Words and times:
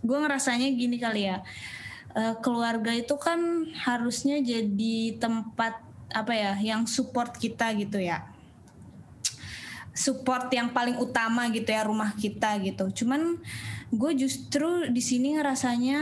gue 0.00 0.18
ngerasanya 0.18 0.68
gini 0.74 0.96
kali 0.96 1.28
ya 1.28 1.42
uh, 2.14 2.34
keluarga 2.42 2.94
itu 2.94 3.14
kan 3.18 3.68
harusnya 3.74 4.42
jadi 4.42 5.18
tempat 5.18 5.78
apa 6.10 6.32
ya 6.34 6.52
yang 6.58 6.86
support 6.90 7.38
kita 7.38 7.70
gitu 7.78 8.02
ya. 8.02 8.26
Support 9.94 10.50
yang 10.54 10.72
paling 10.72 10.96
utama 10.98 11.46
gitu 11.52 11.70
ya 11.70 11.86
rumah 11.86 12.14
kita 12.16 12.58
gitu. 12.62 12.90
Cuman 13.02 13.38
gue 13.90 14.12
justru 14.14 14.86
di 14.90 15.02
sini 15.02 15.38
ngerasanya 15.38 16.00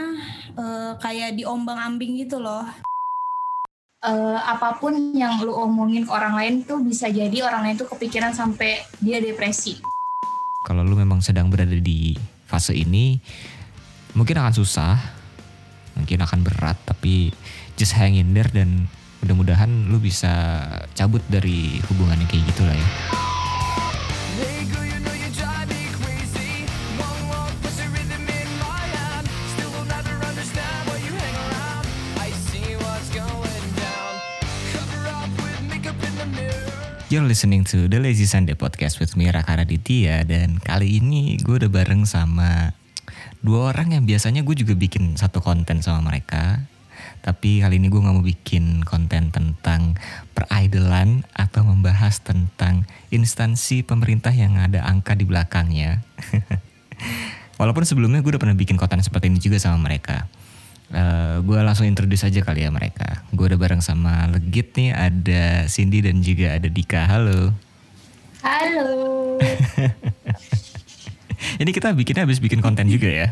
uh, 0.56 0.92
kayak 1.00 1.36
diombang 1.36 1.76
ambing 1.76 2.20
gitu 2.20 2.40
loh. 2.40 2.64
Uh, 3.98 4.38
apa 4.38 4.78
pun 4.78 4.94
yang 5.10 5.42
lu 5.42 5.50
omongin 5.50 6.06
ke 6.06 6.12
orang 6.14 6.38
lain 6.38 6.54
tuh 6.62 6.78
bisa 6.78 7.10
jadi 7.10 7.42
orang 7.42 7.66
lain 7.66 7.76
tuh 7.82 7.90
kepikiran 7.90 8.30
sampai 8.30 8.78
dia 9.02 9.18
depresi. 9.18 9.82
Kalau 10.62 10.86
lu 10.86 10.94
memang 10.94 11.18
sedang 11.18 11.50
berada 11.50 11.74
di 11.74 12.14
fase 12.46 12.78
ini 12.78 13.18
mungkin 14.16 14.36
akan 14.40 14.54
susah 14.54 14.96
mungkin 15.98 16.22
akan 16.22 16.46
berat 16.46 16.78
tapi 16.86 17.34
just 17.74 17.98
hang 17.98 18.14
in 18.14 18.30
there 18.32 18.48
dan 18.54 18.86
mudah-mudahan 19.20 19.90
lu 19.90 19.98
bisa 19.98 20.62
cabut 20.94 21.20
dari 21.26 21.82
hubungan 21.90 22.22
yang 22.22 22.30
kayak 22.30 22.44
gitu 22.54 22.62
lah 22.62 22.76
ya. 22.78 22.88
You're 37.08 37.24
listening 37.24 37.64
to 37.72 37.88
The 37.88 38.04
Lazy 38.04 38.28
Sunday 38.28 38.52
Podcast 38.52 39.00
with 39.00 39.16
Mira 39.16 39.40
Karaditya 39.40 40.28
dan 40.28 40.60
kali 40.60 41.00
ini 41.00 41.40
gue 41.40 41.56
udah 41.56 41.72
bareng 41.72 42.04
sama 42.04 42.76
dua 43.42 43.70
orang 43.70 43.94
yang 43.94 44.04
biasanya 44.04 44.42
gue 44.42 44.56
juga 44.58 44.74
bikin 44.74 45.14
satu 45.14 45.38
konten 45.38 45.78
sama 45.82 46.10
mereka 46.10 46.62
tapi 47.22 47.62
kali 47.62 47.82
ini 47.82 47.90
gue 47.90 47.98
gak 47.98 48.14
mau 48.14 48.24
bikin 48.24 48.82
konten 48.86 49.30
tentang 49.34 49.98
peridolan 50.34 51.26
atau 51.34 51.66
membahas 51.66 52.22
tentang 52.22 52.86
instansi 53.10 53.82
pemerintah 53.82 54.30
yang 54.30 54.58
ada 54.58 54.86
angka 54.86 55.14
di 55.14 55.26
belakangnya 55.26 56.02
walaupun 57.60 57.82
sebelumnya 57.86 58.22
gue 58.22 58.34
udah 58.34 58.42
pernah 58.42 58.58
bikin 58.58 58.78
konten 58.78 59.02
seperti 59.02 59.30
ini 59.30 59.38
juga 59.42 59.58
sama 59.58 59.90
mereka 59.90 60.26
Uh, 60.88 60.96
eh, 60.96 61.36
gue 61.44 61.58
langsung 61.60 61.84
introduce 61.84 62.24
aja 62.24 62.40
kali 62.40 62.64
ya 62.64 62.72
mereka. 62.72 63.20
Gue 63.36 63.52
udah 63.52 63.60
bareng 63.60 63.84
sama 63.84 64.24
Legit 64.32 64.72
nih, 64.72 64.96
ada 64.96 65.68
Cindy 65.68 66.00
dan 66.00 66.24
juga 66.24 66.56
ada 66.56 66.64
Dika. 66.64 67.04
Halo. 67.04 67.52
Halo. 68.40 69.36
Ini 71.58 71.70
kita 71.74 71.90
bikinnya 71.90 72.22
habis 72.22 72.38
bikin 72.38 72.62
konten 72.62 72.86
juga 72.86 73.10
ya? 73.10 73.28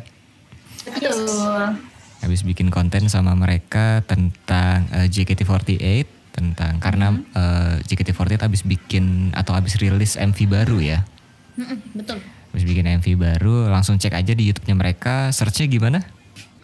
Betul. 0.83 1.79
Habis 2.19 2.43
bikin 2.43 2.75
konten 2.75 3.07
sama 3.07 3.39
mereka 3.39 4.03
tentang 4.03 4.91
uh, 4.91 5.07
eh, 5.07 5.09
JKT48 5.09 6.07
tentang 6.35 6.83
karena 6.83 7.15
mm 7.15 7.23
-hmm. 7.23 7.39
uh, 7.39 7.75
JKT48 7.87 8.43
habis 8.43 8.67
bikin 8.67 9.31
atau 9.31 9.55
habis 9.55 9.79
rilis 9.79 10.19
MV 10.19 10.39
baru 10.51 10.83
ya. 10.83 11.07
Mm 11.55 11.65
-hmm, 11.65 11.79
betul. 12.03 12.19
Habis 12.51 12.65
bikin 12.67 12.87
MV 12.99 13.07
baru, 13.15 13.71
langsung 13.71 13.95
cek 13.95 14.19
aja 14.19 14.35
di 14.35 14.51
YouTube-nya 14.51 14.75
mereka. 14.75 15.31
Searchnya 15.31 15.71
gimana? 15.71 16.03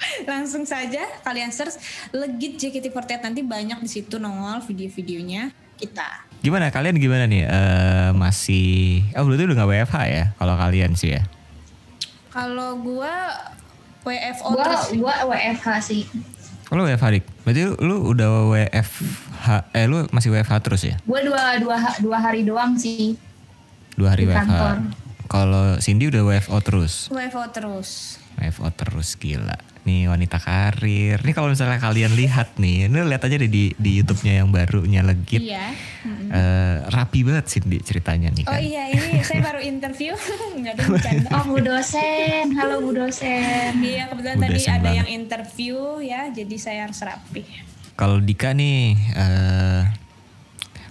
langsung 0.30 0.66
saja 0.66 1.06
kalian 1.22 1.54
search 1.54 1.78
legit 2.10 2.58
JKT48 2.58 3.22
nanti 3.22 3.46
banyak 3.46 3.78
di 3.78 3.90
situ 3.90 4.18
nongol 4.18 4.58
video-videonya 4.66 5.54
kita. 5.78 6.26
Gimana 6.42 6.74
kalian 6.74 6.98
gimana 6.98 7.30
nih? 7.30 7.46
Uh, 7.46 8.10
masih 8.18 9.06
oh 9.14 9.22
berarti 9.22 9.46
udah 9.46 9.56
gak 9.62 9.70
WFH 9.70 9.96
ya 10.10 10.24
kalau 10.42 10.54
kalian 10.58 10.98
sih 10.98 11.14
ya? 11.14 11.22
Kalau 12.32 12.80
gua 12.80 13.12
WFO 14.08 14.48
gua, 14.56 14.64
terus. 14.64 14.84
Gua 14.96 15.14
WFH 15.28 15.68
sih. 15.84 16.02
Kalau 16.66 16.88
WFH 16.88 17.06
Dik? 17.20 17.24
Berarti 17.44 17.62
lu 17.84 17.96
udah 18.16 18.48
WFH 18.48 19.46
eh 19.76 19.84
lu 19.84 20.08
masih 20.08 20.32
WFH 20.32 20.52
terus 20.64 20.82
ya? 20.88 20.96
Gua 21.04 21.20
dua 21.20 21.60
dua 21.60 21.76
dua 22.00 22.18
hari 22.18 22.48
doang 22.48 22.80
sih. 22.80 23.20
Dua 23.92 24.16
hari 24.16 24.24
WFH. 24.24 24.80
Kalau 25.28 25.76
Cindy 25.76 26.08
udah 26.08 26.24
WFO 26.24 26.56
terus? 26.64 27.12
WFO 27.12 27.44
terus. 27.52 28.16
WFO 28.42 28.68
terus 28.74 29.14
gila 29.14 29.72
nih 29.82 30.06
wanita 30.06 30.38
karir. 30.38 31.18
Nih 31.26 31.34
kalau 31.34 31.50
misalnya 31.50 31.82
kalian 31.82 32.14
lihat 32.14 32.54
nih, 32.54 32.86
ini 32.86 32.98
lihat 33.02 33.22
aja 33.26 33.34
deh 33.34 33.50
di 33.50 33.74
di 33.74 33.98
YouTube-nya 33.98 34.42
yang 34.42 34.48
barunya 34.54 35.02
legit. 35.02 35.42
Iya. 35.42 35.74
Mm-hmm. 36.06 36.28
Uh, 36.30 36.76
rapi 36.94 37.26
banget 37.26 37.46
sih 37.50 37.60
di 37.66 37.82
ceritanya 37.82 38.30
nih 38.30 38.46
oh 38.46 38.54
kan. 38.54 38.58
Oh 38.58 38.62
iya, 38.62 38.82
ini 38.94 39.22
saya 39.26 39.42
baru 39.42 39.60
interview. 39.62 40.14
Enggak 40.56 40.78
ada 40.78 40.82
bercanda. 40.86 41.28
Oh, 41.34 41.44
Bu 41.50 41.58
dosen. 41.58 42.44
Halo 42.54 42.76
Bu 42.78 42.90
dosen. 42.94 43.70
Iya, 43.82 44.06
kebetulan 44.06 44.36
Bu 44.38 44.42
tadi 44.46 44.62
ada 44.62 44.78
banget. 44.78 44.98
yang 45.02 45.08
interview 45.10 45.76
ya, 45.98 46.30
jadi 46.30 46.56
saya 46.62 46.78
harus 46.86 47.02
rapi. 47.02 47.42
Kalau 47.98 48.22
Dika 48.22 48.54
nih 48.54 48.94
uh, 49.18 49.82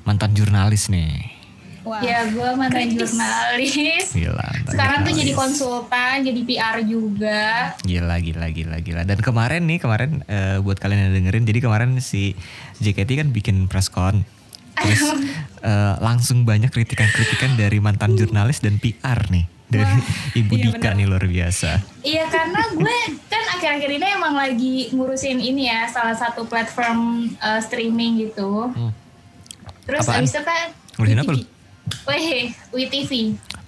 mantan 0.03 0.35
jurnalis 0.35 0.91
nih. 0.91 1.40
Wah. 1.81 2.01
Ya 2.05 2.29
gue 2.29 2.49
mantan 2.53 2.93
jurnalis. 2.93 4.13
Gila. 4.13 4.47
Sekarang 4.69 5.01
jurnalis. 5.01 5.07
tuh 5.09 5.13
jadi 5.17 5.31
konsultan, 5.33 6.15
jadi 6.21 6.41
PR 6.45 6.77
juga. 6.85 7.73
Gila, 7.81 8.15
gila, 8.21 8.47
gila, 8.53 8.77
gila. 8.85 9.01
Dan 9.01 9.19
kemarin 9.25 9.65
nih, 9.65 9.81
kemarin 9.81 10.21
uh, 10.29 10.61
buat 10.61 10.77
kalian 10.77 11.09
yang 11.09 11.13
dengerin, 11.17 11.43
jadi 11.49 11.59
kemarin 11.65 11.97
si 11.97 12.37
JKT 12.85 13.25
kan 13.25 13.27
bikin 13.33 13.65
press 13.65 13.89
con. 13.89 14.21
Terus 14.77 15.01
uh, 15.65 15.97
langsung 16.01 16.45
banyak 16.45 16.69
kritikan-kritikan 16.69 17.57
dari 17.57 17.81
mantan 17.81 18.13
jurnalis 18.13 18.61
dan 18.61 18.77
PR 18.77 19.29
nih 19.29 19.45
dari 19.71 19.87
Wah, 19.87 20.35
Ibu 20.43 20.53
iya 20.57 20.63
Dika 20.67 20.79
bener. 20.91 20.97
nih 20.99 21.05
luar 21.07 21.25
biasa. 21.25 21.69
Iya 22.03 22.23
karena 22.27 22.61
gue 22.75 22.97
kan 23.31 23.43
akhir-akhir 23.57 23.89
ini 23.89 24.07
emang 24.11 24.35
lagi 24.35 24.75
ngurusin 24.91 25.39
ini 25.39 25.71
ya 25.71 25.87
salah 25.87 26.13
satu 26.17 26.43
platform 26.45 27.31
uh, 27.39 27.61
streaming 27.63 28.27
gitu. 28.27 28.67
Hmm. 28.69 28.91
Terus 29.87 30.05
Apaan? 30.05 30.23
abis 30.23 30.31
itu 30.35 30.41
kan 30.43 30.67
ngurusin 30.99 31.19
apa 31.23 31.33
Weh, 32.07 32.51
WTV. 32.73 33.11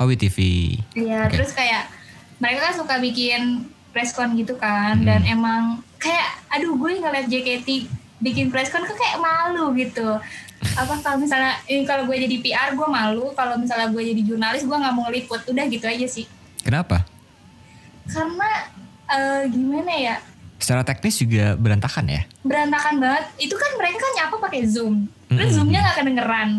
Oh, 0.02 0.06
WTV. 0.10 0.38
Iya, 0.98 1.28
okay. 1.28 1.38
terus 1.38 1.52
kayak 1.54 1.90
mereka 2.44 2.60
kan 2.72 2.74
suka 2.76 2.96
bikin 3.00 3.72
preskon 3.94 4.34
gitu 4.36 4.58
kan 4.58 5.00
hmm. 5.00 5.08
dan 5.08 5.22
emang 5.24 5.80
kayak 6.02 6.42
aduh 6.50 6.76
gue 6.76 7.00
ngeliat 7.00 7.30
JKT 7.30 7.88
bikin 8.20 8.50
preskon 8.50 8.84
kan 8.84 8.98
kayak 8.98 9.22
malu 9.22 9.72
gitu 9.78 10.18
apa 10.74 10.94
kalau 11.06 11.18
misalnya 11.22 11.54
ini 11.70 11.86
kalau 11.86 12.10
gue 12.10 12.18
jadi 12.18 12.36
PR 12.42 12.70
gue 12.74 12.88
malu 12.90 13.32
kalau 13.38 13.56
misalnya 13.56 13.88
gue 13.94 14.02
jadi 14.02 14.22
jurnalis 14.26 14.66
gue 14.66 14.74
nggak 14.74 14.94
mau 14.96 15.06
ngeliput 15.08 15.46
udah 15.46 15.66
gitu 15.70 15.86
aja 15.86 16.08
sih 16.10 16.26
kenapa 16.66 17.06
karena 18.10 18.50
uh, 19.08 19.44
gimana 19.48 19.94
ya 19.94 20.16
secara 20.58 20.82
teknis 20.88 21.20
juga 21.20 21.60
berantakan 21.60 22.06
ya 22.10 22.22
berantakan 22.42 22.96
banget 23.00 23.26
itu 23.44 23.56
kan 23.56 23.72
mereka 23.76 23.98
kan 24.00 24.12
nyapa 24.24 24.36
pakai 24.40 24.62
zoom 24.66 25.06
terus 25.28 25.38
mm 25.38 25.38
-hmm. 25.38 25.56
zoomnya 25.56 25.80
nggak 25.84 25.98
kedengeran 26.00 26.50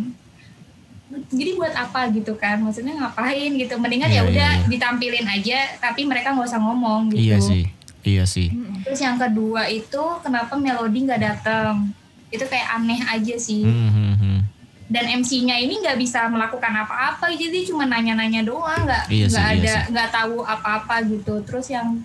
jadi 1.35 1.51
buat 1.59 1.75
apa 1.75 2.09
gitu 2.15 2.39
kan? 2.39 2.63
Maksudnya 2.63 2.95
ngapain 2.97 3.51
gitu? 3.55 3.75
Mendingan 3.77 4.11
yeah, 4.11 4.23
ya 4.23 4.23
iya, 4.23 4.31
udah 4.31 4.51
yeah, 4.55 4.63
yeah. 4.63 4.71
ditampilin 4.71 5.27
aja 5.27 5.59
tapi 5.83 6.07
mereka 6.07 6.33
nggak 6.33 6.49
usah 6.49 6.61
ngomong 6.63 7.13
gitu. 7.13 7.35
Iya 7.35 7.39
sih 7.43 7.65
iya 8.05 8.25
sih. 8.29 8.53
Terus 8.85 9.01
yang 9.01 9.17
kedua 9.17 9.67
itu 9.67 10.03
kenapa 10.21 10.55
melodi 10.55 11.09
nggak 11.09 11.23
datang 11.25 11.91
itu 12.29 12.45
kayak 12.47 12.69
aneh 12.79 13.01
aja 13.01 13.35
sih. 13.41 13.65
Mm 13.65 13.91
-hmm. 13.91 14.39
dan 14.85 15.09
MC-nya 15.09 15.57
ini 15.57 15.81
nggak 15.81 15.97
bisa 15.97 16.29
melakukan 16.29 16.69
apa-apa 16.69 17.33
jadi 17.33 17.65
cuma 17.65 17.89
nanya-nanya 17.89 18.45
doang 18.45 18.85
nggak 18.85 19.09
iya 19.09 19.27
nggak 19.33 19.47
iya 19.49 19.57
ada 19.57 19.75
nggak 19.91 20.09
iya 20.13 20.17
tahu 20.21 20.37
apa-apa 20.45 20.95
gitu. 21.09 21.35
Terus 21.49 21.67
yang 21.73 22.05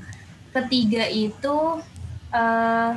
ketiga 0.56 1.04
itu 1.12 1.84
uh, 2.32 2.92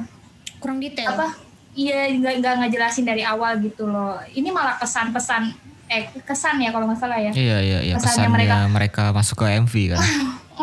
kurang 0.62 0.78
detail. 0.78 1.18
apa? 1.18 1.34
Iya 1.74 2.14
nggak 2.14 2.34
nggak 2.40 2.54
ngejelasin 2.62 3.04
dari 3.04 3.26
awal 3.26 3.58
gitu 3.58 3.90
loh. 3.90 4.22
Ini 4.30 4.54
malah 4.54 4.78
pesan-pesan 4.78 5.50
eh 5.92 6.02
kesan 6.24 6.56
ya 6.64 6.72
kalau 6.72 6.88
nggak 6.88 7.00
salah 7.00 7.20
ya. 7.20 7.32
Iya 7.36 7.58
iya 7.60 7.78
iya. 7.84 7.94
Kesannya, 8.00 8.28
mereka. 8.32 8.56
mereka 8.72 9.02
masuk 9.12 9.44
ke 9.44 9.46
MV 9.60 9.74
kan. 9.92 10.00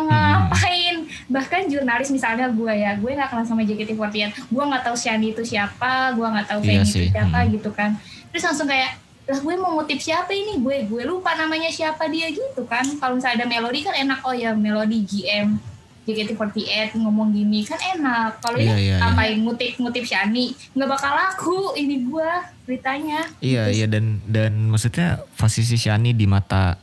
ngapain? 0.00 0.96
Bahkan 1.30 1.60
jurnalis 1.70 2.10
misalnya 2.10 2.50
gue 2.50 2.72
ya 2.72 2.98
gue 2.98 3.10
nggak 3.14 3.30
kenal 3.30 3.46
sama 3.46 3.62
JKT48 3.62 4.22
gue 4.50 4.64
nggak 4.64 4.82
tahu 4.86 4.96
Shani 4.96 5.36
itu 5.36 5.42
siapa 5.46 6.14
gue 6.16 6.26
nggak 6.26 6.46
tahu 6.50 6.60
Feni 6.64 6.82
iya 6.82 6.82
itu 6.82 7.12
siapa 7.14 7.38
hmm. 7.44 7.48
gitu 7.58 7.70
kan. 7.70 7.90
Terus 8.34 8.42
langsung 8.50 8.66
kayak 8.66 8.98
lah 9.30 9.38
gue 9.38 9.54
mau 9.54 9.78
ngutip 9.78 10.02
siapa 10.02 10.34
ini? 10.34 10.58
Gue 10.58 10.90
gue 10.90 11.02
lupa 11.06 11.38
namanya 11.38 11.70
siapa 11.70 12.10
dia 12.10 12.26
gitu 12.34 12.66
kan. 12.66 12.82
Kalau 12.98 13.14
misalnya 13.14 13.44
ada 13.44 13.46
melodi 13.46 13.80
kan 13.86 13.94
enak. 13.94 14.18
Oh 14.26 14.34
ya 14.34 14.50
melodi 14.56 15.06
GM 15.06 15.69
JKT48 16.10 16.98
ngomong 16.98 17.30
gini 17.30 17.62
kan 17.62 17.78
enak. 17.78 18.42
Kalau 18.42 18.58
iya, 18.58 18.74
ya 18.74 18.78
iya, 18.78 18.96
iya. 18.98 19.34
ngutip-ngutip 19.38 20.04
Shani 20.04 20.52
nggak 20.74 20.88
bakal 20.90 21.12
laku 21.14 21.58
ini 21.78 22.10
gua 22.10 22.44
beritanya. 22.66 23.30
Iya 23.38 23.70
Terus, 23.70 23.76
iya 23.78 23.86
dan 23.86 24.04
dan 24.26 24.52
maksudnya 24.68 25.22
posisi 25.38 25.78
Shani 25.78 26.12
di 26.12 26.26
mata 26.26 26.78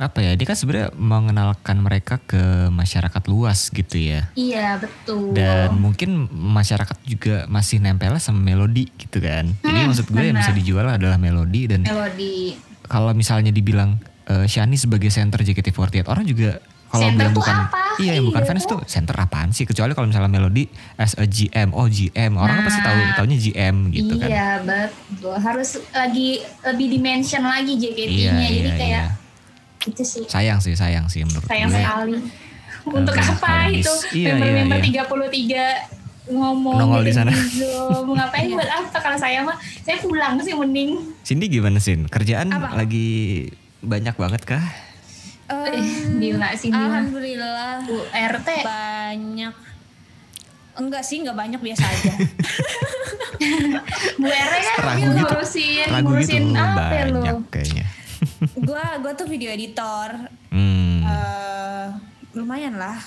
apa 0.00 0.24
ya 0.24 0.32
dia 0.32 0.48
kan 0.48 0.56
sebenarnya 0.56 0.96
mengenalkan 0.96 1.76
mereka 1.76 2.16
ke 2.24 2.72
masyarakat 2.72 3.20
luas 3.28 3.68
gitu 3.68 4.00
ya 4.00 4.32
iya 4.32 4.80
betul 4.80 5.36
dan 5.36 5.76
mungkin 5.76 6.24
masyarakat 6.32 6.96
juga 7.04 7.44
masih 7.52 7.84
nempel 7.84 8.16
sama 8.16 8.40
melodi 8.40 8.88
gitu 8.96 9.20
kan 9.20 9.52
hmm, 9.52 9.60
jadi 9.60 9.78
maksud 9.92 10.06
gue 10.08 10.24
yang 10.24 10.40
bisa 10.40 10.56
dijual 10.56 10.88
adalah 10.88 11.20
melodi 11.20 11.68
dan 11.68 11.84
melodi 11.84 12.56
kalau 12.88 13.12
misalnya 13.12 13.52
dibilang 13.52 14.00
uh, 14.32 14.48
Shani 14.48 14.80
sebagai 14.80 15.12
center 15.12 15.44
JKT48 15.44 16.08
orang 16.08 16.24
juga 16.24 16.64
kalau 16.90 17.06
yang 17.06 17.30
bukan 17.30 17.56
apa? 17.70 18.02
iya 18.02 18.18
yang 18.18 18.26
bukan 18.26 18.42
iya. 18.42 18.48
fans 18.50 18.66
tuh 18.66 18.82
center 18.82 19.14
apaan 19.14 19.54
sih? 19.54 19.62
Kecuali 19.62 19.94
kalau 19.94 20.10
misalnya 20.10 20.26
melodi 20.26 20.66
as 20.98 21.14
a 21.14 21.22
GM 21.22 21.70
oh 21.70 21.86
GM 21.86 22.34
orang 22.34 22.58
nah, 22.60 22.66
pasti 22.66 22.80
tahu 22.82 22.98
taunya 23.14 23.36
GM 23.38 23.76
gitu 23.94 24.12
iya, 24.18 24.20
kan. 24.20 24.28
iya 24.28 24.48
betul. 24.66 25.34
Harus 25.38 25.70
lagi 25.94 26.42
lebih 26.66 26.86
dimension 26.90 27.42
lagi 27.46 27.78
JKT-nya 27.78 28.34
iya, 28.42 28.50
jadi 28.50 28.70
iya, 28.74 28.74
kayak 28.74 29.04
iya. 29.06 29.86
itu 29.86 30.02
sih. 30.02 30.24
Sayang 30.26 30.58
sih 30.58 30.74
sayang 30.74 31.06
sih 31.06 31.22
menurut 31.22 31.46
sayang 31.46 31.70
gue. 31.70 31.78
sekali. 31.78 32.18
Untuk 32.90 33.14
uh, 33.14 33.22
apa 33.22 33.70
itu? 33.70 33.94
iya, 34.18 34.34
member-member 34.34 34.78
iya, 34.82 35.06
iya. 35.06 35.70
33 36.26 36.34
ngomong 36.34 36.74
nongol 36.74 37.02
di 37.06 37.14
sana. 37.14 37.30
mau 38.02 38.18
ngapain? 38.18 38.50
Buat 38.58 38.70
apa? 38.70 38.98
Kalau 38.98 39.18
saya 39.18 39.46
mah 39.46 39.54
saya 39.86 40.02
pulang 40.02 40.42
sih 40.42 40.58
mending. 40.58 40.98
Cindy 41.22 41.46
gimana 41.46 41.78
sih 41.78 41.94
kerjaan 42.10 42.50
apa? 42.50 42.74
lagi 42.74 43.46
banyak 43.78 44.18
banget 44.18 44.42
kah 44.42 44.89
Um, 45.50 46.22
Dila 46.22 46.54
sih 46.54 46.70
Alhamdulillah. 46.70 47.82
URT 47.90 48.48
banyak. 48.62 49.54
Enggak 50.78 51.02
sih, 51.02 51.18
enggak 51.20 51.36
banyak 51.36 51.60
biasa 51.60 51.82
aja. 51.82 52.14
Bu 54.20 54.28
RT 54.28 54.54
kan 54.62 54.76
ragu 54.84 55.00
gitu, 55.00 55.24
ngurusin, 55.24 55.86
ragu 55.88 56.08
ngurusin 56.12 56.42
gitu, 56.52 56.60
apa 56.60 56.80
ya 56.92 57.04
banyak 57.08 57.34
lu? 57.34 57.48
kayaknya. 57.48 57.84
gua 58.68 58.84
gua 59.00 59.12
tuh 59.16 59.26
video 59.26 59.50
editor. 59.50 60.30
Hmm. 60.52 61.02
Uh, 61.02 61.86
lumayan 62.36 62.78
lah. 62.78 63.00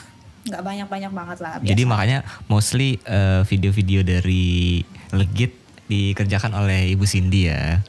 Enggak 0.44 0.62
banyak-banyak 0.68 1.12
banget 1.16 1.38
lah. 1.40 1.54
Biasa. 1.64 1.72
Jadi 1.72 1.84
makanya 1.88 2.20
mostly 2.52 3.00
uh, 3.08 3.48
video-video 3.48 4.04
dari 4.04 4.84
Legit 5.16 5.56
dikerjakan 5.88 6.52
oleh 6.60 6.92
Ibu 6.92 7.06
Cindy 7.08 7.48
ya. 7.48 7.80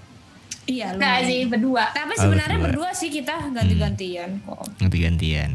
Iya, 0.64 0.96
Enggak 0.96 1.28
sih 1.28 1.40
berdua. 1.44 1.84
Tapi 1.92 2.12
sebenarnya 2.16 2.58
oh, 2.60 2.64
berdua. 2.64 2.88
berdua 2.90 2.98
sih 2.98 3.10
kita 3.12 3.52
ganti-gantian 3.52 4.40
hmm. 4.40 4.46
kok. 4.48 4.64
Ganti-gantian. 4.80 5.50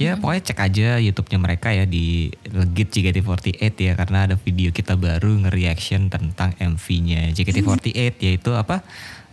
Ya 0.00 0.16
hmm. 0.16 0.20
pokoknya 0.24 0.42
cek 0.50 0.58
aja 0.58 0.88
YouTube-nya 0.98 1.38
mereka 1.38 1.68
ya 1.70 1.84
di 1.86 2.32
Legit 2.50 2.90
JKT48 2.90 3.62
ya 3.78 3.92
karena 3.94 4.18
ada 4.26 4.34
video 4.40 4.74
kita 4.74 4.98
baru 4.98 5.46
nge-reaction 5.46 6.10
tentang 6.10 6.56
MV-nya 6.58 7.30
JKT48 7.36 8.18
yaitu 8.18 8.50
apa? 8.56 8.82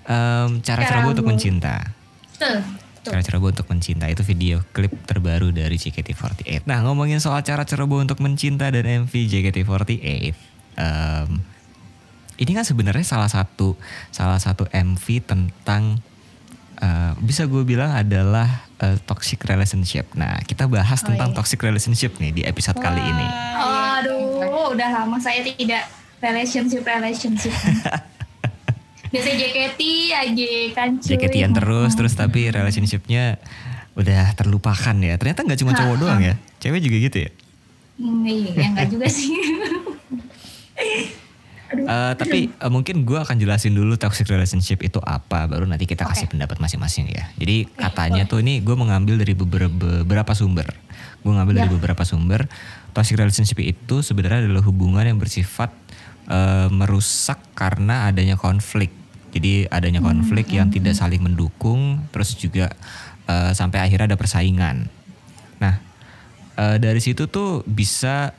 Um, 0.09 0.61
cara 0.61 0.85
ceroboh 0.85 1.17
untuk 1.17 1.27
mencinta. 1.29 1.89
Betul. 2.33 2.65
Cara 2.99 3.21
ceroboh 3.23 3.49
untuk 3.49 3.65
mencinta 3.71 4.05
itu 4.11 4.21
video 4.21 4.61
klip 4.75 4.91
terbaru 5.07 5.49
dari 5.49 5.79
JKT48. 5.79 6.67
Nah 6.67 6.83
ngomongin 6.85 7.17
soal 7.23 7.41
cara 7.41 7.63
ceroboh 7.65 8.03
untuk 8.03 8.19
mencinta 8.21 8.67
dan 8.69 8.85
MV 9.07 9.13
JKT48, 9.15 10.35
um, 10.77 11.39
ini 12.39 12.51
kan 12.55 12.63
sebenarnya 12.63 13.03
salah 13.03 13.27
satu 13.27 13.75
salah 14.15 14.39
satu 14.39 14.63
MV 14.71 15.05
tentang 15.27 15.99
uh, 16.79 17.11
bisa 17.19 17.43
gue 17.45 17.67
bilang 17.67 17.91
adalah 17.91 18.63
uh, 18.79 18.95
toxic 19.03 19.43
relationship. 19.43 20.07
Nah, 20.15 20.39
kita 20.47 20.65
bahas 20.71 21.03
oh, 21.03 21.11
tentang 21.11 21.35
iya. 21.35 21.37
toxic 21.37 21.59
relationship 21.59 22.15
nih 22.17 22.31
di 22.31 22.41
episode 22.47 22.79
Wah, 22.79 22.83
kali 22.89 23.03
ini. 23.03 23.27
Aduh, 23.99 24.71
udah 24.71 24.89
lama 25.03 25.19
saya 25.19 25.43
tidak 25.43 25.83
relationship 26.23 26.83
relationship. 26.87 27.51
Biasanya 29.11 29.35
JKT 29.41 29.81
aja 30.13 30.49
kan 30.77 30.89
cuy. 31.01 31.09
JKT 31.17 31.35
yang 31.35 31.53
terus 31.57 31.91
terus 31.97 32.13
tapi 32.15 32.47
relationshipnya 32.47 33.41
udah 33.99 34.31
terlupakan 34.39 34.95
ya. 34.95 35.19
Ternyata 35.19 35.43
nggak 35.43 35.59
cuma 35.59 35.75
cowok 35.75 35.95
doang 35.99 36.21
ya. 36.23 36.39
Cewek 36.63 36.79
juga 36.87 36.97
gitu 37.03 37.17
ya? 37.27 37.29
Hmm, 37.99 38.23
iya, 38.23 38.71
enggak 38.71 38.87
juga 38.95 39.07
sih. 39.11 39.27
Uh, 41.69 42.17
tapi 42.17 42.49
uh, 42.57 42.71
mungkin 42.73 43.05
gue 43.05 43.19
akan 43.21 43.37
jelasin 43.37 43.77
dulu 43.77 43.93
toxic 43.93 44.25
relationship 44.25 44.81
itu 44.81 44.97
apa, 45.05 45.45
baru 45.45 45.69
nanti 45.69 45.85
kita 45.85 46.01
kasih 46.09 46.25
pendapat 46.25 46.57
masing-masing 46.57 47.13
ya. 47.13 47.29
Jadi 47.37 47.69
katanya 47.77 48.25
tuh 48.25 48.41
ini 48.41 48.57
gue 48.65 48.73
mengambil 48.73 49.21
dari 49.21 49.37
beberapa, 49.37 50.01
beberapa 50.01 50.33
sumber. 50.33 50.65
Gue 51.21 51.29
ngambil 51.37 51.53
ya. 51.53 51.59
dari 51.65 51.69
beberapa 51.77 52.01
sumber. 52.01 52.49
Toxic 52.89 53.21
relationship 53.21 53.61
itu 53.61 54.01
sebenarnya 54.01 54.49
adalah 54.49 54.65
hubungan 54.65 55.05
yang 55.05 55.21
bersifat 55.21 55.69
uh, 56.25 56.73
merusak 56.73 57.37
karena 57.53 58.09
adanya 58.09 58.33
konflik. 58.33 58.89
Jadi 59.29 59.69
adanya 59.69 60.01
konflik 60.01 60.49
hmm. 60.49 60.57
yang 60.57 60.67
tidak 60.73 60.97
saling 60.97 61.21
mendukung, 61.21 62.01
terus 62.09 62.33
juga 62.33 62.73
uh, 63.29 63.53
sampai 63.53 63.85
akhirnya 63.85 64.09
ada 64.09 64.17
persaingan. 64.17 64.89
Nah 65.61 65.77
uh, 66.57 66.81
dari 66.81 66.97
situ 66.97 67.29
tuh 67.29 67.61
bisa 67.69 68.33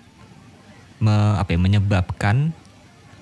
me, 0.99 1.15
apa 1.39 1.55
ya, 1.55 1.59
menyebabkan 1.63 2.51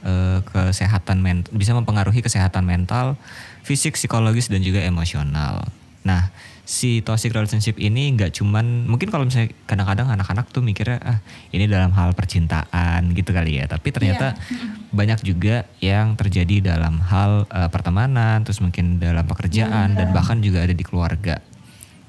uh, 0.09 0.41
kesehatan 0.49 1.21
mental 1.21 1.53
bisa 1.53 1.77
mempengaruhi 1.77 2.25
kesehatan 2.25 2.65
mental, 2.65 3.21
fisik, 3.61 4.01
psikologis 4.01 4.49
dan 4.49 4.65
juga 4.65 4.81
emosional. 4.81 5.69
Nah, 6.09 6.33
si 6.65 7.01
toxic 7.05 7.33
relationship 7.33 7.77
ini 7.81 8.13
nggak 8.13 8.41
cuman 8.41 8.89
mungkin 8.89 9.09
kalau 9.09 9.25
misalnya 9.29 9.53
kadang-kadang 9.65 10.09
anak-anak 10.13 10.53
tuh 10.53 10.61
mikirnya 10.61 11.01
ah 11.01 11.19
ini 11.49 11.65
dalam 11.65 11.93
hal 11.97 12.13
percintaan 12.13 13.13
gitu 13.13 13.33
kali 13.33 13.61
ya, 13.61 13.69
tapi 13.69 13.89
ternyata 13.93 14.37
yeah. 14.37 14.77
banyak 14.93 15.21
juga 15.25 15.65
yang 15.81 16.17
terjadi 16.17 16.77
dalam 16.77 17.01
hal 17.05 17.45
uh, 17.49 17.69
pertemanan, 17.69 18.45
terus 18.45 18.61
mungkin 18.65 19.01
dalam 19.01 19.25
pekerjaan 19.29 19.93
yeah. 19.93 19.99
dan 20.01 20.09
bahkan 20.17 20.41
juga 20.41 20.65
ada 20.65 20.73
di 20.73 20.85
keluarga. 20.85 21.41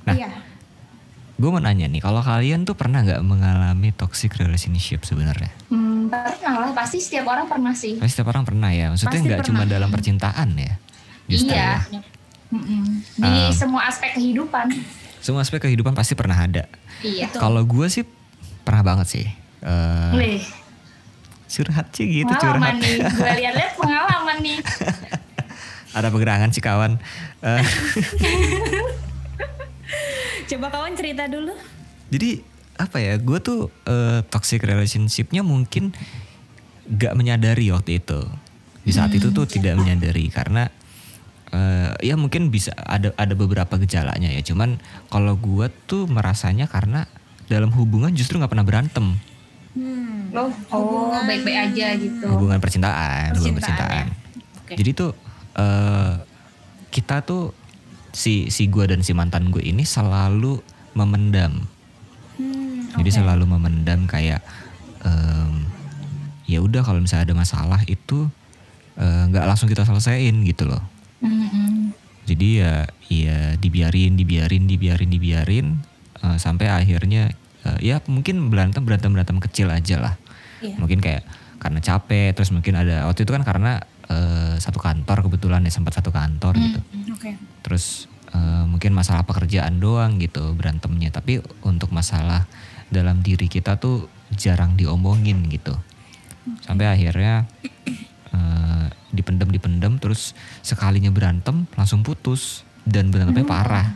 Nah, 0.07 0.15
yeah. 0.15 0.31
Gue 1.39 1.49
mau 1.49 1.63
nanya 1.63 1.87
nih, 1.87 2.03
kalau 2.03 2.19
kalian 2.19 2.67
tuh 2.67 2.75
pernah 2.75 2.99
nggak 2.99 3.23
mengalami 3.23 3.95
toxic 3.95 4.35
relationship 4.35 5.07
sebenarnya? 5.07 5.49
Hmm 5.71 5.89
pernah 6.09 6.53
lah 6.65 6.71
pasti 6.73 6.97
setiap 6.99 7.29
orang 7.29 7.45
pernah 7.45 7.73
sih. 7.77 8.01
Pasti 8.01 8.17
setiap 8.17 8.33
orang 8.33 8.43
pernah 8.43 8.69
ya 8.73 8.89
maksudnya 8.89 9.19
nggak 9.21 9.41
cuma 9.45 9.63
dalam 9.69 9.89
percintaan 9.93 10.49
ya? 10.57 10.73
Justru 11.29 11.53
iya. 11.53 11.85
ya. 11.93 12.01
di 13.21 13.29
um, 13.29 13.53
semua 13.53 13.85
aspek 13.85 14.17
kehidupan. 14.17 14.73
Semua 15.21 15.45
aspek 15.45 15.61
kehidupan 15.61 15.93
pasti 15.93 16.17
pernah 16.17 16.33
ada. 16.33 16.65
Iya. 17.05 17.29
Kalau 17.37 17.61
gue 17.61 17.85
sih 17.87 18.03
pernah 18.65 18.81
banget 18.81 19.07
sih 19.07 19.25
uh, 19.65 20.13
curhat 21.49 21.89
sih 21.97 22.05
gitu 22.05 22.29
pengalaman 22.29 22.77
curhat. 22.77 22.85
nih 22.85 22.95
gue 23.01 23.31
lihat-lihat 23.45 23.73
pengalaman 23.77 24.37
nih. 24.41 24.57
Ada 25.97 26.13
pegerangan 26.13 26.49
sih 26.53 26.61
kawan. 26.61 27.01
Uh, 27.41 27.61
coba 30.49 30.67
kawan 30.73 30.93
cerita 30.97 31.29
dulu 31.29 31.53
jadi 32.09 32.41
apa 32.79 32.97
ya 32.97 33.13
gue 33.19 33.39
tuh 33.43 33.67
uh, 33.85 34.23
toxic 34.31 34.63
relationshipnya 34.63 35.43
mungkin 35.43 35.91
gak 36.89 37.13
menyadari 37.13 37.69
waktu 37.69 38.01
itu 38.01 38.23
di 38.81 38.91
saat 38.95 39.11
hmm. 39.13 39.19
itu 39.19 39.27
tuh 39.35 39.45
tidak 39.45 39.77
menyadari 39.77 40.31
karena 40.31 40.71
uh, 41.53 41.93
ya 41.99 42.15
mungkin 42.15 42.49
bisa 42.49 42.73
ada 42.73 43.13
ada 43.19 43.35
beberapa 43.35 43.77
gejalanya 43.77 44.31
ya 44.31 44.41
cuman 44.41 44.81
kalau 45.11 45.37
gue 45.37 45.67
tuh 45.85 46.09
merasanya 46.09 46.65
karena 46.65 47.05
dalam 47.51 47.69
hubungan 47.75 48.09
justru 48.15 48.39
nggak 48.39 48.49
pernah 48.49 48.65
berantem 48.65 49.19
hmm. 49.75 50.33
oh 50.33 50.49
oh 50.73 51.19
baik-baik 51.27 51.75
aja 51.75 51.99
gitu 51.99 52.25
hubungan 52.31 52.57
percintaan, 52.63 53.35
percintaan 53.35 53.37
hubungan 53.37 53.57
percintaan 53.59 54.05
ya. 54.07 54.15
okay. 54.65 54.75
jadi 54.79 54.89
tuh 54.95 55.11
uh, 55.59 56.13
kita 56.89 57.21
tuh 57.21 57.53
si 58.15 58.49
si 58.49 58.67
gue 58.67 58.85
dan 58.89 59.05
si 59.05 59.13
mantan 59.13 59.53
gue 59.53 59.61
ini 59.61 59.85
selalu 59.85 60.61
memendam 60.97 61.69
jadi 62.97 63.21
selalu 63.21 63.45
memendam 63.45 64.09
kayak 64.09 64.41
um, 65.05 65.67
ya 66.49 66.59
udah 66.63 66.81
kalau 66.81 67.03
misalnya 67.03 67.29
ada 67.29 67.35
masalah 67.37 67.81
itu 67.85 68.25
eh, 68.97 69.23
nggak 69.29 69.43
uh, 69.45 69.47
langsung 69.47 69.69
kita 69.69 69.85
selesaiin 69.85 70.41
gitu 70.49 70.65
loh 70.65 70.81
mm-hmm. 71.21 71.93
jadi 72.25 72.47
ya 72.49 72.73
ya 73.09 73.39
dibiarin 73.59 74.17
dibiarin 74.17 74.65
dibiarin 74.65 75.09
dibiarin 75.13 75.67
uh, 76.25 76.37
sampai 76.41 76.73
akhirnya 76.73 77.29
uh, 77.69 77.77
ya 77.77 78.01
mungkin 78.09 78.49
berantem 78.49 78.81
berantem 78.81 79.13
berantem 79.13 79.37
kecil 79.37 79.69
aja 79.69 80.01
lah 80.01 80.13
yeah. 80.65 80.77
mungkin 80.81 81.03
kayak 81.03 81.21
karena 81.59 81.79
capek 81.83 82.33
terus 82.33 82.49
mungkin 82.55 82.79
ada 82.79 83.05
waktu 83.05 83.27
itu 83.27 83.31
kan 83.35 83.43
karena 83.43 83.83
uh, 84.09 84.55
satu 84.59 84.81
kantor 84.81 85.25
kebetulan 85.29 85.63
ya 85.65 85.71
sempat 85.71 85.97
satu 85.97 86.11
kantor 86.11 86.57
mm, 86.57 86.61
gitu. 86.65 86.79
okay. 87.15 87.33
terus 87.63 88.09
uh, 88.33 88.65
mungkin 88.69 88.93
masalah 88.93 89.25
pekerjaan 89.25 89.81
doang 89.81 90.21
gitu 90.21 90.53
berantemnya. 90.53 91.09
Tapi 91.13 91.41
untuk 91.65 91.89
masalah 91.93 92.45
dalam 92.89 93.21
diri 93.21 93.45
kita 93.49 93.77
tuh 93.77 94.09
jarang 94.33 94.77
diomongin 94.77 95.45
gitu. 95.49 95.73
Sampai 96.65 96.89
akhirnya 96.89 97.45
uh, 98.33 98.85
dipendem 99.13 99.49
dipendem 99.53 100.01
terus 100.01 100.33
sekalinya 100.65 101.09
berantem 101.13 101.65
langsung 101.77 102.01
putus. 102.05 102.65
Dan 102.89 103.13
berantemnya 103.13 103.45
hmm. 103.45 103.53
parah. 103.53 103.87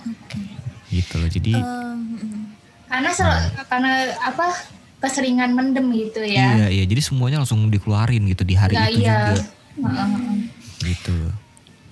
Okay. 0.00 0.48
gitu 0.88 1.20
loh 1.20 1.28
jadi 1.28 1.60
um, 1.60 2.48
karena 2.88 3.10
sel 3.12 3.28
uh, 3.28 3.62
karena 3.68 4.16
apa 4.16 4.48
keseringan 5.00 5.56
mendem 5.56 5.86
gitu 5.96 6.20
ya 6.22 6.60
iya 6.60 6.66
iya 6.68 6.84
jadi 6.84 7.00
semuanya 7.00 7.40
langsung 7.42 7.66
dikeluarin 7.72 8.24
gitu 8.28 8.44
di 8.44 8.54
hari 8.54 8.76
nah, 8.76 8.88
itu 8.88 9.00
iya. 9.04 9.16
juga 9.32 9.44
uh, 9.88 10.36
gitu 10.84 11.16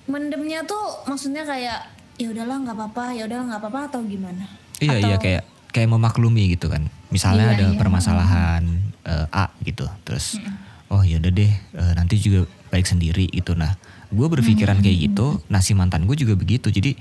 mendemnya 0.09 0.65
tuh 0.65 1.05
maksudnya 1.09 1.45
kayak 1.45 1.89
ya 2.17 2.27
udahlah 2.29 2.57
nggak 2.65 2.75
apa-apa 2.77 3.05
ya 3.17 3.25
udahlah 3.25 3.45
nggak 3.49 3.61
apa-apa 3.65 3.79
atau 3.89 3.99
gimana 4.05 4.45
iya, 4.81 4.97
iya 4.97 4.97
atau, 4.97 5.09
iya 5.09 5.17
kayak 5.17 5.43
kayak 5.69 5.89
memaklumi 5.89 6.57
gitu 6.57 6.67
kan. 6.69 6.89
Misalnya 7.13 7.53
iya, 7.53 7.55
ada 7.57 7.67
iya. 7.73 7.77
permasalahan 7.77 8.63
uh, 9.05 9.27
A 9.29 9.45
gitu, 9.65 9.85
terus 10.05 10.37
hmm. 10.37 10.93
oh 10.93 11.01
ya 11.05 11.21
udah 11.21 11.31
deh 11.33 11.51
uh, 11.77 11.93
nanti 11.97 12.17
juga 12.17 12.49
baik 12.73 12.85
sendiri 12.85 13.29
gitu. 13.29 13.53
Nah, 13.53 13.77
gue 14.09 14.27
berpikiran 14.27 14.81
hmm. 14.81 14.85
kayak 14.85 14.97
gitu. 15.09 15.41
Nah 15.49 15.61
si 15.61 15.77
mantan 15.77 16.05
gue 16.09 16.17
juga 16.17 16.33
begitu. 16.37 16.73
Jadi 16.73 16.97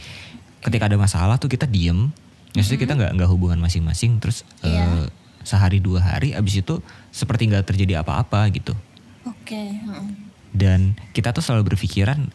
ketika 0.64 0.88
ada 0.88 0.96
masalah 1.00 1.36
tuh 1.40 1.48
kita 1.48 1.64
diem, 1.64 2.12
Maksudnya 2.56 2.80
kita 2.80 2.92
nggak 2.96 3.12
nggak 3.20 3.30
hubungan 3.30 3.60
masing-masing 3.60 4.18
terus 4.18 4.42
Iya. 4.64 4.82
eh, 4.82 5.06
sehari 5.48 5.80
dua 5.80 6.04
hari 6.04 6.36
abis 6.36 6.60
itu 6.60 6.84
seperti 7.08 7.48
nggak 7.48 7.64
terjadi 7.64 8.04
apa-apa 8.04 8.52
gitu. 8.52 8.76
Oke. 9.24 9.56
heeh. 9.56 10.08
Dan 10.52 10.92
kita 11.16 11.32
tuh 11.32 11.40
selalu 11.40 11.72
berpikiran 11.72 12.28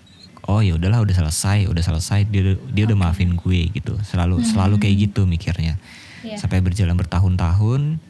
oh 0.49 0.59
ya 0.59 0.73
udahlah 0.75 1.05
udah 1.05 1.13
selesai, 1.13 1.69
udah 1.69 1.83
selesai 1.85 2.25
dia 2.25 2.57
dia 2.73 2.83
udah 2.89 2.97
maafin 2.97 3.37
gue 3.37 3.69
gitu. 3.69 3.93
Selalu 4.01 4.41
selalu 4.41 4.81
kayak 4.81 5.11
gitu 5.11 5.29
mikirnya. 5.29 5.77
Iya. 6.25 6.41
Sampai 6.41 6.65
berjalan 6.65 6.97
bertahun-tahun 6.97 8.01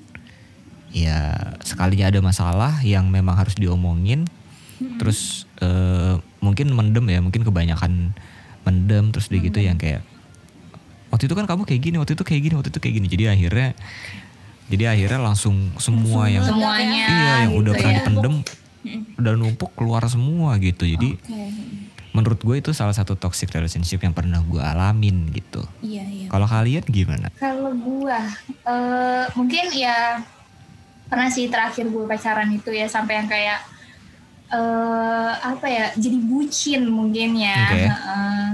ya 0.93 1.35
sekalinya 1.65 2.13
ada 2.13 2.21
masalah 2.21 2.79
yang 2.85 3.09
memang 3.09 3.33
harus 3.33 3.57
diomongin 3.57 4.29
terus 5.01 5.49
eh, 5.59 6.15
mungkin 6.39 6.71
mendem 6.71 7.05
ya, 7.09 7.19
mungkin 7.19 7.41
kebanyakan 7.43 8.13
mendem 8.63 9.11
terus 9.11 9.27
dia 9.27 9.41
gitu 9.41 9.59
yang 9.59 9.75
kayak 9.75 10.05
waktu 11.13 11.29
itu 11.29 11.35
kan 11.37 11.45
kamu 11.45 11.69
kayak 11.69 11.81
gini, 11.81 11.95
waktu 12.01 12.17
itu 12.17 12.25
kayak 12.25 12.41
gini, 12.41 12.53
waktu 12.57 12.69
itu 12.73 12.79
kayak 12.81 12.95
gini. 12.97 13.07
Jadi 13.07 13.23
akhirnya 13.29 13.69
jadi 14.71 14.95
akhirnya 14.95 15.19
langsung 15.19 15.75
semua 15.75 16.31
yang 16.31 16.45
semuanya 16.47 17.05
iya 17.07 17.33
yang 17.47 17.51
gitu 17.55 17.61
udah 17.63 17.73
pernah 17.75 17.91
ya. 17.91 17.97
dipendem 17.99 18.35
udah 19.19 19.33
numpuk 19.39 19.71
keluar 19.79 20.03
semua 20.11 20.59
gitu. 20.59 20.83
Jadi 20.83 21.15
Oke. 21.15 21.43
menurut 22.13 22.39
gue 22.43 22.55
itu 22.59 22.71
salah 22.75 22.93
satu 22.93 23.15
toxic 23.15 23.49
relationship 23.55 24.03
yang 24.03 24.11
pernah 24.11 24.43
gue 24.43 24.59
alamin 24.59 25.31
gitu. 25.31 25.63
Iya 25.79 26.03
iya. 26.03 26.27
Kalau 26.27 26.47
kalian 26.47 26.83
gimana? 26.87 27.27
Kalau 27.39 27.71
gua 27.79 28.19
eh 28.67 29.25
mungkin 29.39 29.71
ya 29.71 30.19
pernah 31.07 31.29
sih 31.29 31.47
terakhir 31.47 31.87
gue 31.87 32.03
pacaran 32.09 32.49
itu 32.51 32.73
ya 32.73 32.87
sampai 32.89 33.23
yang 33.23 33.29
kayak 33.29 33.59
eh 34.53 35.31
apa 35.39 35.65
ya 35.65 35.85
jadi 35.95 36.17
bucin 36.19 36.83
mungkin 36.91 37.39
ya. 37.39 37.57
Oke. 37.71 37.83
Heeh. 37.87 38.47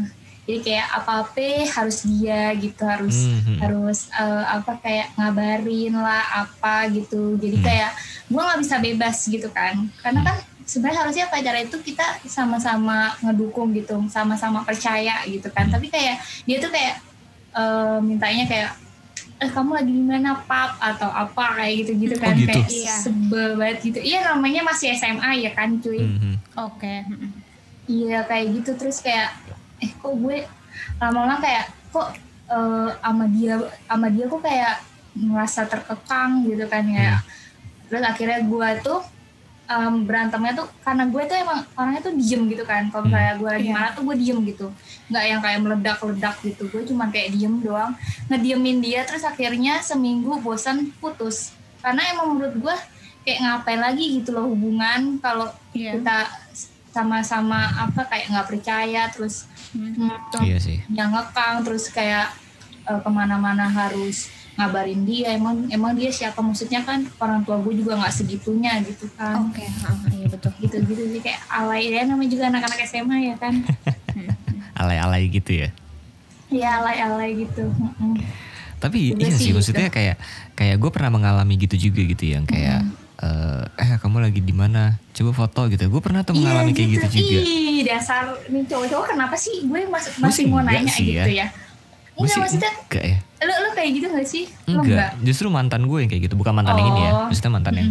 Jadi 0.49 0.65
kayak 0.65 0.87
apa-apa 0.97 1.45
harus 1.61 2.01
dia 2.03 2.49
gitu 2.57 2.81
harus 2.81 3.29
Mhm. 3.29 3.61
harus 3.61 4.09
eh, 4.11 4.45
apa 4.49 4.81
kayak 4.81 5.13
ngabarin 5.13 5.93
lah 5.93 6.25
apa 6.41 6.89
gitu. 6.89 7.37
Jadi 7.37 7.61
Hmm. 7.61 7.65
kayak 7.69 7.91
gua 8.25 8.41
nggak 8.43 8.61
bisa 8.65 8.75
bebas 8.81 9.17
gitu 9.23 9.45
kan. 9.53 9.77
Karena 9.95 10.25
kan 10.25 10.35
sebenarnya 10.65 10.99
harusnya 10.99 11.25
pacaran 11.29 11.63
itu 11.63 11.77
kita 11.79 12.01
sama-sama 12.25 13.13
ngedukung 13.21 13.77
gitu, 13.77 14.01
sama-sama 14.09 14.65
percaya 14.65 15.21
gitu 15.23 15.45
kan. 15.49 15.69
Hmm. 15.69 15.73
Tapi 15.77 15.85
kayak 15.87 16.17
dia 16.43 16.57
tuh 16.57 16.73
kayak 16.73 16.97
eh, 17.49 17.97
mintanya 17.99 18.45
kayak 18.45 18.73
eh 19.39 19.47
kamu 19.47 19.71
lagi 19.71 19.91
di 19.91 20.03
mana 20.03 20.33
pap 20.43 20.75
atau 20.79 21.07
apa 21.07 21.55
kayak 21.55 21.73
gitu-gitu 21.79 22.13
Oh, 22.13 22.19
kan 22.19 22.33
gitu? 22.35 22.49
kayak 22.49 22.67
Iya. 22.67 22.95
sebel 22.99 23.49
banget 23.53 23.77
gitu. 23.85 23.99
Iya 24.01 24.19
namanya 24.27 24.65
masih 24.65 24.91
SMA 24.91 25.29
ya 25.39 25.53
kan 25.53 25.77
cuy. 25.77 26.01
Mhm. 26.01 26.33
Oke. 26.57 27.05
heeh. 27.05 27.31
Iya 27.85 28.25
kayak 28.25 28.45
gitu 28.51 28.71
terus 28.75 28.97
kayak 28.99 29.29
eh 29.79 29.91
kok 29.91 30.13
gue 30.13 30.43
lama-lama 30.97 31.37
kayak 31.37 31.65
kok 31.89 32.07
eh, 32.47 32.89
sama 32.95 33.25
dia 33.27 33.53
sama 33.85 34.07
dia 34.07 34.25
kok 34.25 34.41
kayak 34.41 34.73
merasa 35.15 35.61
terkekang 35.63 36.45
gitu 36.45 36.65
kan 36.65 36.85
ya. 36.85 37.19
Terus 37.87 38.03
akhirnya 38.03 38.39
gue 38.41 38.69
tuh 38.81 38.99
em, 39.65 40.01
berantemnya 40.01 40.53
tuh 40.55 40.67
karena 40.81 41.05
gue 41.05 41.23
tuh 41.23 41.35
emang 41.35 41.61
orangnya 41.73 42.01
tuh 42.01 42.13
diem 42.13 42.41
gitu 42.47 42.63
kan. 42.63 42.89
Kalau 42.89 43.05
Hmm. 43.05 43.11
misalnya 43.11 43.33
gue 43.35 43.49
lagi 43.51 43.63
Iya. 43.63 43.73
marah 43.73 43.91
tuh 43.91 44.03
gue 44.03 44.15
diem 44.17 44.39
gitu. 44.45 44.67
Nggak 45.07 45.23
yang 45.25 45.39
kayak 45.39 45.59
meledak-ledak 45.59 46.35
gitu. 46.41 46.63
Gue 46.67 46.81
cuma 46.83 47.05
kayak 47.07 47.29
diem 47.31 47.55
doang. 47.59 47.91
Ngediemin 48.25 48.77
dia 48.79 49.01
terus 49.03 49.21
akhirnya 49.21 49.77
seminggu 49.79 50.37
bosan 50.39 50.89
putus. 50.97 51.53
Karena 51.79 52.01
emang 52.09 52.33
menurut 52.33 52.55
gue 52.55 52.75
kayak 53.21 53.39
ngapain 53.41 53.77
lagi 53.77 54.05
gitu 54.17 54.29
loh 54.31 54.47
hubungan 54.47 55.19
kalau 55.19 55.49
Iya. 55.71 55.97
kita 55.97 56.17
sama-sama 56.89 57.59
apa 57.79 58.01
kayak 58.05 58.25
nggak 58.27 58.47
percaya 58.47 59.03
terus 59.09 59.45
Hmm. 59.69 59.93
hmm, 59.93 60.41
Iya 60.41 60.57
sih. 60.57 60.81
yang 60.89 61.13
ngekang 61.13 61.61
terus 61.61 61.87
kayak 61.89 62.33
eh, 62.83 62.97
ke 62.97 63.09
mana-mana 63.09 63.69
harus 63.69 64.25
ngabarin 64.55 65.05
dia 65.05 65.31
emang 65.31 65.69
emang 65.69 65.93
dia 65.93 66.09
siapa 66.09 66.41
maksudnya 66.41 66.81
kan 66.81 67.05
orang 67.15 67.45
tua 67.45 67.55
gue 67.59 67.77
juga 67.77 67.93
nggak 67.95 68.11
segitunya 68.11 68.81
gitu 68.81 69.05
kan 69.13 69.45
Oke. 69.45 69.61
heeh, 69.61 69.97
Iya 70.11 70.25
betul. 70.27 70.51
gitu 70.57 70.75
gitu 70.83 71.01
sih 71.07 71.21
kayak 71.21 71.39
alay 71.47 71.87
ya 71.87 72.01
namanya 72.03 72.29
juga 72.29 72.43
anak-anak 72.49 72.79
SMA 72.83 73.17
ya 73.23 73.35
kan 73.37 73.53
Alay-alay 74.79 75.29
gitu 75.29 75.51
ya. 75.55 75.69
ya 76.49 76.81
alay 76.81 76.97
alay 76.97 77.29
gitu. 77.37 77.67
Tapi 78.79 79.11
iya 79.13 79.29
sih 79.29 79.45
sih 79.45 79.51
maksudnya 79.51 79.87
kayak 79.87 80.15
kayak 80.55 80.75
gue 80.75 80.89
pernah 80.89 81.11
mengalami 81.11 81.59
gitu 81.59 81.75
juga 81.77 82.01
gitu 82.01 82.25
yang 82.25 82.43
kayak 82.43 82.87
eh 83.19 83.63
eh 83.75 83.99
kamu 83.99 84.23
lagi 84.23 84.39
di 84.39 84.55
mana? 84.55 84.95
Coba 85.11 85.31
foto 85.35 85.67
gitu. 85.67 85.83
Gue 85.87 85.99
pernah 85.99 86.23
tuh 86.23 86.33
mengalami 86.33 86.71
Iya 86.71 86.77
kayak 86.77 86.89
gitu 86.89 87.05
juga. 87.19 87.39
ih 87.43 87.79
dasar 87.83 88.23
nih 88.47 88.63
cowok-cowok 88.63 89.05
kenapa 89.09 89.35
sih 89.35 89.63
gue 89.63 89.79
masih 90.17 90.47
mau 90.47 90.59
enggak 90.59 90.79
nanya 90.83 90.91
sih 90.91 91.05
gitu 91.05 91.31
ya. 91.31 91.45
ya 91.45 91.47
Enggak 92.15 92.37
maksudnya 92.39 92.71
enggak 92.71 93.03
ya. 93.05 93.17
lu 93.39 93.53
lu 93.55 93.69
kayak 93.71 93.89
gitu 93.95 94.05
gak 94.11 94.27
sih 94.27 94.43
Lu 94.67 94.83
Enggak, 94.83 95.11
justru 95.23 95.47
mantan 95.47 95.87
gue 95.87 95.97
yang 96.03 96.11
kayak 96.11 96.23
gitu, 96.27 96.35
bukan 96.35 96.51
mantan 96.51 96.75
yang 96.75 96.89
ini 96.91 97.01
ya. 97.01 97.11
Oh. 97.15 97.25
Maksudnya 97.27 97.51
mantan 97.51 97.73
yang 97.75 97.89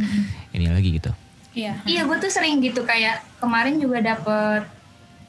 ini 0.53 0.65
lagi 0.69 0.89
gitu. 0.97 1.11
Iya. 1.53 1.73
Iya 1.85 2.01
gue 2.05 2.17
tuh 2.19 2.29
sering 2.29 2.61
gitu 2.61 2.85
kayak 2.85 3.25
kemarin 3.37 3.77
juga 3.77 4.01
dapet 4.01 4.69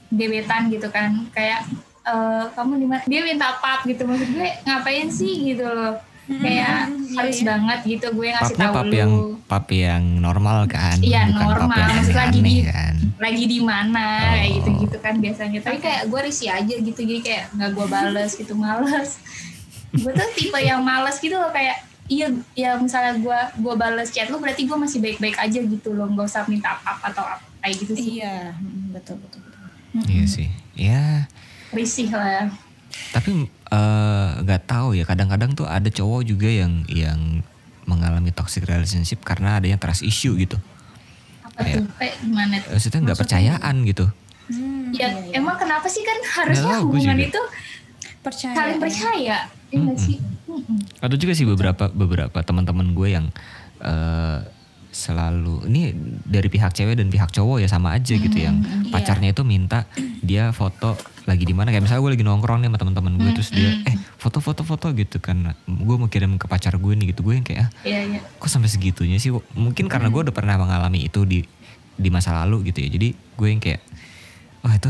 gebetan 0.10 0.68
gitu 0.68 0.88
kan 0.90 1.28
kayak 1.30 1.64
eh, 2.02 2.44
kamu 2.52 2.72
di 2.78 2.88
mana 2.88 3.02
dia 3.06 3.22
minta 3.22 3.56
pap 3.60 3.84
gitu 3.84 4.04
maksud 4.04 4.28
gue 4.28 4.48
ngapain 4.64 5.08
sih 5.08 5.54
gitu 5.54 5.64
loh 5.64 5.96
kayak 6.32 6.86
iya, 6.86 7.18
harus 7.18 7.38
iya. 7.38 7.46
banget 7.48 7.80
gitu 7.88 8.08
gue 8.12 8.28
ngasih 8.30 8.54
Papnya 8.54 8.62
tahu 8.64 8.76
pap 8.76 8.86
lu 8.86 8.94
yang 8.94 9.14
pap 9.44 9.68
yang 9.68 10.04
normal 10.20 10.58
kan, 10.66 10.98
Iya, 11.00 11.22
bukan 11.26 11.34
pap 11.34 11.50
normal. 11.58 11.78
yang 11.80 11.90
Maksud 11.96 12.16
lagi 12.16 12.40
di- 12.40 12.64
kan. 12.64 12.94
lagi 13.18 13.44
di 13.46 13.60
mana 13.60 14.08
kayak 14.30 14.46
Oh. 14.46 14.54
gitu 14.56 14.70
gitu 14.80 14.98
kan 15.00 15.14
biasanya 15.18 15.60
tapi 15.60 15.78
kayak 15.78 16.02
gue 16.06 16.20
risih 16.22 16.50
aja 16.50 16.72
gitu 16.72 17.00
jadi 17.00 17.20
kayak 17.20 17.44
nggak 17.52 17.72
gue 17.74 17.86
bales 17.88 18.32
gitu 18.32 18.54
males 18.56 19.10
gue 19.92 20.12
tuh 20.14 20.30
tipe 20.34 20.60
yang 20.60 20.80
males 20.80 21.18
gitu 21.18 21.34
loh 21.34 21.50
kayak 21.50 21.76
iya 22.06 22.26
ya 22.54 22.74
misalnya 22.76 23.18
gue 23.18 23.40
gue 23.58 23.74
bales 23.76 24.08
chat 24.08 24.28
lu 24.28 24.38
berarti 24.38 24.64
gue 24.64 24.74
masih 24.76 25.00
baik-baik 25.00 25.36
aja 25.36 25.60
gitu 25.60 25.90
loh 25.92 26.08
nggak 26.08 26.26
usah 26.26 26.46
minta 26.46 26.74
apa 26.76 26.96
atau 27.06 27.26
apa 27.28 27.44
kayak 27.60 27.76
gitu 27.78 27.94
sih 27.94 28.14
Iya. 28.18 28.54
mm, 28.56 28.94
Betul 28.94 29.18
betul. 29.20 29.42
betul. 29.42 29.68
Iya 30.08 30.26
sih. 30.26 30.48
Ya, 30.74 31.28
risih 31.70 32.08
lah 32.10 32.48
tapi 33.16 33.48
eh, 33.50 34.28
nggak 34.44 34.62
tahu 34.70 34.98
ya. 34.98 35.04
Kadang-kadang 35.08 35.56
tuh 35.58 35.66
ada 35.66 35.88
cowok 35.88 36.22
juga 36.26 36.50
yang 36.50 36.86
yang 36.90 37.42
mengalami 37.90 38.30
toxic 38.30 38.66
relationship 38.70 39.26
karena 39.26 39.58
adanya 39.58 39.82
trust 39.82 40.06
issue 40.06 40.38
gitu. 40.38 40.58
apa 41.60 41.66
tuh 41.76 41.86
kayak 42.00 42.16
gimana 42.24 42.56
tuh 42.64 42.72
Maksudnya 42.78 43.00
nggak 43.10 43.20
percayaan 43.20 43.76
gitu. 43.84 44.06
Hmm, 44.50 44.90
ya 44.96 45.06
iya, 45.06 45.08
iya. 45.30 45.34
emang 45.38 45.58
kenapa 45.60 45.86
sih 45.86 46.02
kan 46.02 46.18
harusnya 46.42 46.82
tahu, 46.82 46.90
hubungan 46.90 47.18
juga. 47.18 47.30
itu 47.30 47.42
percaya. 48.26 48.56
saling 48.58 48.78
ya. 48.78 48.82
percaya 48.82 49.38
ya 49.70 49.78
nggak 49.78 50.00
sih 50.02 50.18
Mm-mm. 50.50 50.80
Ada 50.98 51.14
juga 51.14 51.34
sih 51.38 51.46
beberapa 51.46 51.86
beberapa 51.94 52.40
teman-teman 52.42 52.98
gue 52.98 53.08
yang 53.14 53.30
eh, 53.86 54.40
selalu 54.90 55.70
ini 55.70 55.94
dari 56.26 56.50
pihak 56.50 56.74
cewek 56.74 56.98
dan 56.98 57.14
pihak 57.14 57.30
cowok 57.30 57.62
ya 57.62 57.70
sama 57.70 57.94
aja 57.94 58.18
gitu 58.18 58.34
yang 58.34 58.66
pacarnya 58.90 59.38
itu 59.38 59.46
minta 59.46 59.86
dia 60.26 60.50
foto 60.50 60.98
lagi 61.30 61.46
di 61.46 61.54
mana. 61.54 61.70
Kayak 61.70 61.86
misalnya 61.86 62.02
gue 62.02 62.12
lagi 62.18 62.26
nongkrong 62.26 62.60
nih 62.66 62.74
sama 62.74 62.78
teman-teman 62.82 63.14
gue 63.22 63.32
terus 63.38 63.54
dia 63.54 63.70
eh 63.86 63.96
foto-foto 64.18 64.66
foto 64.66 64.90
gitu 64.98 65.22
kan. 65.22 65.54
Gue 65.70 65.96
mau 66.02 66.10
kirim 66.10 66.42
ke 66.42 66.50
pacar 66.50 66.74
gue 66.82 66.94
nih 66.98 67.14
gitu. 67.14 67.22
Gue 67.22 67.38
yang 67.38 67.46
kayak 67.46 67.70
ah 67.70 67.72
iya 67.86 68.02
iya. 68.02 68.20
kok 68.26 68.50
sampai 68.50 68.66
segitunya 68.66 69.22
sih? 69.22 69.30
Mungkin 69.54 69.86
karena 69.86 70.10
gue 70.10 70.22
udah 70.26 70.34
pernah 70.34 70.58
mengalami 70.58 71.06
itu 71.06 71.22
di 71.22 71.46
di 71.94 72.10
masa 72.10 72.34
lalu 72.42 72.74
gitu 72.74 72.82
ya. 72.82 72.90
Jadi 72.90 73.14
gue 73.14 73.48
yang 73.48 73.62
kayak 73.62 73.86
wah 74.66 74.74
itu 74.74 74.90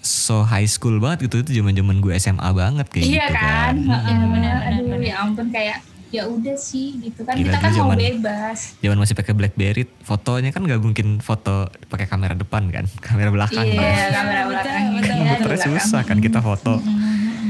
so 0.00 0.46
high 0.46 0.70
school 0.70 1.02
banget 1.02 1.26
gitu. 1.26 1.42
Itu 1.42 1.50
zaman 1.58 1.74
zaman 1.74 1.98
gue 1.98 2.14
SMA 2.22 2.48
banget 2.54 2.86
kayak 2.86 3.04
iya 3.04 3.26
gitu 3.26 3.34
kan, 3.34 3.42
kan. 3.42 3.74
Heeh, 3.82 4.14
Iya, 4.14 4.26
benar, 4.30 4.56
aduh 4.62 5.00
ya 5.02 5.14
ampun 5.26 5.46
kayak 5.50 5.78
ya 6.10 6.26
udah 6.26 6.54
sih 6.54 6.98
gitu 7.00 7.22
kan 7.22 7.34
Gila, 7.34 7.46
kita 7.46 7.56
kan 7.56 7.70
dulu 7.70 7.78
mau 7.80 7.86
zaman- 7.88 8.02
bebas 8.18 8.58
zaman 8.76 8.98
masih 8.98 9.14
pakai 9.14 9.32
BlackBerry 9.32 9.82
fotonya 10.00 10.50
kan 10.50 10.60
nggak 10.60 10.78
mungkin 10.78 11.06
foto 11.18 11.56
pakai 11.86 12.04
kamera 12.04 12.34
depan 12.34 12.66
kan 12.68 12.84
kamera 13.06 13.30
belakang 13.30 13.62
iya 13.62 13.78
kan. 14.04 14.10
kamera 14.16 14.42
belakang 14.44 14.82
betul, 14.82 14.90
gitu 14.90 15.00
betul. 15.00 15.14
ya, 15.14 15.22
Komputernya 15.24 15.56
belakang. 15.56 15.78
susah 15.80 16.02
kan 16.02 16.18
kita 16.18 16.38
foto 16.40 16.74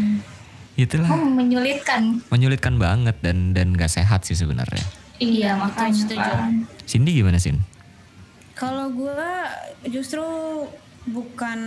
itulah 0.76 1.08
oh 1.08 1.24
menyulitkan 1.26 2.02
menyulitkan 2.28 2.74
banget 2.76 3.16
dan 3.20 3.52
dan 3.52 3.72
nggak 3.72 3.88
sehat 3.88 4.22
sih 4.22 4.32
sebenarnya 4.34 4.84
iya 5.18 5.52
betul, 5.54 5.64
makanya 5.66 5.96
setuju. 5.98 6.20
kan 6.30 6.52
Cindy 6.82 7.12
gimana 7.14 7.36
Sin? 7.36 7.60
Kalau 8.52 8.90
gue 8.90 9.24
justru 9.88 10.20
bukan 11.00 11.58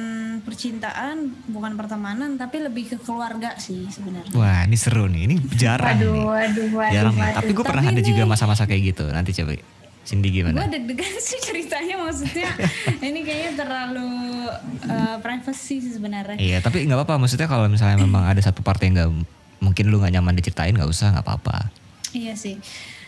percintaan, 0.46 1.34
bukan 1.50 1.74
pertemanan, 1.74 2.38
tapi 2.38 2.62
lebih 2.62 2.94
ke 2.94 2.98
keluarga 3.02 3.58
sih 3.58 3.90
sebenarnya. 3.90 4.30
Wah 4.38 4.62
ini 4.70 4.78
seru 4.78 5.10
nih 5.10 5.22
ini 5.26 5.36
jarang 5.58 5.98
waduh 5.98 6.14
nih 6.14 6.24
waduh 6.24 6.68
waduh, 6.78 6.94
jarang 6.94 7.14
nih 7.18 7.24
waduh. 7.26 7.38
tapi 7.42 7.50
gue 7.58 7.66
pernah 7.66 7.84
Tapi 7.86 7.96
ada 7.98 8.04
juga 8.06 8.24
masa-masa 8.30 8.64
kayak 8.70 8.82
gitu 8.94 9.06
nanti 9.10 9.34
coba 9.34 9.58
Cindy 10.04 10.30
Gue 10.30 10.46
gimana? 10.46 10.70
deg-degan 10.70 11.16
sih 11.28 11.40
ceritanya 11.42 11.96
maksudnya 11.98 12.50
ini 13.08 13.20
kayaknya 13.26 13.52
terlalu 13.58 14.10
uh, 14.86 15.18
privacy 15.24 15.82
sih 15.82 15.92
sebenarnya. 15.98 16.38
Iya 16.38 16.62
tapi 16.62 16.86
nggak 16.86 17.02
apa-apa 17.02 17.18
maksudnya 17.26 17.50
kalau 17.50 17.66
misalnya 17.66 17.98
memang 17.98 18.28
ada 18.32 18.42
satu 18.44 18.62
part 18.62 18.78
yang 18.86 18.94
nggak 18.94 19.10
mungkin 19.66 19.86
lu 19.90 19.98
nggak 19.98 20.14
nyaman 20.14 20.38
diceritain 20.38 20.78
nggak 20.78 20.92
usah 20.92 21.10
nggak 21.10 21.26
apa-apa. 21.26 21.74
Iya 22.14 22.38
sih. 22.38 22.62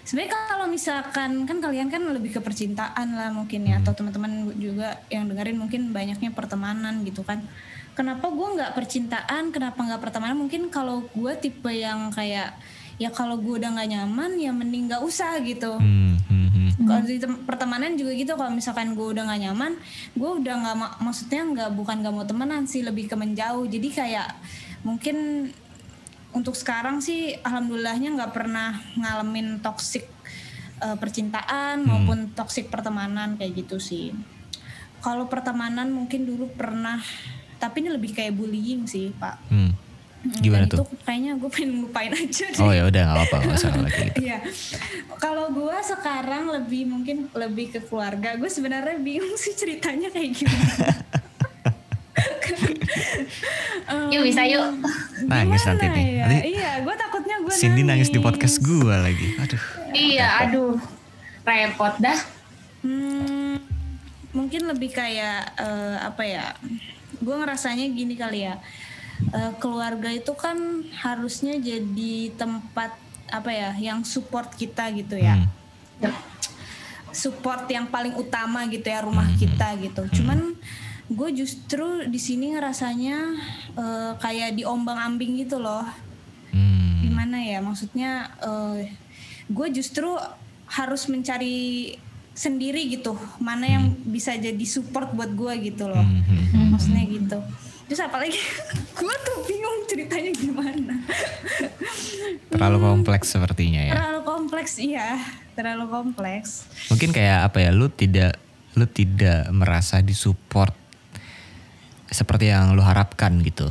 Sebenarnya 0.05 0.37
kalau 0.45 0.69
misalkan 0.69 1.49
kan 1.49 1.57
kalian 1.57 1.89
kan 1.89 2.05
lebih 2.13 2.37
ke 2.37 2.41
percintaan 2.41 3.17
lah 3.17 3.33
mungkin 3.33 3.65
ya 3.65 3.81
atau 3.81 3.97
teman-teman 3.97 4.53
juga 4.61 5.01
yang 5.09 5.25
dengerin 5.25 5.57
mungkin 5.57 5.89
banyaknya 5.89 6.29
pertemanan 6.29 7.01
gitu 7.01 7.25
kan. 7.25 7.41
kenapa 7.95 8.27
gue 8.27 8.59
nggak 8.59 8.75
percintaan 8.75 9.55
kenapa 9.55 9.79
nggak 9.79 10.03
pertemanan 10.03 10.35
mungkin 10.35 10.67
kalau 10.67 11.07
gue 11.15 11.31
tipe 11.39 11.71
yang 11.71 12.11
kayak 12.11 12.51
ya 12.95 13.11
kalau 13.11 13.35
gue 13.39 13.59
udah 13.59 13.75
nggak 13.75 13.89
nyaman 13.91 14.31
ya 14.39 14.51
mending 14.55 14.87
nggak 14.87 15.03
usah 15.03 15.39
gitu 15.43 15.75
hmm, 15.75 16.15
hmm, 16.31 16.47
hmm. 16.51 16.69
kalau 16.87 17.01
di 17.03 17.19
pertemanan 17.43 17.99
juga 17.99 18.11
gitu 18.15 18.31
kalau 18.39 18.51
misalkan 18.55 18.95
gue 18.95 19.07
udah 19.15 19.23
nggak 19.27 19.41
nyaman 19.47 19.71
gue 20.15 20.29
udah 20.43 20.55
nggak 20.63 20.75
mak 20.79 20.91
maksudnya 21.03 21.41
nggak 21.43 21.69
bukan 21.75 21.95
nggak 22.03 22.13
mau 22.15 22.27
temenan 22.27 22.63
sih 22.63 22.83
lebih 22.83 23.11
ke 23.11 23.15
menjauh 23.19 23.67
jadi 23.67 23.87
kayak 23.91 24.29
mungkin 24.87 25.49
untuk 26.35 26.53
sekarang 26.53 26.99
sih 26.99 27.39
alhamdulillahnya 27.39 28.11
nggak 28.19 28.31
pernah 28.35 28.75
ngalamin 28.99 29.63
toxic 29.63 30.05
uh, 30.83 30.99
percintaan 30.99 31.81
hmm. 31.81 31.87
maupun 31.87 32.19
toxic 32.35 32.67
pertemanan 32.67 33.39
kayak 33.39 33.65
gitu 33.65 33.79
sih 33.79 34.11
kalau 34.99 35.31
pertemanan 35.31 35.89
mungkin 35.95 36.27
dulu 36.27 36.51
pernah 36.51 36.99
tapi 37.55 37.87
ini 37.87 37.89
lebih 37.95 38.11
kayak 38.11 38.35
bullying 38.35 38.83
sih 38.85 39.15
pak 39.15 39.39
hmm 39.47 39.85
Gimana 40.25 40.65
tuh? 40.65 40.81
Itu 40.81 40.85
kayaknya 41.05 41.37
gue 41.37 41.49
pengen 41.53 41.85
lupain 41.85 42.11
aja. 42.17 42.45
Deh. 42.49 42.61
Oh 42.61 42.73
ya 42.73 42.89
udah 42.89 43.01
nggak 43.05 43.17
apa-apa 43.29 43.37
masalah 43.45 43.77
lagi. 43.85 44.09
Gitu. 44.09 44.19
Iya. 44.25 44.37
Kalau 45.21 45.53
gue 45.53 45.77
sekarang 45.85 46.43
lebih 46.49 46.89
mungkin 46.89 47.29
lebih 47.37 47.77
ke 47.77 47.79
keluarga. 47.85 48.33
Gue 48.33 48.49
sebenarnya 48.49 48.97
bingung 48.97 49.37
sih 49.37 49.53
ceritanya 49.53 50.09
kayak 50.09 50.31
gimana. 50.33 50.89
um, 53.91 54.09
yuk 54.13 54.23
bisa 54.25 54.41
yuk. 54.47 54.65
Nangis 55.25 55.61
nanti 55.67 55.85
nih. 55.89 56.05
Ya? 56.05 56.23
Nanti 56.27 56.39
iya, 56.55 56.71
gue 56.81 56.95
takutnya 56.97 57.35
gue 57.41 57.53
Cindy 57.53 57.83
nangis. 57.83 58.09
nangis 58.09 58.09
di 58.13 58.19
podcast 58.19 58.55
gue 58.61 58.95
lagi. 58.95 59.29
Aduh. 59.39 59.63
Iya, 59.95 60.27
repot. 60.27 60.43
aduh. 60.43 60.75
Repot 61.45 61.95
dah. 62.01 62.19
Hmm, 62.85 63.57
mungkin 64.33 64.61
lebih 64.69 64.93
kayak 64.93 65.57
uh, 65.57 65.97
apa 66.05 66.23
ya? 66.25 66.45
Gue 67.21 67.35
ngerasanya 67.37 67.85
gini 67.89 68.13
kali 68.19 68.45
ya 68.45 68.61
uh, 69.31 69.51
keluarga 69.59 70.11
itu 70.11 70.33
kan 70.35 70.83
harusnya 70.91 71.55
jadi 71.59 72.35
tempat 72.35 72.95
apa 73.31 73.51
ya 73.51 73.69
yang 73.79 74.05
support 74.05 74.53
kita 74.53 74.91
gitu 74.93 75.17
ya 75.17 75.39
hmm. 75.39 76.13
support 77.09 77.65
yang 77.71 77.89
paling 77.89 78.13
utama 78.13 78.63
gitu 78.69 78.85
ya 78.85 79.01
rumah 79.01 79.25
hmm. 79.25 79.37
kita 79.39 79.67
gitu 79.81 80.01
hmm. 80.05 80.13
cuman 80.13 80.39
gue 81.05 81.29
justru 81.37 82.09
di 82.09 82.17
sini 82.17 82.57
ngerasanya 82.57 83.17
uh, 83.77 84.11
kayak 84.17 84.57
diombang 84.57 84.97
ambing 84.97 85.37
gitu 85.45 85.61
loh. 85.61 85.85
Hmm. 86.55 87.03
gimana 87.03 87.43
ya 87.43 87.59
maksudnya 87.59 88.31
uh, 88.39 88.79
gue 89.51 89.67
justru 89.75 90.07
harus 90.71 91.03
mencari 91.11 91.91
sendiri 92.31 92.87
gitu 92.87 93.19
mana 93.43 93.67
yang 93.67 93.91
hmm. 93.91 94.07
bisa 94.07 94.39
jadi 94.39 94.65
support 94.65 95.11
buat 95.13 95.29
gue 95.35 95.53
gitu 95.69 95.85
loh. 95.85 96.01
Hmm. 96.01 96.73
maksudnya 96.73 97.05
gitu. 97.05 97.39
Terus 97.85 98.01
apalagi 98.01 98.33
gue 98.99 99.15
tuh 99.21 99.37
bingung 99.45 99.77
ceritanya 99.85 100.31
gimana. 100.33 100.95
Terlalu 102.49 102.77
kompleks 102.81 103.29
sepertinya 103.29 103.81
ya. 103.85 103.93
Terlalu 103.93 104.21
kompleks 104.25 104.73
iya. 104.81 105.21
Terlalu 105.53 105.85
kompleks. 105.87 106.65
Mungkin 106.89 107.13
kayak 107.13 107.53
apa 107.53 107.57
ya 107.61 107.69
lu 107.69 107.87
tidak 107.93 108.41
lu 108.75 108.89
tidak 108.89 109.47
merasa 109.55 110.03
disupport 110.03 110.84
seperti 112.09 112.51
yang 112.51 112.73
lu 112.73 112.83
harapkan 112.83 113.41
gitu 113.41 113.69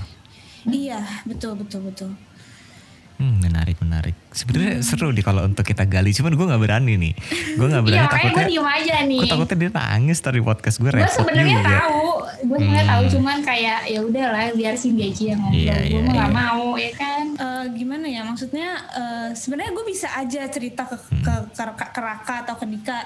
iya 0.68 1.02
betul 1.26 1.58
betul 1.58 1.86
betul 1.86 2.10
Hmm, 3.14 3.38
menarik 3.38 3.78
menarik. 3.78 4.18
Sebenarnya 4.34 4.82
hmm. 4.82 4.84
seru 4.84 5.14
nih 5.14 5.22
kalau 5.22 5.46
untuk 5.46 5.62
kita 5.62 5.86
gali, 5.86 6.10
cuman 6.10 6.34
gue 6.34 6.46
nggak 6.50 6.62
berani 6.66 6.94
nih. 6.98 7.14
Gue 7.54 7.66
nggak 7.70 7.84
berani 7.86 8.02
iya, 8.02 8.10
takutnya. 8.10 8.34
Gue 8.34 8.50
diem 8.50 8.66
aja 8.66 8.94
nih. 9.06 9.20
Gue 9.22 9.30
takutnya 9.30 9.56
dia 9.62 9.70
nangis 9.70 10.18
tadi 10.18 10.40
podcast 10.42 10.76
gue 10.82 10.90
Gue 10.90 11.06
sebenarnya 11.06 11.58
tahu, 11.62 12.10
gue 12.42 12.58
sebenarnya 12.58 12.82
hmm. 12.82 12.90
tahu, 12.90 13.02
cuman 13.14 13.38
kayak 13.46 13.80
ya 13.86 14.00
udahlah 14.02 14.44
biar 14.58 14.74
si 14.74 14.90
aja 14.98 15.24
yang 15.30 15.40
ngobrol. 15.46 15.62
Iya, 15.62 15.76
gue 15.78 16.00
iya, 16.02 16.10
nggak 16.10 16.30
iya. 16.34 16.40
mau 16.42 16.64
ya 16.74 16.92
kan. 16.98 17.24
Uh, 17.38 17.64
gimana 17.70 18.06
ya 18.10 18.22
maksudnya? 18.26 18.68
Uh, 18.90 19.28
sebenarnya 19.30 19.72
gue 19.78 19.86
bisa 19.86 20.08
aja 20.10 20.42
cerita 20.50 20.82
ke, 20.82 20.96
hmm. 20.98 21.22
ke, 21.22 21.34
ke, 21.54 21.62
ke, 21.70 21.86
ke 21.94 22.00
Raka 22.02 22.34
atau 22.42 22.54
ke 22.58 22.66
Dika 22.66 22.98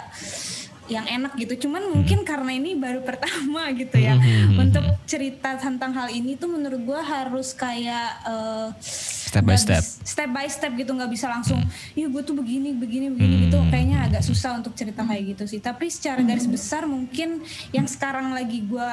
yang 0.88 1.07
enak 1.07 1.37
gitu. 1.37 1.68
Cuman 1.68 1.92
mungkin 1.92 2.25
karena 2.25 2.52
ini 2.56 2.75
baru 2.75 3.04
pertama 3.04 3.69
gitu 3.76 3.97
ya. 3.97 4.17
Hmm. 4.17 4.69
Untuk 4.69 4.84
cerita 5.04 5.56
tentang 5.60 5.93
hal 5.95 6.08
ini 6.10 6.34
tuh 6.34 6.49
menurut 6.49 6.80
gue 6.80 7.00
harus 7.00 7.52
kayak 7.52 8.08
uh, 8.25 8.69
step 8.80 9.45
by 9.45 9.56
step. 9.56 9.84
Step 9.84 10.28
by 10.32 10.49
step 10.49 10.73
gitu 10.75 10.93
nggak 10.97 11.13
bisa 11.13 11.28
langsung, 11.28 11.60
ya 11.93 12.08
gue 12.08 12.23
tuh 12.25 12.34
begini 12.34 12.75
begini 12.75 13.13
begini 13.13 13.34
hmm. 13.36 13.45
gitu. 13.49 13.58
Kayaknya 13.69 13.99
agak 14.08 14.23
susah 14.25 14.56
untuk 14.56 14.73
cerita 14.73 15.04
kayak 15.04 15.36
gitu 15.36 15.45
sih. 15.45 15.60
Tapi 15.60 15.93
secara 15.93 16.25
garis 16.25 16.49
besar 16.49 16.89
mungkin 16.89 17.45
yang 17.71 17.86
sekarang 17.86 18.32
lagi 18.32 18.65
gue 18.65 18.89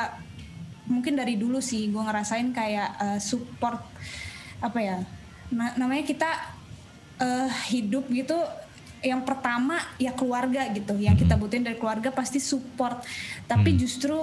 mungkin 0.86 1.18
dari 1.18 1.34
dulu 1.34 1.58
sih 1.58 1.90
gue 1.90 1.98
ngerasain 1.98 2.54
kayak 2.54 2.90
uh, 3.02 3.18
support 3.18 3.82
apa 4.62 4.80
ya 4.80 4.98
na 5.50 5.74
namanya 5.78 6.06
kita 6.06 6.30
uh, 7.22 7.50
hidup 7.70 8.06
gitu 8.14 8.38
yang 9.06 9.22
pertama 9.22 9.78
ya 10.02 10.12
keluarga 10.18 10.66
gitu. 10.74 10.98
Yang 10.98 11.26
kita 11.26 11.38
butuhin 11.38 11.62
dari 11.62 11.78
keluarga 11.78 12.10
pasti 12.10 12.42
support. 12.42 13.06
Tapi 13.46 13.78
hmm. 13.78 13.80
justru 13.80 14.18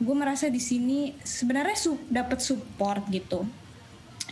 gue 0.00 0.16
merasa 0.16 0.48
di 0.48 0.58
sini 0.58 1.12
sebenarnya 1.20 1.76
su 1.76 2.00
dapat 2.08 2.40
support 2.40 3.04
gitu. 3.12 3.44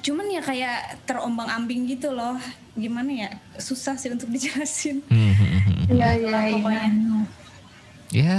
Cuman 0.01 0.33
ya 0.33 0.41
kayak 0.41 1.05
terombang 1.05 1.53
ambing 1.53 1.85
gitu 1.85 2.09
loh. 2.09 2.41
Gimana 2.73 3.11
ya? 3.13 3.31
Susah 3.61 4.01
sih 4.01 4.09
untuk 4.09 4.33
dijelasin. 4.35 5.05
Iya 5.93 6.09
iya 6.17 6.41
iya. 6.49 6.83
Ya 8.09 8.37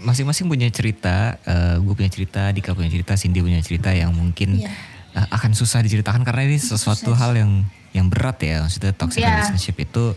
masing-masing 0.00 0.48
punya 0.48 0.72
cerita. 0.72 1.36
Uh, 1.44 1.76
gue 1.84 1.92
punya 1.92 2.08
cerita 2.08 2.48
Dika 2.48 2.72
punya 2.72 2.88
cerita 2.88 3.12
Cindy 3.20 3.44
punya 3.44 3.60
cerita 3.60 3.92
yang 3.92 4.16
mungkin 4.16 4.64
yeah. 4.64 4.72
Uh, 5.16 5.28
akan 5.34 5.52
susah 5.56 5.82
diceritakan 5.82 6.22
karena 6.22 6.46
ini 6.50 6.58
sesuatu 6.58 7.14
hal 7.16 7.36
yang 7.36 7.64
yang 7.90 8.06
berat 8.06 8.38
ya 8.38 8.62
maksudnya 8.62 8.94
toxic 8.94 9.22
yeah. 9.22 9.34
relationship 9.34 9.74
itu 9.82 10.14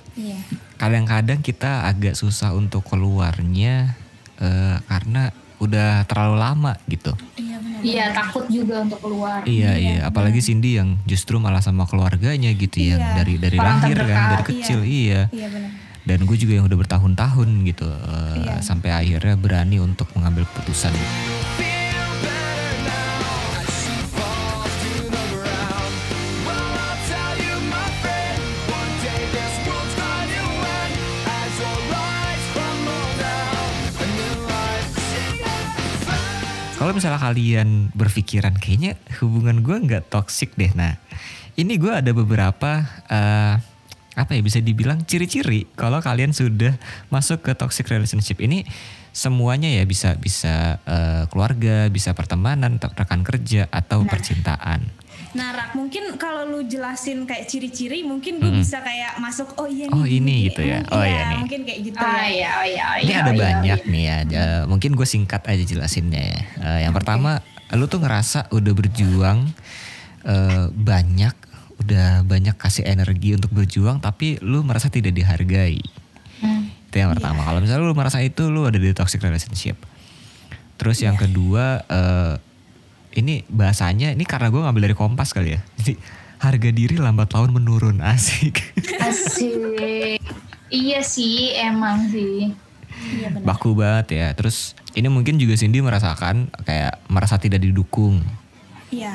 kadang 0.78 1.10
kadang-kadang 1.10 1.40
kita 1.42 1.90
agak 1.90 2.14
susah 2.14 2.54
untuk 2.54 2.86
keluarnya 2.86 3.98
uh, 4.38 4.78
karena 4.86 5.34
udah 5.64 6.04
terlalu 6.06 6.36
lama 6.44 6.74
gitu. 6.92 7.16
Iya 7.40 7.54
Iya 7.84 8.16
takut 8.16 8.48
juga 8.48 8.80
untuk 8.80 9.00
keluar. 9.04 9.44
Iya 9.44 9.76
iya, 9.76 10.00
iya. 10.00 10.02
apalagi 10.08 10.40
Cindy 10.40 10.80
yang 10.80 10.96
justru 11.04 11.36
malah 11.36 11.60
sama 11.60 11.84
keluarganya 11.84 12.56
gitu 12.56 12.80
ya 12.80 12.96
dari 13.20 13.36
dari 13.36 13.60
Orang 13.60 13.84
lahir 13.84 14.00
terdekat. 14.00 14.16
kan 14.16 14.32
dari 14.32 14.46
kecil 14.56 14.80
iya. 14.88 15.28
Iya, 15.28 15.36
iya 15.36 15.48
benar. 15.52 15.72
Dan 16.04 16.20
gue 16.28 16.38
juga 16.40 16.54
yang 16.60 16.66
udah 16.68 16.80
bertahun-tahun 16.80 17.50
gitu 17.68 17.88
uh, 17.88 18.36
iya. 18.40 18.56
sampai 18.64 18.92
akhirnya 18.92 19.36
berani 19.36 19.84
untuk 19.84 20.08
mengambil 20.16 20.48
keputusan. 20.48 20.96
Kalau 36.84 37.00
misalnya 37.00 37.16
kalian 37.16 37.96
berpikiran 37.96 38.60
kayaknya 38.60 39.00
hubungan 39.24 39.64
gue 39.64 39.88
nggak 39.88 40.12
toxic 40.12 40.52
deh. 40.60 40.68
Nah, 40.76 41.00
ini 41.56 41.80
gue 41.80 41.88
ada 41.88 42.12
beberapa 42.12 42.84
uh, 43.08 43.56
apa 44.20 44.32
ya 44.36 44.44
bisa 44.44 44.60
dibilang 44.60 45.08
ciri-ciri 45.08 45.64
kalau 45.80 46.04
kalian 46.04 46.36
sudah 46.36 46.76
masuk 47.08 47.40
ke 47.40 47.56
toxic 47.56 47.88
relationship 47.88 48.44
ini 48.44 48.68
semuanya 49.16 49.72
ya 49.72 49.88
bisa 49.88 50.20
bisa 50.20 50.84
uh, 50.84 51.24
keluarga, 51.32 51.88
bisa 51.88 52.12
pertemanan, 52.12 52.76
rekan 52.76 53.24
kerja 53.24 53.72
atau 53.72 54.04
nah. 54.04 54.12
percintaan. 54.12 54.84
Nah, 55.34 55.50
Rak, 55.50 55.74
mungkin 55.74 56.14
kalau 56.22 56.46
lu 56.46 56.62
jelasin 56.70 57.26
kayak 57.26 57.50
ciri-ciri, 57.50 58.06
mungkin 58.06 58.38
gue 58.38 58.54
hmm. 58.54 58.62
bisa 58.62 58.86
kayak 58.86 59.18
masuk, 59.18 59.58
oh 59.58 59.66
iya 59.66 59.90
nih. 59.90 59.98
Oh 59.98 60.06
ini 60.06 60.36
gitu 60.46 60.62
ya. 60.62 60.86
Oh 60.94 61.02
iya, 61.02 61.10
iya 61.10 61.22
nih. 61.26 61.38
Mungkin 61.42 61.62
kayak 61.66 61.80
gitu 61.90 61.98
oh, 61.98 62.06
ya. 62.06 62.14
Iya, 62.14 62.22
oh 62.22 62.30
iya, 62.30 62.84
oh 62.86 62.98
iya. 63.02 63.02
Ini 63.02 63.14
ada 63.18 63.26
oh, 63.26 63.34
iya, 63.34 63.42
banyak 63.42 63.80
iya. 63.82 63.92
nih 63.92 64.04
ya. 64.06 64.18
Uh, 64.30 64.62
mungkin 64.70 64.92
gue 64.94 65.08
singkat 65.10 65.42
aja 65.50 65.64
jelasinnya 65.66 66.22
ya. 66.22 66.40
Uh, 66.62 66.80
yang 66.86 66.94
okay. 66.94 67.02
pertama, 67.02 67.42
lu 67.74 67.86
tuh 67.90 67.98
ngerasa 67.98 68.54
udah 68.54 68.74
berjuang 68.78 69.40
uh, 70.30 70.66
banyak, 70.70 71.36
udah 71.82 72.22
banyak 72.30 72.54
kasih 72.54 72.86
energi 72.86 73.34
untuk 73.34 73.50
berjuang, 73.58 73.98
tapi 74.06 74.38
lu 74.46 74.62
merasa 74.62 74.94
tidak 74.94 75.18
dihargai. 75.18 75.82
Hmm. 76.46 76.70
Itu 76.94 77.02
yang 77.02 77.10
pertama. 77.10 77.42
Yeah. 77.42 77.48
Kalau 77.50 77.60
misalnya 77.66 77.84
lu 77.90 77.98
merasa 77.98 78.22
itu, 78.22 78.54
lu 78.54 78.70
ada 78.70 78.78
di 78.78 78.94
toxic 78.94 79.18
relationship. 79.26 79.82
Terus 80.78 81.02
yeah. 81.02 81.10
yang 81.10 81.18
iya. 81.18 81.24
kedua, 81.26 81.66
uh, 81.90 82.34
ini 83.14 83.46
bahasanya 83.50 84.14
ini 84.14 84.26
karena 84.26 84.50
gue 84.50 84.62
ngambil 84.62 84.84
dari 84.90 84.96
Kompas 84.98 85.34
kali 85.34 85.58
ya. 85.58 85.62
Jadi 85.80 85.94
harga 86.42 86.70
diri 86.76 87.00
lambat 87.00 87.32
laun 87.32 87.54
menurun 87.56 88.04
asik. 88.14 88.60
Asik. 89.00 90.20
iya 90.74 91.00
sih 91.06 91.54
emang 91.56 92.10
sih. 92.10 92.52
Iya 92.94 93.42
Baku 93.42 93.78
banget 93.78 94.18
ya. 94.18 94.28
Terus 94.34 94.74
ini 94.98 95.08
mungkin 95.10 95.38
juga 95.38 95.54
Cindy 95.58 95.80
merasakan 95.80 96.50
kayak 96.66 97.00
merasa 97.08 97.38
tidak 97.38 97.62
didukung. 97.62 98.22
Iya. 98.90 99.14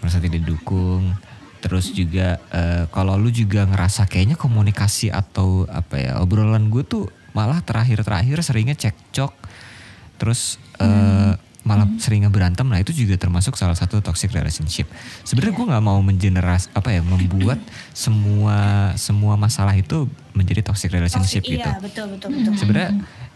Merasa 0.00 0.22
tidak 0.22 0.42
didukung. 0.46 1.14
Terus 1.62 1.94
juga 1.94 2.42
uh, 2.50 2.90
kalau 2.90 3.14
lu 3.14 3.30
juga 3.30 3.62
ngerasa 3.62 4.10
kayaknya 4.10 4.34
komunikasi 4.34 5.14
atau 5.14 5.62
apa 5.70 5.94
ya 5.94 6.12
obrolan 6.18 6.66
gue 6.70 6.82
tuh 6.82 7.06
malah 7.30 7.62
terakhir-terakhir 7.62 8.42
seringnya 8.42 8.74
cekcok. 8.74 9.30
Terus 10.18 10.58
uh, 10.78 11.34
hmm 11.38 11.51
malah 11.62 11.86
hmm. 11.86 11.98
sering 12.02 12.26
berantem 12.26 12.66
nah 12.66 12.78
itu 12.82 12.90
juga 12.90 13.14
termasuk 13.14 13.54
salah 13.54 13.78
satu 13.78 14.02
toxic 14.02 14.34
relationship 14.34 14.90
sebenarnya 15.22 15.54
gue 15.54 15.66
nggak 15.70 15.84
mau 15.84 15.98
mengeneras 16.02 16.66
apa 16.74 16.90
ya 16.90 17.00
membuat 17.06 17.62
semua 17.94 18.90
semua 18.98 19.38
masalah 19.38 19.74
itu 19.78 20.10
menjadi 20.34 20.66
toxic 20.66 20.90
relationship 20.90 21.46
toxic, 21.46 21.58
gitu 21.62 21.70
iya 21.70 21.78
betul 21.78 22.06
betul 22.18 22.28
betul 22.34 22.52
sebenarnya 22.58 22.90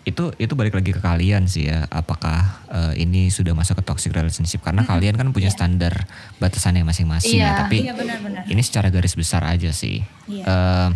itu 0.06 0.30
itu 0.38 0.54
balik 0.54 0.78
lagi 0.78 0.94
ke 0.94 1.02
kalian 1.02 1.50
sih 1.50 1.66
ya 1.66 1.82
apakah 1.90 2.62
uh, 2.70 2.94
ini 2.94 3.26
sudah 3.26 3.58
masuk 3.58 3.82
ke 3.82 3.84
toxic 3.90 4.14
relationship 4.14 4.62
karena 4.62 4.86
hmm. 4.86 4.90
kalian 4.94 5.14
kan 5.18 5.34
punya 5.34 5.50
yeah. 5.50 5.58
standar 5.58 5.94
batasannya 6.38 6.86
masing-masing 6.86 7.42
yeah. 7.42 7.58
ya 7.58 7.60
tapi 7.66 7.78
yeah, 7.90 7.94
benar, 7.98 8.18
benar. 8.22 8.42
ini 8.46 8.62
secara 8.62 8.94
garis 8.94 9.18
besar 9.18 9.42
aja 9.42 9.74
sih 9.74 10.06
yeah. 10.30 10.30
Iya. 10.30 10.44
uh, 10.46 10.90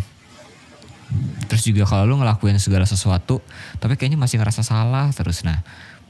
terus 1.51 1.67
juga 1.67 1.83
kalau 1.83 2.07
lu 2.07 2.15
ngelakuin 2.23 2.55
segala 2.55 2.87
sesuatu 2.87 3.43
tapi 3.83 3.99
kayaknya 3.99 4.15
masih 4.15 4.39
ngerasa 4.39 4.63
salah 4.63 5.11
terus 5.11 5.43
nah 5.43 5.59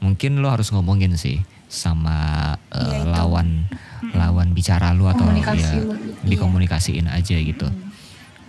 mungkin 0.02 0.42
lo 0.42 0.50
harus 0.50 0.74
ngomongin 0.74 1.14
sih 1.14 1.38
sama 1.70 2.52
uh, 2.74 2.92
ya, 2.92 3.06
lawan 3.08 3.64
hmm. 3.70 4.12
lawan 4.12 4.52
bicara 4.52 4.92
lu 4.92 5.08
atau 5.08 5.24
ya 5.32 5.80
lu. 5.80 5.96
dikomunikasiin 6.26 7.08
iya. 7.08 7.16
aja 7.16 7.36
gitu. 7.38 7.64
Hmm. 7.70 7.88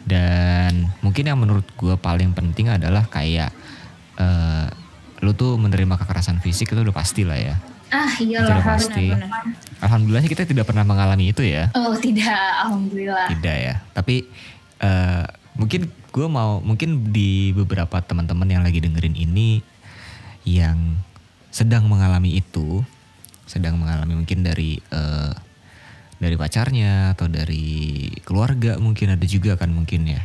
Dan 0.04 0.92
mungkin 1.00 1.24
yang 1.24 1.40
menurut 1.40 1.64
gue 1.80 1.96
paling 1.96 2.36
penting 2.36 2.68
adalah 2.68 3.08
kayak 3.08 3.56
uh, 4.20 4.68
lu 5.24 5.32
tuh 5.32 5.56
menerima 5.56 5.96
kekerasan 5.96 6.44
fisik 6.44 6.76
itu 6.76 6.84
udah 6.84 6.92
pasti 6.92 7.24
lah 7.24 7.40
ya. 7.40 7.56
Ah 7.94 8.12
iyalah 8.20 8.60
udah 8.60 8.60
pasti. 8.66 9.08
Alhamdulillahnya 9.80 10.28
kita 10.28 10.44
tidak 10.44 10.68
pernah 10.68 10.84
mengalami 10.84 11.32
itu 11.32 11.46
ya. 11.46 11.72
Oh 11.78 11.96
tidak, 11.96 12.68
alhamdulillah. 12.68 13.32
Tidak 13.32 13.56
ya. 13.56 13.80
Tapi 13.96 14.28
uh, 14.84 15.24
mungkin 15.56 15.88
gue 15.88 16.28
mau 16.28 16.60
mungkin 16.60 17.14
di 17.14 17.56
beberapa 17.56 18.04
teman-teman 18.04 18.50
yang 18.52 18.64
lagi 18.66 18.84
dengerin 18.84 19.16
ini 19.16 19.64
yang 20.44 21.00
sedang 21.54 21.86
mengalami 21.86 22.42
itu, 22.42 22.82
sedang 23.46 23.78
mengalami 23.78 24.18
mungkin 24.18 24.42
dari 24.42 24.82
uh, 24.90 25.30
dari 26.18 26.34
pacarnya 26.34 27.14
atau 27.14 27.30
dari 27.30 28.10
keluarga 28.26 28.82
mungkin 28.82 29.14
ada 29.14 29.26
juga 29.30 29.54
kan 29.54 29.70
mungkin 29.70 30.10
ya. 30.10 30.22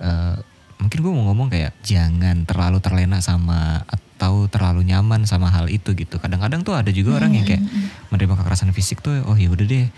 Uh, 0.00 0.40
mungkin 0.80 0.98
gue 1.04 1.12
mau 1.12 1.24
ngomong 1.32 1.48
kayak 1.52 1.76
jangan 1.84 2.48
terlalu 2.48 2.80
terlena 2.80 3.20
sama 3.20 3.84
atau 3.84 4.48
terlalu 4.48 4.88
nyaman 4.88 5.28
sama 5.28 5.52
hal 5.52 5.68
itu 5.68 5.92
gitu. 5.92 6.16
Kadang-kadang 6.16 6.64
tuh 6.64 6.72
ada 6.72 6.88
juga 6.88 7.20
orang 7.20 7.36
yang 7.36 7.44
kayak 7.44 7.60
hmm. 7.60 8.12
menerima 8.12 8.34
kekerasan 8.40 8.72
fisik 8.72 9.04
tuh, 9.04 9.24
oh 9.28 9.36
ya 9.36 9.52
udah 9.52 9.66
deh, 9.68 9.92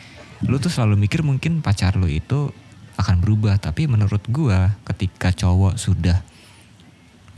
lu 0.46 0.58
tuh 0.58 0.70
selalu 0.74 0.98
mikir 1.06 1.22
mungkin 1.22 1.62
pacar 1.62 1.94
lu 1.94 2.10
itu 2.10 2.50
akan 2.98 3.22
berubah. 3.22 3.62
Tapi 3.62 3.86
menurut 3.86 4.26
gue 4.26 4.58
ketika 4.94 5.30
cowok 5.30 5.78
sudah 5.78 6.18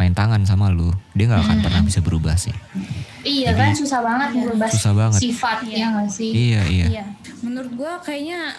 main 0.01 0.17
tangan 0.17 0.41
sama 0.49 0.73
lu, 0.73 0.89
dia 1.13 1.29
nggak 1.29 1.45
akan 1.45 1.59
pernah 1.61 1.83
bisa 1.85 2.01
berubah 2.01 2.37
sih. 2.41 2.57
Iya 3.21 3.53
Jadi, 3.53 3.61
kan 3.61 3.71
susah 3.77 4.01
banget 4.01 4.29
berubah 4.45 4.69
susah 4.73 4.93
banget. 4.97 5.19
sifatnya 5.21 5.77
iya. 5.77 5.89
gak 5.93 6.11
sih? 6.11 6.31
Iya 6.33 6.63
iya. 6.69 6.87
iya. 6.89 7.05
Menurut 7.45 7.73
gua 7.77 8.01
kayaknya 8.01 8.57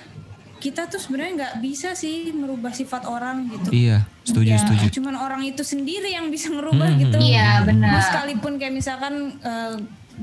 kita 0.62 0.86
tuh 0.86 1.02
sebenarnya 1.02 1.34
nggak 1.42 1.56
bisa 1.66 1.98
sih 1.98 2.30
merubah 2.30 2.70
sifat 2.70 3.10
orang 3.10 3.50
gitu. 3.50 3.74
Iya, 3.74 4.06
setuju 4.22 4.54
ya, 4.54 4.62
setuju. 4.62 4.86
Cuman 5.02 5.18
orang 5.18 5.42
itu 5.42 5.66
sendiri 5.66 6.14
yang 6.14 6.30
bisa 6.30 6.54
merubah 6.54 6.86
hmm, 6.86 7.02
gitu. 7.02 7.18
Iya 7.18 7.66
benar. 7.66 7.98
Sekalipun 8.06 8.62
kayak 8.62 8.70
misalkan 8.78 9.42
uh, 9.42 9.74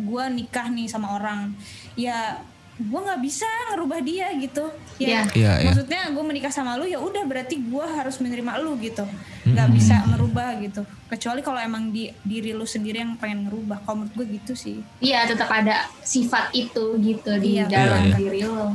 gua 0.06 0.30
nikah 0.30 0.70
nih 0.70 0.86
sama 0.86 1.18
orang, 1.18 1.58
ya 1.98 2.38
gue 2.78 3.00
nggak 3.02 3.20
bisa 3.20 3.46
ngerubah 3.74 4.00
dia 4.06 4.30
gitu. 4.38 4.70
Ya 5.02 5.06
yeah. 5.06 5.24
Yeah, 5.34 5.54
iya. 5.58 5.66
maksudnya 5.74 6.02
gue 6.14 6.24
menikah 6.24 6.54
sama 6.54 6.78
lu 6.78 6.86
ya 6.86 7.02
udah 7.02 7.26
berarti 7.26 7.58
gue 7.58 7.84
harus 7.84 8.22
menerima 8.22 8.62
lu 8.62 8.78
gitu. 8.78 9.02
Nggak 9.42 9.66
hmm. 9.66 9.76
bisa 9.76 9.96
merubah 10.06 10.54
gitu. 10.62 10.86
Kecuali 11.10 11.42
kalau 11.42 11.58
emang 11.58 11.90
di 11.90 12.06
diri 12.22 12.54
lu 12.54 12.62
sendiri 12.62 13.02
yang 13.02 13.18
pengen 13.18 13.50
ngerubah. 13.50 13.82
Kalau 13.82 14.06
menurut 14.06 14.14
gue 14.14 14.26
gitu 14.38 14.54
sih. 14.54 14.78
Iya 15.02 15.26
tetap 15.26 15.50
ada 15.50 15.90
sifat 16.06 16.54
itu 16.54 16.94
gitu 17.02 17.34
di 17.42 17.58
iya, 17.58 17.66
dalam 17.66 18.06
iya, 18.06 18.14
iya. 18.14 18.16
diri 18.16 18.40
lo 18.46 18.70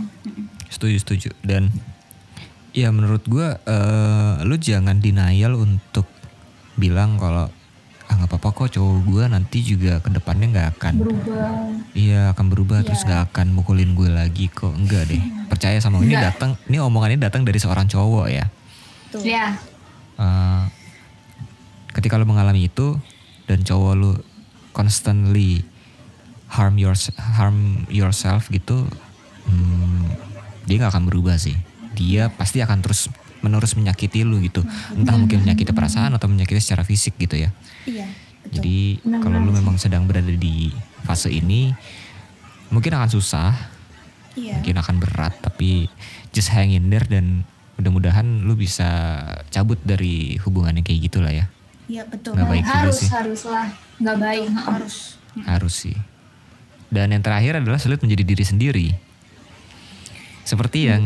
setuju 0.74 0.98
setuju. 1.00 1.30
Dan 1.46 1.72
ya 2.74 2.90
menurut 2.90 3.24
gue 3.30 3.48
uh, 3.56 4.44
lu 4.44 4.58
jangan 4.58 4.98
denial 5.00 5.56
untuk 5.56 6.10
bilang 6.76 7.22
kalau 7.22 7.48
ah 8.14 8.22
nggak 8.22 8.30
apa-apa 8.30 8.50
kok 8.54 8.78
cowok 8.78 8.98
gue 9.10 9.24
nanti 9.26 9.66
juga 9.66 9.98
ke 9.98 10.14
depannya 10.14 10.46
nggak 10.54 10.68
akan 10.78 10.94
berubah. 11.02 11.50
Iya 11.98 12.30
akan 12.38 12.46
berubah 12.54 12.78
yeah. 12.78 12.86
terus 12.86 13.02
nggak 13.10 13.22
akan 13.34 13.48
mukulin 13.58 13.98
gue 13.98 14.10
lagi 14.14 14.54
kok. 14.54 14.70
Enggak 14.70 15.10
deh. 15.10 15.18
Percaya 15.52 15.82
sama 15.82 15.98
ini 16.06 16.14
datang 16.14 16.54
ini 16.70 16.78
omongannya 16.78 17.18
datang 17.18 17.42
dari 17.42 17.58
seorang 17.58 17.90
cowok 17.90 18.30
ya. 18.30 18.46
Iya. 19.18 19.58
Uh, 20.14 20.70
ketika 21.98 22.22
lo 22.22 22.30
mengalami 22.30 22.70
itu 22.70 23.02
dan 23.50 23.66
cowok 23.66 23.94
lo 23.98 24.22
constantly 24.78 25.66
harm 26.54 26.78
your 26.78 26.94
harm 27.18 27.90
yourself 27.90 28.46
gitu 28.54 28.86
hmm, 29.50 30.06
dia 30.70 30.86
nggak 30.86 30.94
akan 30.94 31.10
berubah 31.10 31.42
sih. 31.42 31.58
Dia 31.98 32.30
pasti 32.30 32.62
akan 32.62 32.78
terus 32.86 33.10
menerus 33.44 33.76
menyakiti 33.76 34.24
lu 34.24 34.40
gitu. 34.40 34.64
Entah 34.96 35.20
mungkin 35.20 35.44
menyakiti 35.44 35.76
perasaan 35.76 36.16
atau 36.16 36.32
menyakiti 36.32 36.64
secara 36.64 36.88
fisik 36.88 37.20
gitu 37.20 37.36
ya. 37.36 37.52
Iya 37.84 38.08
jadi 38.52 39.00
kalau 39.24 39.40
lu 39.40 39.52
memang 39.56 39.80
sedang 39.80 40.04
berada 40.04 40.34
di 40.34 40.74
fase 41.08 41.32
ini 41.32 41.72
mungkin 42.74 42.92
akan 42.98 43.08
susah 43.08 43.56
iya. 44.36 44.60
mungkin 44.60 44.76
akan 44.82 44.96
berat 45.00 45.34
tapi 45.40 45.88
just 46.36 46.52
hang 46.52 46.74
in 46.74 46.90
there 46.92 47.06
dan 47.08 47.48
mudah-mudahan 47.80 48.44
lu 48.44 48.58
bisa 48.58 49.22
cabut 49.54 49.80
dari 49.82 50.38
hubungannya 50.44 50.86
kayak 50.86 51.10
gitulah 51.10 51.34
ya. 51.34 51.46
Iya 51.90 52.06
betul. 52.06 52.38
Nggak 52.38 52.50
baik 52.50 52.66
harus 52.70 52.98
sih. 53.02 53.10
harus 53.10 53.42
lah 53.50 53.68
nggak 53.98 54.18
baik 54.22 54.50
harus. 54.54 54.96
Harus 55.42 55.74
sih. 55.74 55.98
Dan 56.94 57.10
yang 57.10 57.26
terakhir 57.26 57.58
adalah 57.58 57.82
sulit 57.82 57.98
menjadi 58.06 58.24
diri 58.24 58.46
sendiri 58.46 58.88
seperti 60.44 60.92
yang 60.92 61.04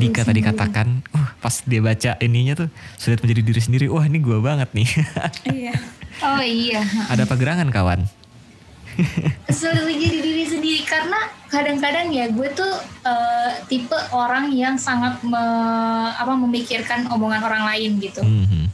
Dika 0.00 0.24
tadi 0.24 0.40
katakan, 0.40 1.04
uh, 1.12 1.28
pas 1.38 1.54
dia 1.64 1.80
baca 1.84 2.16
ininya 2.24 2.64
tuh 2.64 2.68
sulit 2.96 3.20
menjadi 3.20 3.42
diri 3.44 3.60
sendiri. 3.60 3.86
Wah 3.92 4.04
ini 4.08 4.18
gue 4.20 4.38
banget 4.40 4.72
nih. 4.72 4.88
iya. 5.60 5.74
Oh 6.24 6.42
iya. 6.42 6.82
Ada 7.12 7.28
pagerangan 7.28 7.68
kawan. 7.68 8.00
sulit 9.54 9.84
menjadi 9.86 10.18
diri 10.18 10.44
sendiri 10.48 10.82
karena 10.82 11.30
kadang-kadang 11.46 12.10
ya 12.10 12.26
gue 12.34 12.48
tuh 12.50 12.74
uh, 13.06 13.52
tipe 13.70 13.94
orang 14.10 14.50
yang 14.50 14.74
sangat 14.74 15.22
me, 15.22 15.38
apa 16.18 16.34
memikirkan 16.34 17.06
omongan 17.12 17.44
orang 17.44 17.62
lain 17.68 18.00
gitu. 18.02 18.24
Mm 18.24 18.44
-hmm. 18.48 18.64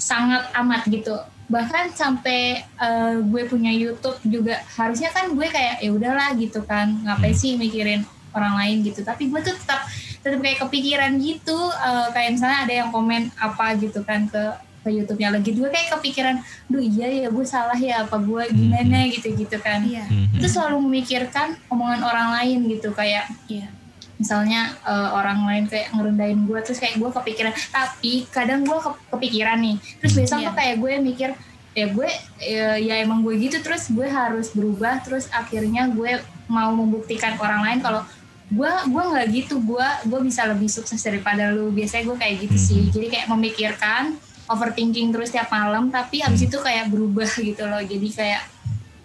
Sangat 0.00 0.48
amat 0.56 0.88
gitu 0.88 1.18
bahkan 1.50 1.90
sampai 1.90 2.62
uh, 2.78 3.18
gue 3.26 3.42
punya 3.50 3.74
YouTube 3.74 4.14
juga 4.22 4.62
harusnya 4.78 5.10
kan 5.10 5.34
gue 5.34 5.46
kayak 5.50 5.82
ya 5.82 5.90
udahlah 5.90 6.30
gitu 6.38 6.62
kan 6.62 6.94
ngapain 7.02 7.34
hmm. 7.34 7.42
sih 7.42 7.58
mikirin 7.58 8.06
orang 8.36 8.54
lain 8.60 8.76
gitu. 8.86 9.00
Tapi 9.02 9.30
gue 9.30 9.40
tuh 9.42 9.54
tetap 9.54 9.86
tetap 10.20 10.38
kayak 10.42 10.58
kepikiran 10.66 11.16
gitu. 11.18 11.58
Uh, 11.80 12.08
kayak 12.12 12.36
misalnya 12.36 12.58
ada 12.66 12.74
yang 12.84 12.88
komen 12.94 13.30
apa 13.38 13.76
gitu 13.78 14.02
kan 14.02 14.28
ke 14.28 14.42
ke 14.80 14.88
YouTube-nya 14.88 15.28
lagi. 15.36 15.52
Gue 15.52 15.68
kayak 15.68 16.00
kepikiran, 16.00 16.40
duh 16.72 16.80
iya 16.80 17.08
ya 17.08 17.28
gue 17.28 17.44
salah 17.44 17.76
ya 17.76 18.08
apa 18.08 18.16
gue 18.16 18.42
gimana? 18.48 19.04
hmm. 19.04 19.12
gitu 19.12 19.28
gitu 19.36 19.56
kan, 19.60 19.84
iya. 19.84 20.08
itu 20.08 20.48
selalu 20.48 20.80
memikirkan 20.80 21.56
omongan 21.68 22.00
orang 22.00 22.28
lain 22.40 22.64
gitu 22.64 22.88
kayak, 22.96 23.28
iya. 23.44 23.68
misalnya 24.16 24.72
uh, 24.88 25.20
orang 25.20 25.44
lain 25.44 25.64
kayak 25.68 25.92
ngerendahin 25.92 26.48
gue 26.48 26.58
terus 26.64 26.80
kayak 26.80 26.96
gue 26.96 27.10
kepikiran, 27.12 27.52
tapi 27.68 28.24
kadang 28.32 28.64
gue 28.64 28.78
ke, 28.80 28.90
kepikiran 29.12 29.58
nih, 29.60 29.76
terus 30.00 30.12
besok 30.16 30.40
iya. 30.40 30.48
tuh 30.48 30.54
kayak 30.56 30.76
gue 30.80 30.92
mikir 30.96 31.30
ya 31.70 31.86
gue 31.86 32.10
ya, 32.42 32.66
ya 32.82 32.94
emang 32.98 33.22
gue 33.22 33.38
gitu 33.38 33.62
terus 33.62 33.86
gue 33.94 34.02
harus 34.02 34.50
berubah 34.50 34.98
terus 35.06 35.30
akhirnya 35.30 35.86
gue 35.86 36.18
mau 36.50 36.74
membuktikan 36.74 37.38
ke 37.38 37.42
orang 37.46 37.62
lain 37.62 37.78
kalau 37.78 38.02
gue 38.50 38.72
gue 38.90 39.02
nggak 39.14 39.26
gitu. 39.30 39.54
Gue 39.62 39.86
gue 40.06 40.20
bisa 40.26 40.44
lebih 40.50 40.66
sukses 40.66 40.98
daripada 41.00 41.54
lu. 41.54 41.70
Biasanya 41.70 42.04
gue 42.10 42.16
kayak 42.18 42.34
gitu 42.46 42.56
sih. 42.58 42.80
Hmm. 42.84 42.92
jadi 42.92 43.06
kayak 43.08 43.26
memikirkan 43.30 44.02
overthinking 44.50 45.14
terus 45.14 45.30
tiap 45.30 45.46
malam 45.54 45.94
tapi 45.94 46.26
abis 46.26 46.42
hmm. 46.42 46.48
itu 46.50 46.58
kayak 46.58 46.86
berubah 46.90 47.30
gitu 47.54 47.64
loh. 47.64 47.82
Jadi 47.82 48.08
kayak 48.10 48.42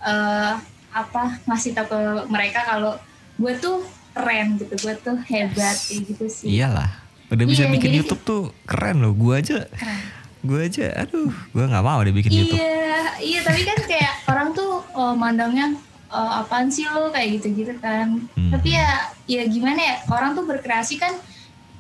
uh, 0.02 0.58
apa 0.96 1.24
ngasih 1.46 1.72
tau 1.76 1.86
ke 1.88 2.00
mereka 2.32 2.66
kalau 2.66 2.98
gue 3.38 3.54
tuh 3.62 3.86
keren 4.12 4.58
gitu. 4.58 4.74
Gue 4.82 4.94
tuh 5.00 5.18
hebat 5.30 5.78
kayak 5.78 6.02
gitu 6.10 6.26
sih. 6.28 6.50
Iyalah. 6.50 7.06
Udah 7.26 7.46
bisa 7.50 7.66
iya, 7.66 7.74
bikin 7.74 7.90
jadi, 7.90 8.00
YouTube 8.04 8.22
tuh 8.26 8.42
keren 8.66 9.02
loh. 9.02 9.14
Gue 9.14 9.42
aja 9.42 9.66
gue 10.46 10.60
aja 10.62 10.86
aduh 10.94 11.34
gue 11.34 11.66
nggak 11.66 11.82
mau 11.82 11.98
deh 12.06 12.14
bikin 12.14 12.32
iya, 12.32 12.40
YouTube. 12.46 12.62
iya 12.62 13.02
iya 13.18 13.40
tapi 13.42 13.62
kan 13.66 13.78
kayak 13.90 14.14
orang 14.30 14.54
tuh 14.54 14.86
oh, 14.94 15.18
mandangnya 15.18 15.74
uh, 16.16 16.40
apaan 16.40 16.72
sih 16.72 16.88
lo 16.88 17.12
kayak 17.12 17.44
gitu-gitu 17.44 17.76
kan. 17.84 18.24
Hmm. 18.32 18.52
Tapi 18.56 18.80
ya 18.80 19.12
ya 19.28 19.44
gimana 19.52 19.76
ya 19.76 19.96
orang 20.08 20.32
tuh 20.32 20.48
berkreasi 20.48 20.96
kan 20.96 21.12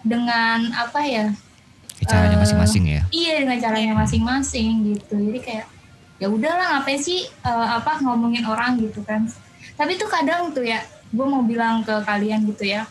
dengan 0.03 0.75
apa 0.75 0.99
ya? 1.07 1.31
Caranya 2.03 2.37
masing-masing 2.43 2.83
uh, 2.85 2.91
ya. 2.99 3.01
Iya 3.15 3.33
dengan 3.47 3.57
caranya 3.63 3.93
masing-masing 3.95 4.71
gitu. 4.91 5.15
Jadi 5.15 5.39
kayak 5.39 5.65
ya 6.19 6.27
udahlah 6.27 6.79
ngapain 6.79 6.99
sih 6.99 7.23
uh, 7.47 7.79
apa 7.79 8.03
ngomongin 8.03 8.43
orang 8.43 8.75
gitu 8.83 8.99
kan. 9.07 9.23
Tapi 9.79 9.95
tuh 9.95 10.11
kadang 10.11 10.51
tuh 10.51 10.67
ya 10.67 10.83
gue 11.15 11.25
mau 11.25 11.41
bilang 11.47 11.81
ke 11.87 11.95
kalian 12.03 12.43
gitu 12.51 12.67
ya. 12.67 12.83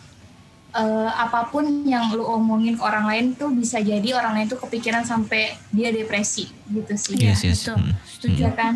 Uh, 0.75 1.07
apa 1.07 1.55
pun 1.55 1.87
yang 1.87 2.11
lu 2.11 2.27
omongin 2.27 2.75
ke 2.75 2.83
orang 2.83 3.07
lain 3.07 3.27
tuh 3.39 3.47
bisa 3.55 3.79
jadi 3.79 4.11
orang 4.19 4.35
lain 4.35 4.51
tuh 4.51 4.59
kepikiran 4.59 5.07
sampai 5.07 5.55
dia 5.71 5.95
depresi 5.95 6.51
gitu 6.67 6.95
sih. 6.99 7.15
Yes, 7.15 7.47
yes. 7.47 7.63
Betul. 7.63 7.79
Hmm. 7.79 7.95
Setuju 8.03 8.43
ya 8.43 8.53
kan? 8.59 8.75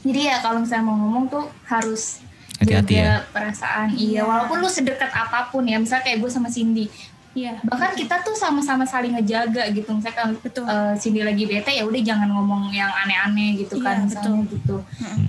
Jadi 0.00 0.20
ya 0.26 0.36
kalau 0.40 0.60
misalnya 0.60 0.84
mau 0.84 0.96
ngomong 0.96 1.24
tuh 1.26 1.44
harus 1.64 2.24
Hati-hati 2.56 2.92
jaga 2.94 3.00
ya. 3.00 3.16
perasaan 3.30 3.88
iya 3.94 4.20
walaupun 4.22 4.56
lu 4.58 4.68
sedekat 4.68 5.08
apa 5.08 5.48
pun 5.48 5.64
ya 5.64 5.76
misalnya 5.76 6.04
kayak 6.04 6.18
gue 6.18 6.30
sama 6.30 6.48
Cindy 6.48 6.88
Iya. 7.30 7.62
bahkan 7.62 7.94
kita 7.94 8.26
tuh 8.26 8.34
sama-sama 8.34 8.82
saling 8.82 9.14
ngejaga 9.14 9.70
gitu 9.70 9.86
misalkan 9.94 10.34
Betul. 10.36 10.66
eh, 10.66 10.98
Cindy 10.98 11.22
lagi 11.22 11.46
bete 11.46 11.70
ya 11.70 11.86
udah 11.86 12.02
jangan 12.02 12.26
ngomong 12.26 12.74
yang 12.74 12.90
aneh-aneh 12.90 13.54
gitu 13.56 13.78
kan 13.78 14.02
Iya, 14.02 14.18
misalnya 14.18 14.50
gitu 14.50 14.76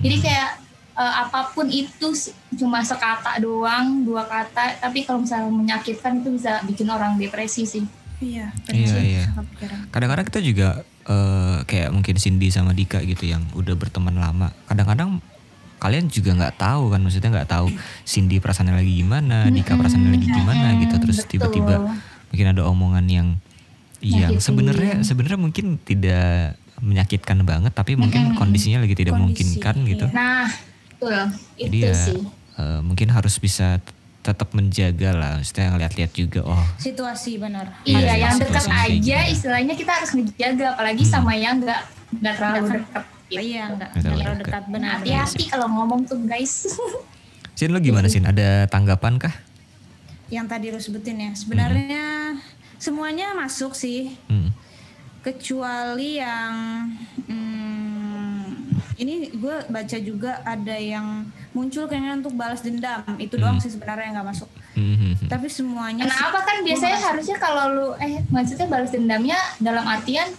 jadi 0.02 0.16
kayak 0.18 0.48
eh, 0.98 1.14
apa 1.22 1.54
pun 1.54 1.70
itu 1.70 2.10
cuma 2.52 2.82
sekata 2.82 3.38
doang 3.38 4.02
dua 4.02 4.26
kata 4.26 4.82
tapi 4.82 5.06
kalau 5.06 5.22
misalnya 5.22 5.46
menyakitkan 5.46 6.18
itu 6.18 6.34
bisa 6.34 6.58
bikin 6.62 6.90
orang 6.90 7.14
depresi 7.14 7.62
sih 7.64 7.86
Iya. 8.18 8.54
Iya, 8.70 8.96
iya. 8.98 9.24
Kepikiran. 9.34 9.90
Kadang-kadang 9.90 10.26
kita 10.26 10.40
juga 10.40 10.68
eh, 11.08 11.58
kayak 11.66 11.90
mungkin 11.90 12.14
Cindy 12.18 12.52
sama 12.52 12.76
Dika 12.76 13.02
gitu 13.02 13.26
yang 13.26 13.42
udah 13.56 13.74
berteman 13.74 14.14
lama. 14.18 14.50
Kadang-kadang 14.68 15.18
kalian 15.82 16.06
juga 16.06 16.30
nggak 16.38 16.62
tahu 16.62 16.94
kan 16.94 17.02
maksudnya 17.02 17.30
nggak 17.34 17.50
tahu 17.50 17.66
Cindy 18.06 18.38
perasaannya 18.38 18.78
lagi 18.78 18.92
gimana, 19.02 19.50
Dika 19.50 19.74
perasaannya 19.74 20.10
lagi 20.14 20.28
gimana 20.30 20.66
gitu. 20.78 20.94
Terus 21.02 21.18
tiba-tiba 21.26 21.74
mungkin 22.30 22.46
ada 22.48 22.62
omongan 22.64 23.06
yang 23.10 23.28
yang 24.02 24.34
Nyakitin. 24.34 24.42
sebenarnya 24.42 24.94
sebenarnya 25.06 25.38
mungkin 25.38 25.78
tidak 25.78 26.58
menyakitkan 26.82 27.38
banget 27.46 27.70
tapi 27.70 27.94
mungkin 27.94 28.34
kondisinya 28.34 28.82
lagi 28.82 28.98
tidak 28.98 29.14
Kondisi, 29.14 29.46
memungkinkan 29.46 29.74
gitu. 29.86 30.06
nah 30.10 30.50
betul 30.98 31.14
Jadi 31.54 31.78
itu 31.78 31.86
ya 31.86 31.94
sih 31.94 32.18
eh, 32.58 32.80
mungkin 32.82 33.14
harus 33.14 33.38
bisa 33.38 33.78
tetap 34.22 34.54
menjaga 34.54 35.10
lah, 35.12 35.30
maksudnya 35.36 35.74
ngeliat-liat 35.74 36.12
juga 36.14 36.40
oh 36.46 36.64
Situasi 36.78 37.36
benar. 37.36 37.74
Iya, 37.82 37.98
Iya, 37.98 38.14
yang 38.22 38.36
dekat 38.38 38.64
aja 38.64 39.18
gitu. 39.18 39.32
istilahnya 39.34 39.74
kita 39.74 39.92
harus 39.92 40.10
ngejaga 40.14 40.66
apalagi 40.72 41.02
sama 41.02 41.34
yang 41.34 41.58
nggak 41.58 41.82
nggak 42.16 42.34
terlalu 42.38 42.56
Nggak 42.62 42.78
dekat. 42.78 43.04
Iya, 43.32 43.62
enggak 43.66 43.90
Betul, 43.90 44.02
terlalu 44.04 44.22
dekat. 44.22 44.44
dekat 44.46 44.64
benar. 44.68 44.90
Hati-hati 45.00 45.44
kalau 45.48 45.66
ngomong 45.68 46.00
tuh 46.04 46.20
guys. 46.22 46.54
Sin 47.58 47.70
lo 47.70 47.80
gimana 47.80 48.06
Sin? 48.06 48.22
Ada 48.22 48.68
tanggapan 48.68 49.16
kah? 49.18 49.34
Yang 50.28 50.46
tadi 50.48 50.66
lu 50.68 50.78
sebutin 50.78 51.16
ya. 51.18 51.30
Sebenarnya 51.32 52.04
semuanya 52.76 53.34
masuk 53.34 53.74
sih. 53.74 54.14
Hmm. 54.26 54.52
kecuali 55.22 56.18
yang 56.18 56.52
hmm, 57.30 57.81
ini 58.94 59.14
gue 59.30 59.56
baca 59.66 59.98
juga 59.98 60.42
ada 60.42 60.74
yang 60.74 61.24
muncul 61.50 61.84
keinginan 61.84 62.20
untuk 62.20 62.32
balas 62.32 62.60
dendam 62.60 63.00
itu 63.16 63.34
doang 63.34 63.56
sih 63.56 63.68
sebenarnya 63.68 64.04
yang 64.06 64.16
nggak 64.16 64.30
masuk 64.30 64.50
Hmm, 64.72 64.96
hmm, 64.96 65.12
hmm. 65.14 65.28
tapi 65.28 65.46
semuanya 65.46 66.02
sih- 66.02 66.16
Kenapa 66.16 66.38
kan 66.42 66.56
biasanya 66.62 66.98
harusnya 66.98 67.36
kalau 67.36 67.64
lu 67.70 67.88
eh 67.98 68.24
maksudnya 68.26 68.64
balas 68.66 68.88
dendamnya 68.88 69.36
dalam 69.58 69.84
artian 69.84 70.32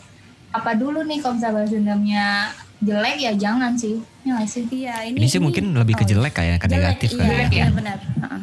apa 0.50 0.74
dulu 0.74 1.02
nih 1.02 1.18
kalau 1.18 1.38
misalnya 1.38 1.54
balas 1.56 1.70
dendamnya 1.70 2.26
jelek 2.80 3.18
ya 3.18 3.32
jangan 3.34 3.74
sih. 3.74 4.02
Ya 4.22 4.34
nggak 4.34 4.50
sih? 4.50 4.66
iya 4.72 5.04
ini 5.04 5.22
Ini 5.22 5.28
sih 5.28 5.38
mungkin 5.38 5.70
lebih 5.72 5.94
ke 5.96 6.02
oh, 6.02 6.10
jelek 6.10 6.34
kayak 6.34 6.58
ke 6.58 6.66
jelek, 6.66 6.82
negatif 6.98 7.10
iya, 7.10 7.16
kali 7.16 7.30
ya. 7.30 7.38
Jelek 7.38 7.52
ya? 7.54 7.66
benar 7.72 8.00
Heeh. 8.02 8.42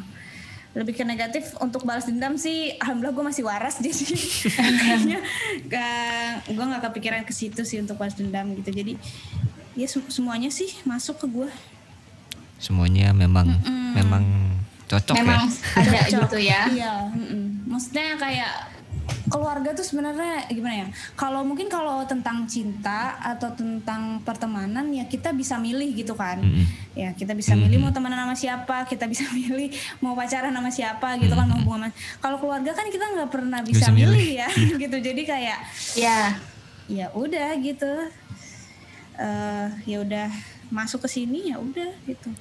lebih 0.71 0.95
ke 0.95 1.03
negatif 1.03 1.45
untuk 1.59 1.83
balas 1.83 2.07
dendam 2.07 2.39
sih 2.39 2.79
alhamdulillah 2.79 3.11
gue 3.13 3.27
masih 3.27 3.43
waras 3.43 3.75
jadi 3.83 3.91
kayaknya 4.79 5.19
gue 6.47 6.65
nggak 6.65 6.83
kepikiran 6.85 7.23
ke 7.23 7.33
situ 7.33 7.63
sih 7.63 7.83
untuk 7.83 7.99
balas 7.99 8.15
dendam 8.15 8.55
gitu 8.55 8.71
jadi 8.71 8.95
ya 9.73 9.85
se- 9.85 10.09
semuanya 10.09 10.49
sih 10.49 10.69
masuk 10.83 11.17
ke 11.17 11.27
gue 11.29 11.51
Semuanya 12.57 13.11
memang 13.11 13.49
memang 13.91 14.25
cocok 14.85 15.17
Memang 15.17 15.49
ya. 15.49 15.81
ada 15.81 15.99
Cocok. 16.05 16.21
gitu 16.27 16.39
ya. 16.43 16.61
Iya, 16.69 16.93
mm-mm. 17.09 17.65
maksudnya 17.65 18.15
kayak 18.15 18.53
keluarga 19.27 19.71
tuh 19.71 19.81
sebenarnya 19.81 20.45
gimana 20.47 20.75
ya? 20.77 20.87
Kalau 21.15 21.41
mungkin 21.41 21.67
kalau 21.67 22.03
tentang 22.05 22.45
cinta 22.45 23.17
atau 23.17 23.49
tentang 23.51 24.19
pertemanan 24.21 24.91
ya 24.91 25.07
kita 25.07 25.31
bisa 25.31 25.57
milih 25.57 25.95
gitu 25.95 26.13
kan. 26.13 26.37
Mm-mm. 26.39 26.67
Ya 26.93 27.15
kita 27.15 27.33
bisa 27.33 27.55
milih 27.55 27.81
mau 27.81 27.95
temenan 27.95 28.19
sama 28.21 28.37
siapa, 28.37 28.85
kita 28.85 29.07
bisa 29.07 29.25
milih 29.39 29.71
mau 29.99 30.13
pacaran 30.13 30.51
sama 30.51 30.69
siapa 30.69 31.17
gitu 31.17 31.33
kan 31.33 31.47
mau 31.47 31.57
hubungan. 31.57 31.89
Kalau 32.19 32.37
keluarga 32.37 32.75
kan 32.75 32.85
kita 32.87 33.09
nggak 33.09 33.31
pernah 33.31 33.63
bisa, 33.63 33.89
bisa 33.89 33.91
milih. 33.91 34.11
milih 34.13 34.29
ya, 34.37 34.49
gitu. 34.85 34.97
Jadi 35.01 35.23
kayak 35.25 35.59
Ya, 35.97 36.37
ya 36.85 37.07
udah 37.15 37.57
gitu. 37.57 37.89
Eh 39.21 39.69
ya 39.87 40.01
udah 40.01 40.29
masuk 40.71 41.05
ke 41.05 41.13
sini 41.13 41.53
ya 41.53 41.57
udah 41.57 41.93
gitu. 42.05 42.33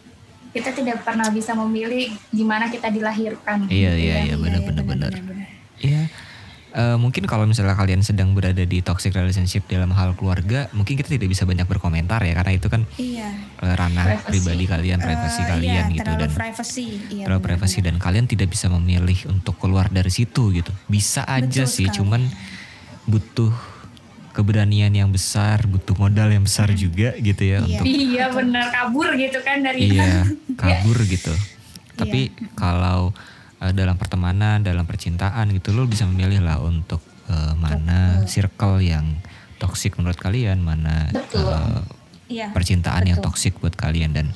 kita 0.50 0.72
tidak 0.72 1.04
pernah 1.04 1.28
bisa 1.28 1.54
memilih 1.54 2.10
gimana 2.32 2.66
kita 2.68 2.88
dilahirkan. 2.88 3.68
Iya 3.68 3.94
iya 3.94 4.16
iya 4.16 4.16
Iya, 4.26 4.36
benar 4.36 4.60
iya, 4.60 4.66
benar 4.66 4.84
benar. 4.84 5.12
benar. 5.14 5.46
Iya. 5.78 6.04
Eh, 6.70 6.98
mungkin 6.98 7.26
kalau 7.26 7.46
misalnya 7.46 7.74
kalian 7.74 8.02
sedang 8.02 8.32
berada 8.32 8.62
di 8.62 8.78
toxic 8.80 9.10
relationship 9.12 9.66
dalam 9.66 9.90
hal 9.90 10.14
keluarga, 10.14 10.70
mungkin 10.72 10.94
kita 10.96 11.10
tidak 11.10 11.26
bisa 11.28 11.42
banyak 11.44 11.66
berkomentar 11.66 12.22
ya 12.22 12.34
karena 12.34 12.54
itu 12.56 12.66
kan 12.66 12.82
Iya. 12.96 13.30
eh, 13.60 13.74
ranah 13.76 14.06
Privacy. 14.08 14.30
pribadi 14.32 14.64
kalian, 14.66 15.00
privasi 15.00 15.42
Eh, 15.42 15.48
kalian 15.50 15.86
iya, 15.86 15.96
gitu 15.96 16.12
dan 16.16 16.30
privacy. 16.32 16.88
Iya, 17.10 17.24
terlalu 17.26 17.42
privasi 17.44 17.78
dan 17.82 17.96
kalian 17.98 18.26
tidak 18.26 18.48
bisa 18.48 18.70
memilih 18.70 19.18
untuk 19.28 19.54
keluar 19.56 19.90
dari 19.90 20.10
situ 20.10 20.50
gitu. 20.52 20.70
Bisa 20.86 21.26
aja 21.26 21.46
Betul 21.62 21.66
sih, 21.68 21.86
sekali. 21.86 21.98
cuman 21.98 22.22
butuh 23.04 23.54
keberanian 24.40 24.88
yang 24.90 25.12
besar, 25.12 25.68
butuh 25.68 26.00
modal 26.00 26.32
yang 26.32 26.48
besar 26.48 26.72
juga 26.72 27.12
gitu 27.20 27.44
ya 27.44 27.60
Iya. 27.60 27.68
untuk 27.76 27.86
Iya 27.86 28.26
benar 28.32 28.72
kabur 28.72 29.12
gitu 29.14 29.44
kan 29.44 29.60
dari 29.60 29.92
iya 29.92 30.24
kabur 30.62 30.96
gitu. 31.04 31.36
Tapi 31.94 32.32
kalau 32.56 33.12
eh, 33.60 33.74
dalam 33.74 34.00
pertemanan, 34.00 34.64
dalam 34.64 34.88
percintaan 34.88 35.52
gitu 35.52 35.76
lo 35.76 35.84
bisa 35.84 36.08
memilih 36.08 36.40
lah 36.40 36.56
untuk 36.58 37.04
eh, 37.28 37.54
mana 37.54 38.24
circle 38.24 38.80
yang 38.80 39.20
toxic 39.58 40.00
menurut 40.00 40.16
kalian, 40.16 40.64
mana 40.64 41.12
Betul. 41.12 41.44
eh, 41.44 41.84
Iya. 42.30 42.54
percintaan 42.54 43.04
yang 43.04 43.20
betul. 43.20 43.34
toxic 43.34 43.58
buat 43.58 43.74
kalian 43.74 44.14
dan 44.14 44.32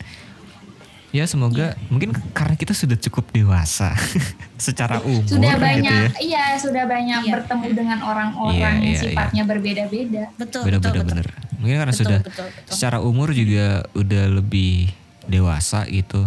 ya 1.14 1.24
semoga 1.24 1.78
mungkin 1.88 2.10
karena 2.34 2.54
kita 2.54 2.74
sudah 2.74 2.98
cukup 3.00 3.30
dewasa 3.30 3.94
secara 4.58 4.98
umur 5.00 5.30
sudah 5.30 5.54
gitu 5.54 5.62
banyak 5.62 6.10
ya. 6.10 6.20
iya 6.20 6.44
sudah 6.56 6.84
banyak 6.84 7.22
Iya. 7.22 7.34
bertemu 7.38 7.66
dengan 7.72 8.00
orang-orang 8.02 8.52
Iya, 8.52 8.66
yang 8.66 8.78
iya, 8.84 9.00
sifatnya 9.00 9.44
berbeda-beda. 9.46 10.24
Betul, 10.34 10.62
Bener 10.66 10.80
betul, 10.80 10.92
bener 10.92 11.06
betul. 11.06 11.10
bener. 11.14 11.28
Mungkin 11.56 11.76
karena 11.78 11.94
Betul, 11.94 12.02
sudah 12.04 12.20
betul, 12.20 12.46
betul. 12.50 12.74
secara 12.74 12.98
umur 13.00 13.30
juga 13.32 13.66
udah 13.94 14.24
lebih 14.34 14.90
dewasa 15.24 15.86
gitu. 15.88 16.26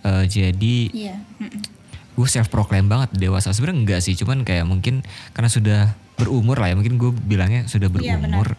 Eh, 0.00 0.24
jadi 0.26 0.76
Iya. 0.88 1.16
mm-mm. 1.36 1.62
gue 2.12 2.28
self 2.28 2.46
proclaim 2.48 2.86
banget 2.86 3.12
dewasa 3.14 3.50
sebenarnya 3.50 3.78
enggak 3.80 4.00
sih 4.00 4.12
cuman 4.12 4.42
kayak 4.42 4.62
mungkin 4.62 5.00
karena 5.30 5.48
sudah 5.48 5.80
berumur 6.14 6.54
lah 6.54 6.68
ya 6.68 6.76
mungkin 6.76 6.94
gue 6.94 7.10
bilangnya 7.10 7.64
sudah 7.64 7.88
Iya, 7.88 8.20
berumur 8.20 8.52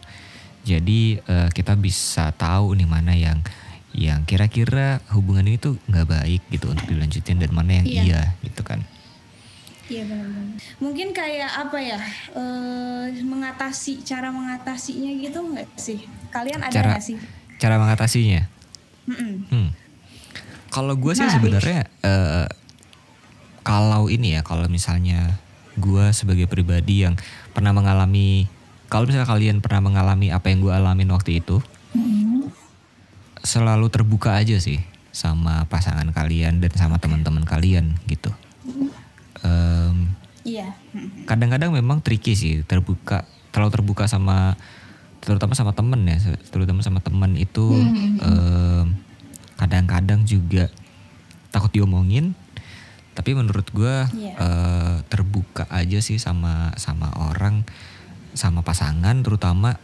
jadi 0.62 1.02
eh, 1.22 1.50
kita 1.50 1.76
bisa 1.76 2.34
tahu 2.34 2.74
nih 2.74 2.88
mana 2.88 3.14
yang 3.14 3.40
yang 3.94 4.26
kira-kira 4.26 5.00
hubungan 5.14 5.46
ini 5.46 5.58
tuh 5.58 5.78
nggak 5.86 6.08
baik 6.08 6.42
gitu 6.50 6.68
untuk 6.68 6.86
dilanjutin 6.86 7.38
dan 7.38 7.54
mana 7.54 7.78
yang 7.78 7.86
Iya. 7.86 8.02
iya 8.04 8.22
gitu 8.42 8.62
kan 8.62 8.82
Iya 9.84 10.08
benar-benar. 10.08 10.58
Mungkin 10.80 11.12
kayak 11.12 11.52
apa 11.60 11.76
ya? 11.78 12.00
eh 12.34 13.20
mengatasi 13.20 14.00
cara 14.02 14.32
mengatasinya 14.32 15.12
gitu 15.20 15.44
nggak 15.44 15.70
sih? 15.76 16.00
Kalian 16.32 16.64
ada 16.64 16.72
nggak 16.96 17.04
sih? 17.04 17.20
cara 17.60 17.76
mengatasinya. 17.76 18.48
Hmm. 19.06 19.76
Kalau 20.72 20.96
gue 20.96 21.14
sih 21.14 21.22
Menarik. 21.22 21.36
sebenarnya 21.38 21.80
eh, 22.00 22.48
kalau 23.62 24.08
ini 24.08 24.36
ya 24.36 24.42
kalau 24.42 24.66
misalnya 24.68 25.36
gue 25.76 26.06
sebagai 26.12 26.48
pribadi 26.48 27.04
yang 27.04 27.20
pernah 27.52 27.76
mengalami 27.76 28.48
kalau 28.88 29.04
misalnya 29.04 29.28
kalian 29.28 29.60
pernah 29.60 29.84
mengalami 29.84 30.32
apa 30.32 30.48
yang 30.48 30.64
gue 30.64 30.72
alamin 30.72 31.12
waktu 31.12 31.44
itu 31.44 31.60
selalu 33.44 33.92
terbuka 33.92 34.40
aja 34.40 34.56
sih 34.58 34.80
sama 35.14 35.68
pasangan 35.70 36.08
kalian 36.10 36.58
dan 36.64 36.72
sama 36.74 36.98
teman-teman 36.98 37.44
kalian 37.46 38.00
gitu. 38.10 38.32
Em, 39.44 40.16
Iya. 40.44 40.76
kadang-kadang 41.24 41.72
memang 41.72 42.04
tricky 42.04 42.36
sih 42.36 42.68
terbuka 42.68 43.24
terlalu 43.56 43.72
terbuka 43.80 44.04
sama 44.12 44.60
terutama 45.24 45.56
sama 45.56 45.72
temen 45.72 46.04
ya 46.04 46.20
terutama 46.52 46.84
sama 46.84 47.00
temen 47.00 47.40
itu 47.40 47.72
em, 48.20 48.92
kadang-kadang 49.56 50.28
juga 50.28 50.68
takut 51.48 51.72
diomongin 51.72 52.36
tapi 53.16 53.32
menurut 53.38 53.64
gua 53.72 54.10
Iya. 54.12 54.34
eh, 54.36 54.96
terbuka 55.08 55.64
aja 55.72 56.04
sih 56.04 56.20
sama 56.20 56.76
sama 56.76 57.08
orang 57.32 57.64
sama 58.36 58.66
pasangan 58.68 59.16
terutama 59.24 59.80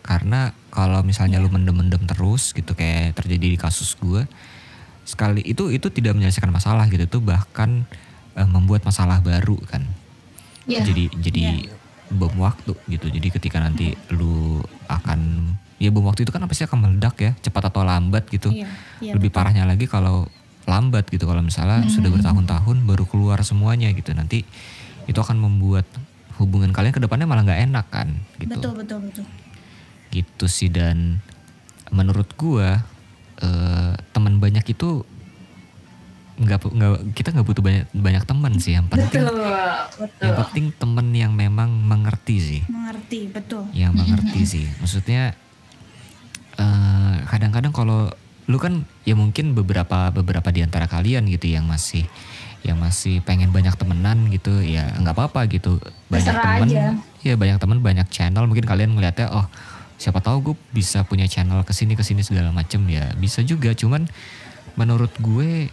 karena 0.00 0.56
kalau 0.70 1.02
misalnya 1.02 1.42
lu 1.42 1.50
mendem-mendem 1.50 2.06
terus 2.06 2.54
gitu 2.54 2.72
kayak 2.78 3.18
terjadi 3.18 3.46
di 3.54 3.58
kasus 3.58 3.98
gua 3.98 4.24
sekali 5.02 5.42
itu 5.42 5.74
itu 5.74 5.90
tidak 5.90 6.14
menyelesaikan 6.14 6.54
masalah 6.54 6.86
gitu. 6.86 7.04
Tuh 7.10 7.22
bahkan 7.22 7.84
eh, 8.38 8.48
membuat 8.48 8.86
masalah 8.86 9.18
baru 9.18 9.58
kan. 9.66 9.82
Iya. 10.70 10.86
jadi 10.86 11.04
jadi 11.18 11.42
bom 12.14 12.30
waktu 12.38 12.78
gitu. 12.86 13.06
Jadi 13.10 13.28
ketika 13.34 13.58
nanti 13.58 13.90
lu 14.14 14.62
akan 14.86 15.50
ya 15.82 15.90
bom 15.90 16.06
waktu 16.06 16.22
itu 16.22 16.30
kan 16.30 16.46
pasti 16.46 16.62
akan 16.68 16.78
meledak 16.86 17.16
ya 17.18 17.32
cepat 17.42 17.74
atau 17.74 17.82
lambat 17.82 18.30
gitu. 18.30 18.54
Iya, 18.54 18.70
iya, 19.02 19.12
lebih 19.18 19.34
parahnya 19.34 19.66
lagi 19.66 19.90
kalau 19.90 20.30
lambat 20.68 21.10
gitu. 21.10 21.26
Kalau 21.26 21.42
misalnya 21.42 21.86
sudah 21.90 22.10
bertahun-tahun 22.12 22.86
baru 22.86 23.04
keluar 23.08 23.42
semuanya 23.42 23.90
gitu. 23.90 24.14
Nanti 24.14 24.46
itu 25.10 25.18
akan 25.18 25.42
membuat 25.42 25.88
hubungan 26.38 26.70
kalian 26.70 26.94
ke 26.94 27.02
depannya 27.02 27.26
malah 27.26 27.42
nggak 27.42 27.60
enak 27.66 27.86
kan 27.90 28.08
gitu. 28.38 28.54
Betul 28.54 28.72
betul 28.78 28.98
betul. 29.10 29.24
Gitu 30.10 30.46
sih 30.50 30.70
dan 30.70 31.22
menurut 31.90 32.30
gua 32.38 32.82
uh, 33.42 33.92
teman 34.12 34.38
banyak 34.38 34.62
itu 34.70 35.02
nggak 36.40 36.72
nggak 36.72 36.92
kita 37.12 37.36
nggak 37.36 37.46
butuh 37.46 37.62
banyak 37.62 37.84
banyak 37.92 38.24
teman 38.24 38.52
sih. 38.56 38.72
Yang 38.72 38.86
penting 38.96 39.28
betul, 39.28 39.44
betul. 40.00 40.24
yang 40.24 40.34
penting 40.40 40.64
teman 40.72 41.06
yang 41.12 41.32
memang 41.36 41.68
mengerti 41.68 42.36
sih. 42.40 42.60
Mengerti 42.64 43.28
betul. 43.28 43.68
Yang 43.76 43.92
mengerti 44.00 44.40
sih. 44.48 44.64
Maksudnya 44.80 45.36
eh, 46.56 47.14
kadang-kadang 47.28 47.76
kalau 47.76 48.08
lu 48.48 48.56
kan 48.56 48.88
ya 49.04 49.14
mungkin 49.14 49.52
beberapa 49.52 50.10
beberapa 50.10 50.48
di 50.50 50.64
antara 50.64 50.88
kalian 50.88 51.28
gitu 51.28 51.52
yang 51.52 51.68
masih 51.68 52.08
yang 52.60 52.76
masih 52.76 53.22
pengen 53.22 53.54
banyak 53.54 53.72
temenan 53.78 54.26
gitu 54.32 54.64
ya 54.64 54.96
nggak 54.96 55.12
apa-apa 55.12 55.44
gitu. 55.52 55.76
Banyak 56.08 56.34
temen 56.40 56.68
ya 57.20 57.36
banyak 57.36 57.60
temen 57.60 57.84
banyak 57.84 58.08
channel. 58.08 58.48
Mungkin 58.48 58.64
kalian 58.64 58.96
ngeliatnya 58.96 59.28
oh 59.28 59.44
siapa 60.00 60.24
tahu 60.24 60.52
gue 60.52 60.56
bisa 60.72 61.04
punya 61.04 61.28
channel 61.28 61.60
ke 61.60 61.76
sini 61.76 61.92
ke 61.92 62.00
sini 62.00 62.24
segala 62.24 62.48
macem 62.56 62.80
ya. 62.88 63.12
Bisa 63.20 63.44
juga 63.44 63.76
cuman 63.76 64.08
menurut 64.80 65.12
gue 65.20 65.68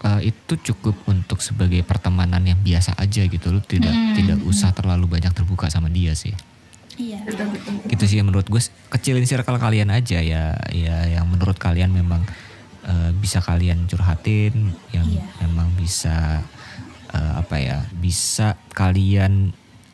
uh, 0.00 0.20
itu 0.24 0.56
cukup 0.72 0.96
untuk 1.04 1.44
sebagai 1.44 1.84
pertemanan 1.84 2.40
yang 2.40 2.56
biasa 2.56 2.96
aja 2.96 3.28
gitu 3.28 3.52
lu 3.52 3.60
tidak 3.60 3.92
hmm. 3.92 4.16
tidak 4.16 4.38
usah 4.48 4.72
terlalu 4.72 5.20
banyak 5.20 5.36
terbuka 5.36 5.68
sama 5.68 5.92
dia 5.92 6.16
sih. 6.16 6.32
Iya. 6.96 7.20
Gitu 7.92 8.04
sih 8.08 8.24
menurut 8.24 8.48
gue. 8.48 8.62
Kecilin 8.88 9.28
circle 9.28 9.60
kalian 9.60 9.92
aja 9.92 10.24
ya. 10.24 10.56
Ya 10.72 10.96
yang 11.04 11.28
menurut 11.28 11.60
kalian 11.60 11.92
memang 11.92 12.24
uh, 12.88 13.12
bisa 13.20 13.44
kalian 13.44 13.84
curhatin 13.84 14.72
yang 14.96 15.04
iya. 15.04 15.28
memang 15.44 15.76
bisa 15.76 16.40
uh, 17.12 17.32
apa 17.44 17.60
ya 17.60 17.78
bisa 18.00 18.56
kalian 18.72 19.52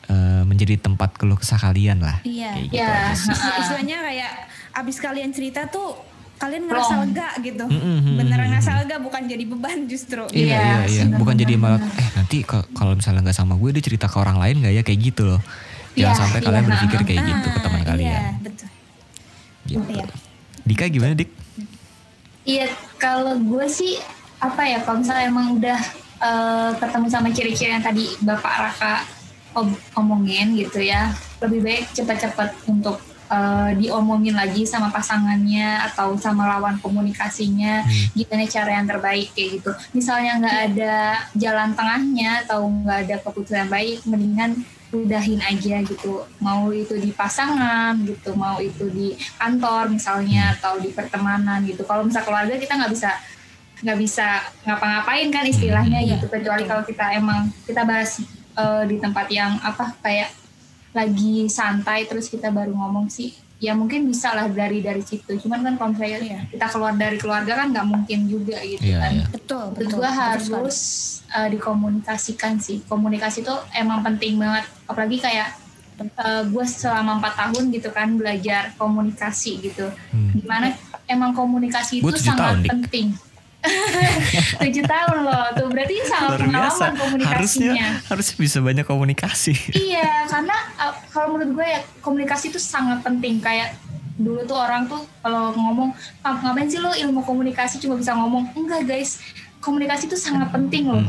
uh, 0.09 0.43
menjadi 0.47 0.79
tempat 0.79 1.15
keluh 1.15 1.37
kesah 1.37 1.59
kalian 1.59 2.01
lah 2.01 2.19
iya 2.25 2.51
kayak 2.55 2.67
gitu 2.71 2.81
iya. 2.81 3.57
istilahnya 3.61 3.97
kayak 4.03 4.31
abis 4.73 4.97
kalian 4.97 5.29
cerita 5.29 5.69
tuh 5.69 6.13
kalian 6.43 6.63
ngerasa 6.67 6.93
lega 7.07 7.29
gitu. 7.39 7.65
Mm-hmm. 7.71 8.15
Beneran 8.19 8.47
ngerasa 8.51 8.71
lega 8.83 8.97
bukan 8.99 9.21
jadi 9.31 9.43
beban 9.47 9.87
justru. 9.87 10.27
Iya 10.35 10.43
iya 10.43 10.57
iya. 10.59 11.03
iya. 11.07 11.15
Bukan 11.15 11.35
jadi 11.39 11.55
malah 11.55 11.79
eh 11.79 12.09
nanti 12.19 12.43
kalau 12.43 12.99
misalnya 12.99 13.23
nggak 13.23 13.37
sama 13.37 13.55
gue 13.55 13.69
dia 13.71 13.83
cerita 13.83 14.11
ke 14.11 14.17
orang 14.19 14.35
lain 14.41 14.59
nggak 14.59 14.73
ya 14.75 14.83
kayak 14.83 14.99
gitu 15.13 15.23
loh. 15.23 15.39
Jangan 15.93 16.11
ya, 16.11 16.19
sampai 16.19 16.39
iya, 16.41 16.45
kalian 16.49 16.63
berpikir 16.67 16.99
kayak 17.05 17.21
ah, 17.21 17.27
gitu 17.29 17.47
ke 17.47 17.59
teman 17.61 17.79
iya, 17.79 17.87
kalian. 17.87 18.11
Iya 18.11 18.21
betul. 18.43 18.69
Gitu. 19.63 19.83
Iya. 19.87 20.05
Dika 20.63 20.83
gimana 20.91 21.13
Dik? 21.15 21.29
Iya 22.43 22.65
kalau 22.99 23.35
gue 23.39 23.65
sih 23.71 23.93
apa 24.43 24.61
ya 24.67 24.83
kalau 24.83 24.99
misalnya 24.99 25.25
emang 25.31 25.47
udah 25.55 25.79
uh, 26.19 26.71
ketemu 26.75 27.07
sama 27.07 27.27
ciri-ciri 27.31 27.71
yang 27.71 27.85
tadi 27.85 28.03
Bapak 28.19 28.53
Raka 28.59 28.95
omongin 29.97 30.57
gitu 30.57 30.83
ya. 30.83 31.13
Lebih 31.39 31.59
baik 31.63 31.83
cepat-cepat 31.93 32.67
untuk 32.67 32.99
uh, 33.33 33.71
diomongin 33.77 34.35
lagi 34.37 34.63
sama 34.67 34.93
pasangannya 34.93 35.81
atau 35.91 36.13
sama 36.17 36.45
lawan 36.57 36.77
komunikasinya. 36.79 37.83
Hmm. 37.83 38.05
gimana 38.13 38.45
cara 38.45 38.71
yang 38.77 38.87
terbaik 38.87 39.27
kayak 39.33 39.49
gitu. 39.61 39.71
Misalnya 39.97 40.31
nggak 40.41 40.59
ada 40.73 40.95
jalan 41.33 41.69
tengahnya 41.73 42.31
atau 42.45 42.67
nggak 42.67 42.99
ada 43.07 43.15
keputusan 43.25 43.67
baik 43.69 44.05
mendingan 44.05 44.61
udahin 44.93 45.41
aja 45.41 45.81
gitu. 45.81 46.21
Mau 46.37 46.69
itu 46.69 46.93
di 47.01 47.09
pasangan 47.09 47.97
gitu 48.05 48.37
mau 48.37 48.61
itu 48.61 48.85
di 48.93 49.17
kantor 49.41 49.89
misalnya 49.89 50.53
atau 50.57 50.77
di 50.77 50.93
pertemanan 50.93 51.65
gitu. 51.65 51.81
Kalau 51.81 52.05
misal 52.05 52.21
keluarga 52.21 52.53
kita 52.53 52.77
nggak 52.77 52.93
bisa 52.93 53.11
nggak 53.83 53.99
bisa 53.99 54.39
ngapa-ngapain 54.63 55.27
kan 55.33 55.43
istilahnya 55.49 55.99
hmm. 56.05 56.09
gitu. 56.15 56.25
Kecuali 56.29 56.63
kalau 56.69 56.85
kita 56.85 57.05
emang 57.17 57.49
kita 57.65 57.81
bahas 57.83 58.21
uh, 58.57 58.83
di 58.87 58.97
tempat 58.97 59.27
yang 59.29 59.57
apa 59.61 59.93
kayak 60.01 60.31
lagi 60.93 61.49
santai 61.49 62.05
terus 62.05 62.29
kita 62.29 62.53
baru 62.53 62.73
ngomong 62.73 63.09
sih. 63.09 63.33
Ya 63.63 63.71
mungkin 63.71 64.11
bisa 64.11 64.35
lah 64.35 64.51
dari 64.51 64.83
dari 64.83 64.99
situ. 64.99 65.39
Cuman 65.39 65.63
kan 65.63 65.73
kalau 65.79 65.95
misalnya 65.95 66.19
ya, 66.19 66.39
kita 66.51 66.67
keluar 66.67 66.93
dari 66.99 67.15
keluarga 67.15 67.63
kan 67.63 67.71
nggak 67.71 67.87
mungkin 67.87 68.19
juga 68.27 68.59
gitu 68.59 68.91
yeah, 68.91 69.07
kan. 69.07 69.11
yeah. 69.23 69.27
betul 69.31 69.65
betul. 69.71 69.89
juga 69.97 70.09
harus 70.11 70.77
uh, 71.31 71.47
dikomunikasikan 71.47 72.59
sih. 72.59 72.83
Komunikasi 72.85 73.41
itu 73.41 73.55
emang 73.71 74.03
penting 74.03 74.35
banget. 74.35 74.67
Apalagi 74.83 75.17
kayak 75.23 75.55
uh, 76.19 76.43
gue 76.43 76.65
selama 76.67 77.23
empat 77.23 77.33
tahun 77.39 77.71
gitu 77.71 77.89
kan 77.95 78.19
belajar 78.19 78.75
komunikasi 78.75 79.63
gitu. 79.63 79.87
Hmm. 80.11 80.35
gimana 80.35 80.75
emang 81.07 81.31
komunikasi 81.31 82.03
itu 82.03 82.15
sangat 82.19 82.67
tahun, 82.67 82.83
penting 82.83 83.07
tujuh 84.63 84.83
tahun 84.83 85.17
loh 85.23 85.45
tuh. 85.55 85.67
Berarti 85.71 85.95
sangat 86.05 86.39
pengalaman 86.43 86.91
komunikasinya. 86.99 87.33
harusnya 87.35 87.71
harus 88.11 88.27
bisa 88.35 88.57
banyak 88.59 88.85
komunikasi. 88.85 89.53
Iya 89.93 90.25
karena 90.27 90.57
uh, 90.79 90.95
kalau 91.13 91.37
menurut 91.37 91.61
gue 91.61 91.67
ya 91.67 91.81
komunikasi 92.03 92.51
itu 92.51 92.59
sangat 92.59 93.01
penting. 93.03 93.39
Kayak 93.39 93.77
dulu 94.19 94.45
tuh 94.45 94.57
orang 94.57 94.85
tuh 94.85 95.01
kalau 95.25 95.51
ngomong 95.57 95.89
ngapain 96.21 96.69
sih 96.69 96.77
lo 96.77 96.93
ilmu 96.93 97.25
komunikasi 97.25 97.81
cuma 97.83 97.99
bisa 97.99 98.13
ngomong? 98.15 98.51
Enggak 98.55 98.85
guys. 98.87 99.19
Komunikasi 99.63 100.11
itu 100.11 100.19
sangat 100.19 100.51
penting 100.51 100.91
loh. 100.91 101.03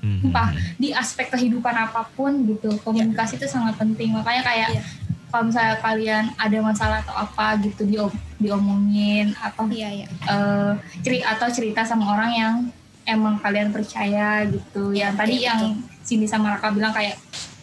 Hmm. 0.00 0.18
Sumpah, 0.24 0.56
di 0.80 0.96
aspek 0.96 1.28
kehidupan 1.28 1.76
apa 1.76 2.08
pun 2.16 2.32
gitu 2.48 2.72
komunikasi 2.80 3.36
itu 3.36 3.46
sangat 3.46 3.76
penting. 3.76 4.16
Makanya 4.16 4.42
kayak 4.42 4.68
yeah 4.80 4.99
kalau 5.30 5.46
misalnya 5.46 5.78
kalian 5.78 6.24
ada 6.34 6.58
masalah 6.58 6.98
atau 7.06 7.14
apa 7.14 7.54
gitu 7.62 7.86
di 7.86 7.96
diomongin 8.42 9.30
apa 9.38 9.62
iya, 9.70 10.02
iya. 10.02 10.06
Uh, 10.26 10.74
ceri 11.06 11.22
atau 11.22 11.46
cerita 11.48 11.86
sama 11.86 12.10
orang 12.18 12.30
yang 12.34 12.54
emang 13.06 13.38
kalian 13.38 13.70
percaya 13.70 14.44
gitu 14.50 14.90
yang 14.90 15.14
tadi 15.14 15.46
iya, 15.46 15.54
yang 15.54 15.78
sini 16.02 16.26
sama 16.26 16.58
Raka 16.58 16.74
bilang 16.74 16.90
kayak 16.90 17.16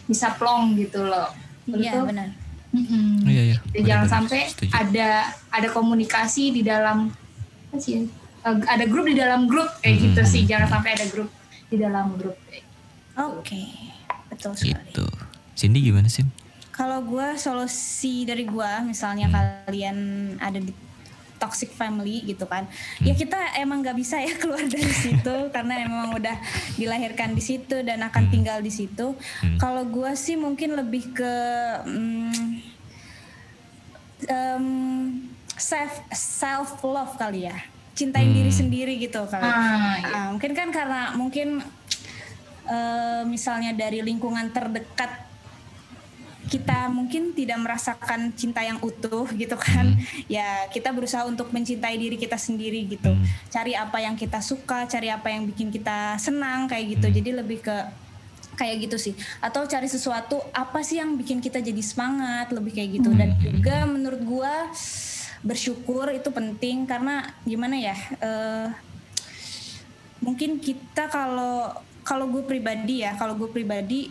bisa 0.08 0.32
plong 0.40 0.80
gitu 0.80 1.04
loh 1.04 1.28
iya 1.68 2.00
benar 2.00 2.28
mm-hmm. 2.72 3.28
iya, 3.28 3.42
iya. 3.52 3.58
jangan 3.84 4.08
benar, 4.08 4.14
sampai 4.16 4.40
setuju. 4.48 4.72
ada 4.72 5.10
ada 5.52 5.68
komunikasi 5.68 6.56
di 6.56 6.64
dalam 6.64 7.12
apa 7.68 7.76
sih 7.76 8.08
uh, 8.48 8.56
ada 8.64 8.84
grup 8.88 9.04
di 9.04 9.16
dalam 9.16 9.44
grup 9.44 9.68
kayak 9.84 10.00
mm-hmm. 10.00 10.04
gitu 10.16 10.22
sih 10.24 10.42
jangan 10.48 10.80
sampai 10.80 10.96
ada 10.96 11.06
grup 11.12 11.28
di 11.68 11.76
dalam 11.76 12.16
grup 12.16 12.36
oke 13.20 13.44
okay. 13.44 13.68
betul 14.32 14.56
sekali 14.56 14.80
gitu 14.88 15.06
Cindy 15.52 15.84
gimana 15.84 16.08
sih 16.08 16.24
kalau 16.78 17.02
gue 17.02 17.34
solusi 17.34 18.22
dari 18.22 18.46
gue 18.46 18.70
misalnya 18.86 19.26
hmm. 19.26 19.34
kalian 19.66 19.98
ada 20.38 20.62
di 20.62 20.70
toxic 21.42 21.74
family 21.74 22.22
gitu 22.22 22.46
kan 22.46 22.70
hmm. 22.70 23.06
ya 23.10 23.14
kita 23.18 23.58
emang 23.58 23.82
nggak 23.82 23.98
bisa 23.98 24.22
ya 24.22 24.30
keluar 24.42 24.62
dari 24.62 24.94
situ 24.94 25.36
karena 25.50 25.82
emang 25.82 26.14
udah 26.14 26.38
dilahirkan 26.78 27.34
di 27.34 27.42
situ 27.42 27.82
dan 27.82 28.06
akan 28.06 28.30
hmm. 28.30 28.32
tinggal 28.34 28.58
di 28.62 28.70
situ 28.70 29.18
hmm. 29.18 29.58
kalau 29.58 29.82
gue 29.90 30.14
sih 30.14 30.38
mungkin 30.38 30.78
lebih 30.78 31.10
ke 31.10 31.34
um, 31.82 32.30
um, 34.30 34.66
self 35.58 35.98
self 36.14 36.78
love 36.86 37.18
kali 37.18 37.50
ya 37.50 37.58
cintain 37.98 38.30
hmm. 38.30 38.38
diri 38.38 38.52
sendiri 38.54 38.94
gitu 39.02 39.26
kali 39.26 39.42
ah, 39.42 39.98
iya. 39.98 40.14
uh, 40.14 40.26
mungkin 40.30 40.54
kan 40.54 40.70
karena 40.70 41.18
mungkin 41.18 41.58
uh, 42.70 43.22
misalnya 43.26 43.74
dari 43.74 43.98
lingkungan 44.06 44.54
terdekat 44.54 45.27
kita 46.48 46.88
mungkin 46.88 47.36
tidak 47.36 47.60
merasakan 47.60 48.32
cinta 48.32 48.64
yang 48.64 48.80
utuh 48.80 49.28
gitu 49.36 49.54
kan 49.54 49.92
hmm. 49.92 50.26
ya 50.26 50.66
kita 50.72 50.90
berusaha 50.90 51.28
untuk 51.28 51.52
mencintai 51.52 51.94
diri 52.00 52.16
kita 52.16 52.40
sendiri 52.40 52.88
gitu 52.88 53.12
hmm. 53.12 53.52
cari 53.52 53.76
apa 53.76 54.00
yang 54.00 54.16
kita 54.16 54.40
suka 54.40 54.88
cari 54.88 55.12
apa 55.12 55.28
yang 55.28 55.44
bikin 55.44 55.68
kita 55.68 56.16
senang 56.16 56.66
kayak 56.66 56.98
gitu 56.98 57.06
hmm. 57.06 57.14
jadi 57.20 57.30
lebih 57.44 57.58
ke 57.60 57.76
kayak 58.58 58.90
gitu 58.90 58.96
sih 58.98 59.14
atau 59.38 59.62
cari 59.70 59.86
sesuatu 59.86 60.42
apa 60.50 60.82
sih 60.82 60.98
yang 60.98 61.14
bikin 61.14 61.38
kita 61.38 61.62
jadi 61.62 61.78
semangat 61.78 62.50
lebih 62.50 62.74
kayak 62.74 62.98
gitu 62.98 63.14
dan 63.14 63.36
hmm. 63.36 63.40
juga 63.44 63.86
menurut 63.86 64.22
gua 64.26 64.66
bersyukur 65.46 66.10
itu 66.10 66.34
penting 66.34 66.82
karena 66.82 67.30
gimana 67.46 67.78
ya 67.78 67.94
uh, 68.18 68.74
mungkin 70.18 70.58
kita 70.58 71.06
kalau 71.06 71.70
kalau 72.02 72.26
gue 72.26 72.42
pribadi 72.42 73.06
ya 73.06 73.14
kalau 73.14 73.38
gue 73.38 73.46
pribadi 73.52 74.10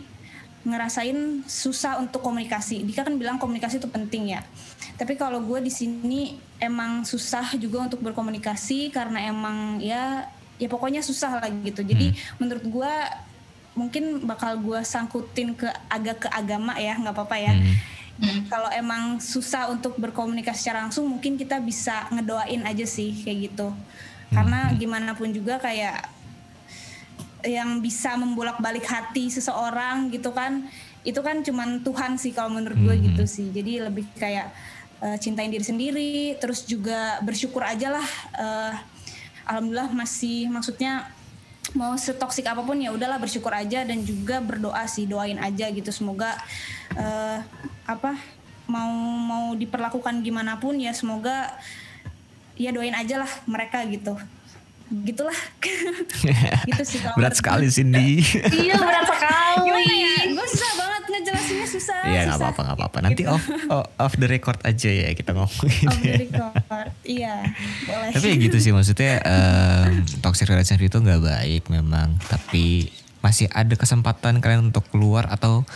ngerasain 0.66 1.46
susah 1.46 2.02
untuk 2.02 2.22
komunikasi. 2.22 2.82
Dika 2.82 3.06
kan 3.06 3.14
bilang 3.14 3.38
komunikasi 3.38 3.78
itu 3.78 3.88
penting 3.90 4.34
ya. 4.34 4.42
Tapi 4.98 5.14
kalau 5.14 5.38
gue 5.42 5.62
di 5.62 5.70
sini 5.70 6.34
emang 6.58 7.06
susah 7.06 7.54
juga 7.54 7.86
untuk 7.86 8.02
berkomunikasi 8.02 8.90
karena 8.90 9.30
emang 9.30 9.78
ya 9.78 10.26
ya 10.58 10.66
pokoknya 10.66 11.00
susah 11.00 11.38
lah 11.38 11.48
gitu. 11.62 11.86
Jadi 11.86 12.12
hmm. 12.12 12.42
menurut 12.42 12.64
gue 12.66 12.94
mungkin 13.78 14.26
bakal 14.26 14.58
gue 14.58 14.82
sangkutin 14.82 15.54
ke 15.54 15.70
agak 15.86 16.26
ke 16.26 16.28
agama 16.34 16.74
ya, 16.76 16.98
nggak 16.98 17.14
apa-apa 17.14 17.36
ya. 17.38 17.54
Hmm. 17.54 17.74
Hmm. 18.18 18.40
Kalau 18.50 18.66
emang 18.74 19.22
susah 19.22 19.70
untuk 19.70 19.94
berkomunikasi 19.94 20.58
secara 20.66 20.82
langsung, 20.82 21.06
mungkin 21.06 21.38
kita 21.38 21.62
bisa 21.62 22.10
ngedoain 22.10 22.66
aja 22.66 22.82
sih 22.82 23.14
kayak 23.22 23.54
gitu. 23.54 23.70
Karena 24.34 24.68
hmm. 24.68 24.74
gimana 24.82 25.10
pun 25.14 25.30
juga 25.30 25.62
kayak 25.62 26.17
yang 27.48 27.80
bisa 27.80 28.12
membolak-balik 28.20 28.84
hati 28.84 29.32
seseorang 29.32 30.12
gitu 30.12 30.30
kan. 30.36 30.68
Itu 31.02 31.24
kan 31.24 31.40
cuman 31.40 31.80
Tuhan 31.80 32.20
sih 32.20 32.36
kalau 32.36 32.52
menurut 32.52 32.76
gue 32.76 32.94
hmm. 32.94 33.04
gitu 33.12 33.24
sih. 33.24 33.48
Jadi 33.48 33.80
lebih 33.80 34.04
kayak 34.20 34.52
uh, 35.00 35.16
cintain 35.16 35.48
diri 35.48 35.64
sendiri 35.64 36.36
terus 36.36 36.68
juga 36.68 37.18
bersyukur 37.24 37.64
aja 37.64 37.98
lah 37.98 38.08
uh, 38.36 38.72
alhamdulillah 39.48 39.90
masih 39.94 40.50
maksudnya 40.52 41.08
mau 41.76 41.92
setoksik 41.96 42.48
apa 42.48 42.64
pun 42.64 42.80
ya 42.80 42.92
udahlah 42.92 43.20
bersyukur 43.20 43.52
aja 43.52 43.84
dan 43.84 44.00
juga 44.00 44.40
berdoa 44.40 44.88
sih 44.88 45.04
doain 45.04 45.36
aja 45.36 45.68
gitu. 45.68 45.88
Semoga 45.92 46.36
uh, 46.96 47.40
apa 47.88 48.16
mau 48.68 48.92
mau 49.16 49.56
diperlakukan 49.56 50.20
gimana 50.20 50.60
pun 50.60 50.76
ya 50.76 50.92
semoga 50.92 51.56
ya 52.58 52.68
doain 52.74 52.92
aja 52.92 53.24
lah 53.24 53.32
mereka 53.48 53.80
gitu 53.88 54.18
gitulah 54.88 55.36
gitu 56.68 56.82
sih 56.82 56.98
kalau 56.98 57.14
berat 57.14 57.34
sekali 57.34 57.66
Cindy 57.66 58.24
iya 58.62 58.74
berat 58.74 59.04
sekali 59.10 59.56
gimana 59.62 59.92
ya 59.92 60.14
gue 60.28 60.46
susah 60.48 60.72
banget 60.74 61.02
ngejelasinnya 61.08 61.68
susah 61.68 62.00
Iya 62.00 62.20
nggak 62.24 62.34
susah. 62.34 62.46
apa-apa 62.46 62.60
nggak 62.62 62.78
apa-apa. 62.78 62.98
Nanti 63.02 63.20
Gitu. 63.20 63.28
off 63.28 63.44
off 63.98 64.12
the 64.14 64.24
record 64.26 64.56
aja 64.62 64.88
ya 64.88 65.10
kita 65.12 65.30
ngomongin. 65.30 65.86
Off 65.86 65.98
the 65.98 66.14
record. 66.18 66.88
iya 67.02 67.34
boleh 67.84 68.08
Tapi 68.10 68.26
ya 68.26 68.36
gitu 68.38 68.56
sih 68.56 68.72
maksudnya 68.72 69.20
em, 69.20 69.92
toxic 70.18 70.46
relationship 70.46 70.86
itu 70.86 70.96
nggak 70.96 71.20
baik 71.20 71.62
memang. 71.68 72.16
Tapi 72.22 72.88
masih 73.18 73.50
ada 73.50 73.74
kesempatan 73.74 74.38
kalian 74.38 74.70
untuk 74.70 74.88
keluar 74.88 75.28
atau 75.28 75.68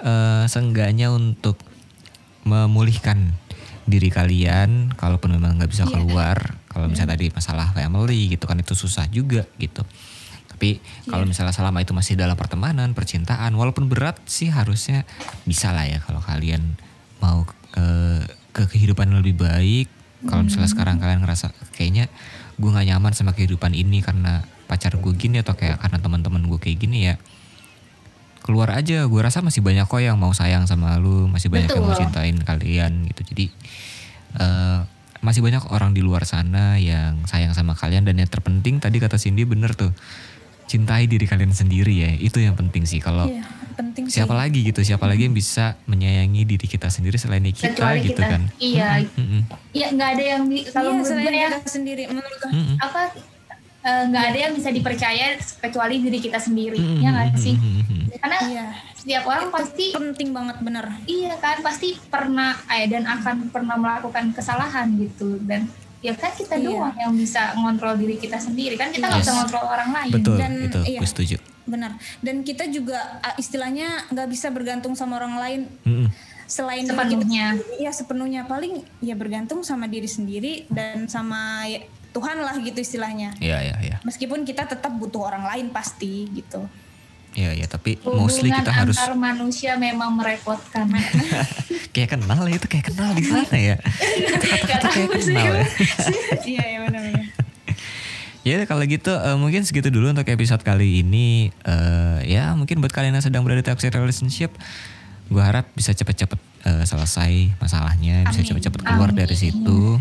eh, 0.00 0.44
seenggaknya 0.46 1.10
untuk 1.10 1.60
memulihkan 2.42 3.34
diri 3.84 4.08
kalian. 4.08 4.94
Kalaupun 4.94 5.30
memang 5.30 5.58
nggak 5.58 5.70
bisa 5.70 5.84
Iya. 5.84 5.92
keluar, 5.92 6.38
kalau 6.76 6.92
misalnya 6.92 7.16
tadi 7.16 7.32
masalah 7.32 7.72
family 7.72 8.36
gitu 8.36 8.44
kan 8.44 8.60
itu 8.60 8.76
susah 8.76 9.08
juga 9.08 9.48
gitu. 9.56 9.80
Tapi 10.52 10.76
kalau 11.08 11.24
misalnya 11.24 11.56
selama 11.56 11.80
itu 11.80 11.96
masih 11.96 12.20
dalam 12.20 12.36
pertemanan, 12.36 12.92
percintaan, 12.92 13.56
walaupun 13.56 13.88
berat 13.88 14.20
sih 14.28 14.52
harusnya 14.52 15.08
bisa 15.48 15.72
lah 15.72 15.88
ya 15.88 16.04
kalau 16.04 16.20
kalian 16.20 16.76
mau 17.24 17.48
ke, 17.48 17.84
ke 18.52 18.62
kehidupan 18.76 19.08
yang 19.08 19.24
lebih 19.24 19.40
baik. 19.40 19.88
Kalau 20.28 20.44
misalnya 20.44 20.68
sekarang 20.68 21.00
kalian 21.00 21.24
ngerasa 21.24 21.56
kayaknya 21.72 22.12
gue 22.60 22.68
gak 22.68 22.88
nyaman 22.92 23.12
sama 23.16 23.32
kehidupan 23.32 23.72
ini 23.72 24.04
karena 24.04 24.44
pacar 24.68 25.00
gue 25.00 25.12
gini 25.16 25.40
atau 25.40 25.56
kayak 25.56 25.80
karena 25.80 25.96
teman-teman 25.96 26.44
gue 26.44 26.60
kayak 26.60 26.76
gini 26.76 27.08
ya 27.08 27.14
keluar 28.44 28.72
aja 28.72 29.04
gue 29.04 29.20
rasa 29.20 29.44
masih 29.44 29.60
banyak 29.60 29.84
kok 29.84 30.00
yang 30.00 30.16
mau 30.16 30.32
sayang 30.32 30.64
sama 30.64 30.96
lu 30.96 31.28
masih 31.28 31.50
banyak 31.52 31.68
yang 31.68 31.84
mau 31.84 31.92
Betul. 31.92 32.08
cintain 32.08 32.36
kalian 32.40 32.92
gitu 33.12 33.22
jadi 33.34 33.46
eh, 34.40 34.78
masih 35.26 35.42
banyak 35.42 35.66
orang 35.74 35.90
di 35.90 36.06
luar 36.06 36.22
sana 36.22 36.78
yang 36.78 37.26
sayang 37.26 37.50
sama 37.50 37.74
kalian 37.74 38.06
dan 38.06 38.14
yang 38.14 38.30
terpenting 38.30 38.78
tadi 38.78 39.02
kata 39.02 39.18
Cindy 39.18 39.42
bener 39.42 39.74
tuh. 39.74 39.90
Cintai 40.66 41.06
diri 41.06 41.26
kalian 41.26 41.54
sendiri 41.54 41.94
ya 41.94 42.10
itu 42.14 42.38
yang 42.38 42.54
penting 42.54 42.82
sih. 42.82 42.98
Kalau 42.98 43.26
Iya, 43.26 43.46
penting 43.74 44.10
siapa 44.10 44.34
sih. 44.34 44.38
lagi 44.38 44.60
gitu 44.66 44.80
siapa 44.82 45.06
lagi 45.06 45.26
yang 45.26 45.34
bisa 45.34 45.78
menyayangi 45.86 46.42
diri 46.42 46.66
kita 46.66 46.90
sendiri 46.90 47.18
selain 47.18 47.42
kita 47.46 47.70
kecuali 47.70 48.02
gitu 48.02 48.18
kita 48.18 48.24
kan? 48.26 48.42
Iya. 48.58 49.06
Iya 49.70 49.86
nggak 49.94 50.08
ada 50.18 50.24
yang 50.26 50.42
kalau 50.70 50.90
iya, 50.90 50.98
menurut 50.98 51.06
selain 51.06 51.26
gue 51.26 51.38
ya. 51.38 51.48
Kita 51.54 51.70
sendiri 51.70 52.02
menurut 52.10 52.34
gue 52.34 52.50
Mm-mm. 52.50 52.76
apa 52.82 53.00
eh, 53.86 54.02
nggak 54.04 54.24
ada 54.26 54.38
yang 54.40 54.52
bisa 54.52 54.68
dipercaya 54.68 55.38
kecuali 55.38 56.02
diri 56.02 56.18
kita 56.18 56.36
sendiri 56.36 56.76
Mm-mm. 56.76 57.00
ya 57.00 57.08
nggak 57.08 57.38
sih 57.38 57.54
Mm-mm. 57.54 58.10
karena 58.18 58.38
iya 58.44 58.66
setiap 58.96 59.24
orang 59.24 59.48
pasti 59.48 59.94
penting 59.94 60.34
banget 60.34 60.56
bener 60.58 60.86
iya 61.06 61.38
kan 61.38 61.62
pasti 61.62 61.94
pernah 62.04 62.58
eh, 62.68 62.90
dan 62.90 63.06
akan 63.06 63.48
pernah 63.48 63.78
melakukan 63.78 64.34
kesalahan 64.34 64.90
gitu 64.96 65.38
dan 65.40 65.70
ya 65.98 66.12
kan 66.12 66.30
kita 66.30 66.54
Iya. 66.54 66.66
doang 66.68 66.94
yang 66.94 67.12
bisa 67.14 67.54
ngontrol 67.54 67.94
diri 67.94 68.14
kita 68.16 68.36
sendiri 68.36 68.74
kan 68.74 68.90
kita 68.90 69.06
nggak 69.06 69.16
Yes. 69.16 69.26
bisa 69.26 69.34
ngontrol 69.34 69.64
orang 69.64 69.90
lain 69.92 70.12
betul 70.12 70.36
Dan, 70.36 70.52
itu 70.60 70.80
iya. 70.84 71.00
gue 71.00 71.08
setuju 71.08 71.36
benar 71.66 71.92
dan 72.20 72.36
kita 72.42 72.66
juga 72.68 72.98
ah, 73.20 73.34
istilahnya 73.34 74.06
nggak 74.10 74.28
bisa 74.28 74.50
bergantung 74.50 74.94
sama 74.94 75.18
orang 75.18 75.34
lain 75.34 75.60
Mm-mm. 75.82 76.06
selain 76.46 76.82
diri 76.82 76.94
Sepenuhnya. 76.94 77.46
kita 77.54 77.82
ya 77.82 77.90
sepenuhnya 77.90 78.42
paling 78.44 78.74
ya 79.00 79.14
bergantung 79.14 79.62
sama 79.62 79.86
diri 79.86 80.06
sendiri 80.06 80.66
dan 80.68 81.06
sama 81.06 81.66
ya, 81.66 81.82
Tuhan 82.16 82.40
lah 82.40 82.56
gitu 82.64 82.80
istilahnya 82.80 83.36
Iya 83.36 83.58
iya 83.60 83.76
iya. 83.84 83.96
meskipun 84.00 84.48
kita 84.48 84.64
tetap 84.64 84.88
butuh 84.96 85.28
orang 85.28 85.44
lain 85.44 85.68
pasti 85.68 86.24
gitu 86.32 86.64
Iya 87.36 87.52
iya 87.52 87.66
tapi 87.68 88.00
mostly 88.00 88.48
hubungan 88.48 88.64
kita 88.64 88.72
harus 88.72 88.96
antar 88.96 89.12
manusia 89.12 89.76
memang 89.76 90.08
merepotkan 90.16 90.88
kayak 91.94 92.16
kenal 92.16 92.48
ya 92.48 92.56
itu 92.56 92.64
kayak 92.64 92.86
kenal 92.88 93.12
di 93.12 93.24
mana 93.28 93.56
ya? 93.56 93.76
Kata-kata 94.40 94.88
kayak 94.88 95.10
kenal 95.20 95.52
ya. 95.60 95.66
iya 96.56 96.64
ya 96.64 96.78
benar-benar 96.88 97.28
Ya 98.46 98.62
kalau 98.62 98.86
gitu 98.86 99.10
eh, 99.10 99.34
mungkin 99.34 99.66
segitu 99.66 99.90
dulu 99.90 100.14
untuk 100.14 100.22
episode 100.30 100.62
kali 100.62 101.02
ini. 101.02 101.50
Eh, 101.66 102.18
ya 102.30 102.54
mungkin 102.54 102.78
buat 102.78 102.94
kalian 102.94 103.18
yang 103.18 103.24
sedang 103.26 103.42
berada 103.42 103.58
di 103.58 103.66
toxic 103.66 103.90
relationship, 103.90 104.54
gue 105.26 105.42
harap 105.42 105.66
bisa 105.74 105.90
cepet-cepet 105.90 106.38
eh, 106.62 106.84
selesai 106.86 107.58
masalahnya, 107.58 108.22
bisa 108.30 108.46
cepet-cepet 108.46 108.86
keluar 108.86 109.10
dari 109.10 109.34
Amin. 109.34 109.42
situ. 109.50 109.98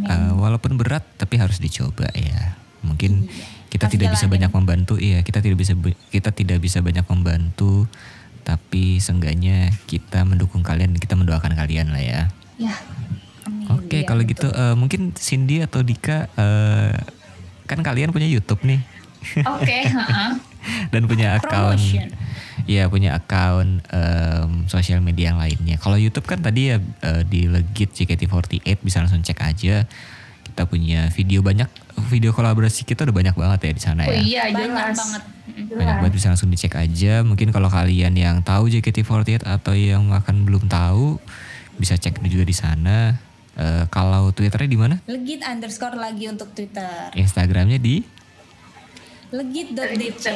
Eh, 0.00 0.32
walaupun 0.32 0.74
berat 0.74 1.04
tapi 1.16 1.36
harus 1.36 1.58
dicoba 1.58 2.08
ya. 2.12 2.56
Mungkin 2.80 3.28
kita 3.68 3.86
Harus 3.86 3.94
tidak 3.94 4.08
bisa 4.10 4.24
jalanin. 4.24 4.34
banyak 4.34 4.50
membantu, 4.52 4.94
iya 4.96 5.20
kita 5.20 5.38
tidak 5.38 5.58
bisa 5.60 5.72
kita 6.10 6.30
tidak 6.32 6.58
bisa 6.58 6.80
banyak 6.80 7.04
membantu, 7.06 7.84
tapi 8.42 8.98
seenggaknya 8.98 9.70
kita 9.84 10.24
mendukung 10.24 10.64
kalian, 10.64 10.96
kita 10.96 11.14
mendoakan 11.14 11.54
kalian 11.54 11.92
lah 11.92 12.02
ya. 12.02 12.20
ya. 12.56 12.74
Oke, 13.70 14.02
Iya, 14.02 14.08
kalau 14.08 14.22
betul. 14.22 14.32
gitu 14.34 14.48
eh, 14.50 14.74
mungkin 14.74 15.00
Cindy 15.14 15.62
atau 15.62 15.84
Dika 15.84 16.26
eh, 16.32 16.94
kan 17.64 17.78
kalian 17.80 18.10
punya 18.10 18.26
YouTube 18.26 18.66
nih 18.66 18.82
oke 19.38 19.78
heeh. 19.94 20.30
dan 20.90 21.02
punya 21.06 21.38
akun. 21.38 21.78
Iya, 22.66 22.88
punya 22.88 23.16
akun 23.16 23.80
em, 23.92 24.50
sosial 24.66 25.00
media 25.00 25.32
yang 25.32 25.38
lainnya. 25.40 25.76
Kalau 25.80 25.96
YouTube 25.96 26.26
kan 26.26 26.40
tadi 26.42 26.74
ya 26.74 26.78
eh, 26.80 27.22
di 27.24 27.46
Legit 27.46 27.92
JKT48 27.94 28.80
bisa 28.82 29.00
langsung 29.04 29.22
cek 29.22 29.40
aja. 29.40 29.84
Kita 30.44 30.66
punya 30.66 31.08
video 31.14 31.40
banyak 31.40 31.70
video 32.10 32.32
kolaborasi 32.32 32.88
kita 32.88 33.06
udah 33.06 33.14
banyak 33.14 33.36
banget 33.36 33.60
ya 33.70 33.72
di 33.76 33.82
sana 33.82 34.02
oh 34.08 34.10
ya. 34.10 34.20
iya 34.24 34.42
banyak 34.50 34.72
jelas 34.72 34.96
banget 34.98 35.22
Jelas. 35.50 35.76
Banyak 35.76 35.96
banget 36.00 36.14
bisa 36.14 36.26
langsung 36.32 36.50
dicek 36.50 36.74
aja. 36.78 37.26
Mungkin 37.26 37.50
kalau 37.50 37.68
kalian 37.68 38.14
yang 38.16 38.40
tahu 38.40 38.70
JKT48 38.70 39.44
atau 39.44 39.74
yang 39.74 40.08
akan 40.14 40.46
belum 40.46 40.70
tahu 40.70 41.18
bisa 41.76 41.98
cek 41.98 42.22
juga 42.26 42.46
di 42.46 42.56
sana. 42.56 43.18
Eh, 43.60 43.84
kalau 43.92 44.30
Twitternya 44.32 44.70
di 44.70 44.78
mana? 44.78 44.96
legit 45.04 45.42
underscore 45.44 45.98
lagi 45.98 46.30
untuk 46.30 46.54
Twitter 46.54 47.12
Instagramnya 47.12 47.76
di 47.76 48.00
legit.dc 49.30 50.26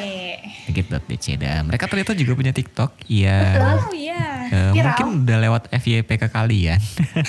legit.dc 0.70 1.26
dan 1.38 1.66
mereka 1.66 1.90
ternyata 1.90 2.14
juga 2.14 2.32
punya 2.38 2.52
TikTok. 2.54 2.94
Iya. 3.10 3.38
oh 3.58 3.90
iya 3.90 4.22
Viral. 4.70 4.84
mungkin 4.86 5.06
udah 5.26 5.38
lewat 5.42 5.62
FYP 5.74 6.10
ke 6.20 6.28
kalian 6.30 6.78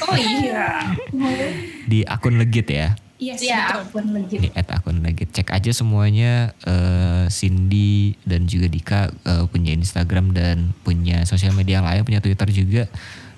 oh 0.05 0.18
iya 0.18 0.93
di 1.91 2.05
akun 2.05 2.38
legit 2.38 2.68
ya. 2.70 2.93
yes 3.18 3.41
ya 3.41 3.72
betul 3.72 3.82
akun 3.89 4.07
legit 4.13 4.39
Di 4.45 4.49
at 4.53 4.68
akun 4.70 4.97
legit. 5.01 5.30
Cek 5.34 5.49
aja 5.49 5.72
semuanya 5.74 6.53
eh, 6.68 7.26
Cindy 7.32 8.13
dan 8.28 8.45
juga 8.45 8.68
Dika 8.70 9.01
eh, 9.26 9.45
punya 9.49 9.72
Instagram 9.74 10.36
dan 10.36 10.76
punya 10.86 11.24
sosial 11.26 11.55
media 11.57 11.82
yang 11.82 11.88
lain, 11.88 12.05
punya 12.05 12.22
Twitter 12.22 12.49
juga. 12.51 12.84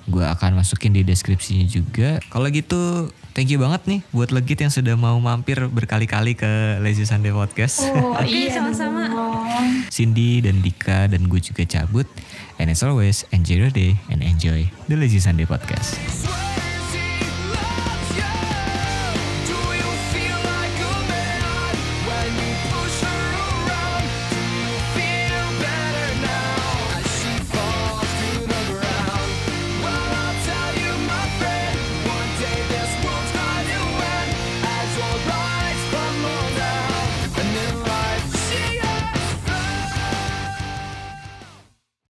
Gue 0.08 0.24
akan 0.24 0.64
masukin 0.64 0.96
di 0.96 1.04
deskripsinya 1.04 1.68
juga. 1.68 2.24
Kalau 2.32 2.48
gitu, 2.48 3.12
thank 3.36 3.52
you 3.52 3.60
banget 3.60 3.84
nih 3.86 4.00
buat 4.16 4.32
legit 4.32 4.64
yang 4.64 4.72
sudah 4.72 4.96
mau 4.96 5.20
mampir 5.20 5.60
berkali-kali 5.68 6.34
ke 6.34 6.80
Lazy 6.80 7.04
Sunday 7.04 7.36
Podcast. 7.36 7.84
oh 7.92 8.16
Oke, 8.20 8.32
iya 8.32 8.56
sama-sama. 8.56 9.08
Cindy 9.92 10.40
dan 10.40 10.64
Dika 10.64 11.12
dan 11.12 11.28
gue 11.28 11.40
juga 11.44 11.68
cabut. 11.68 12.08
And 12.58 12.74
as 12.74 12.82
always, 12.82 13.28
enjoy 13.30 13.68
your 13.68 13.74
day 13.74 14.00
and 14.10 14.24
enjoy 14.24 14.72
the 14.90 14.96
Lazy 14.98 15.22
Sunday 15.22 15.46
Podcast. 15.46 16.00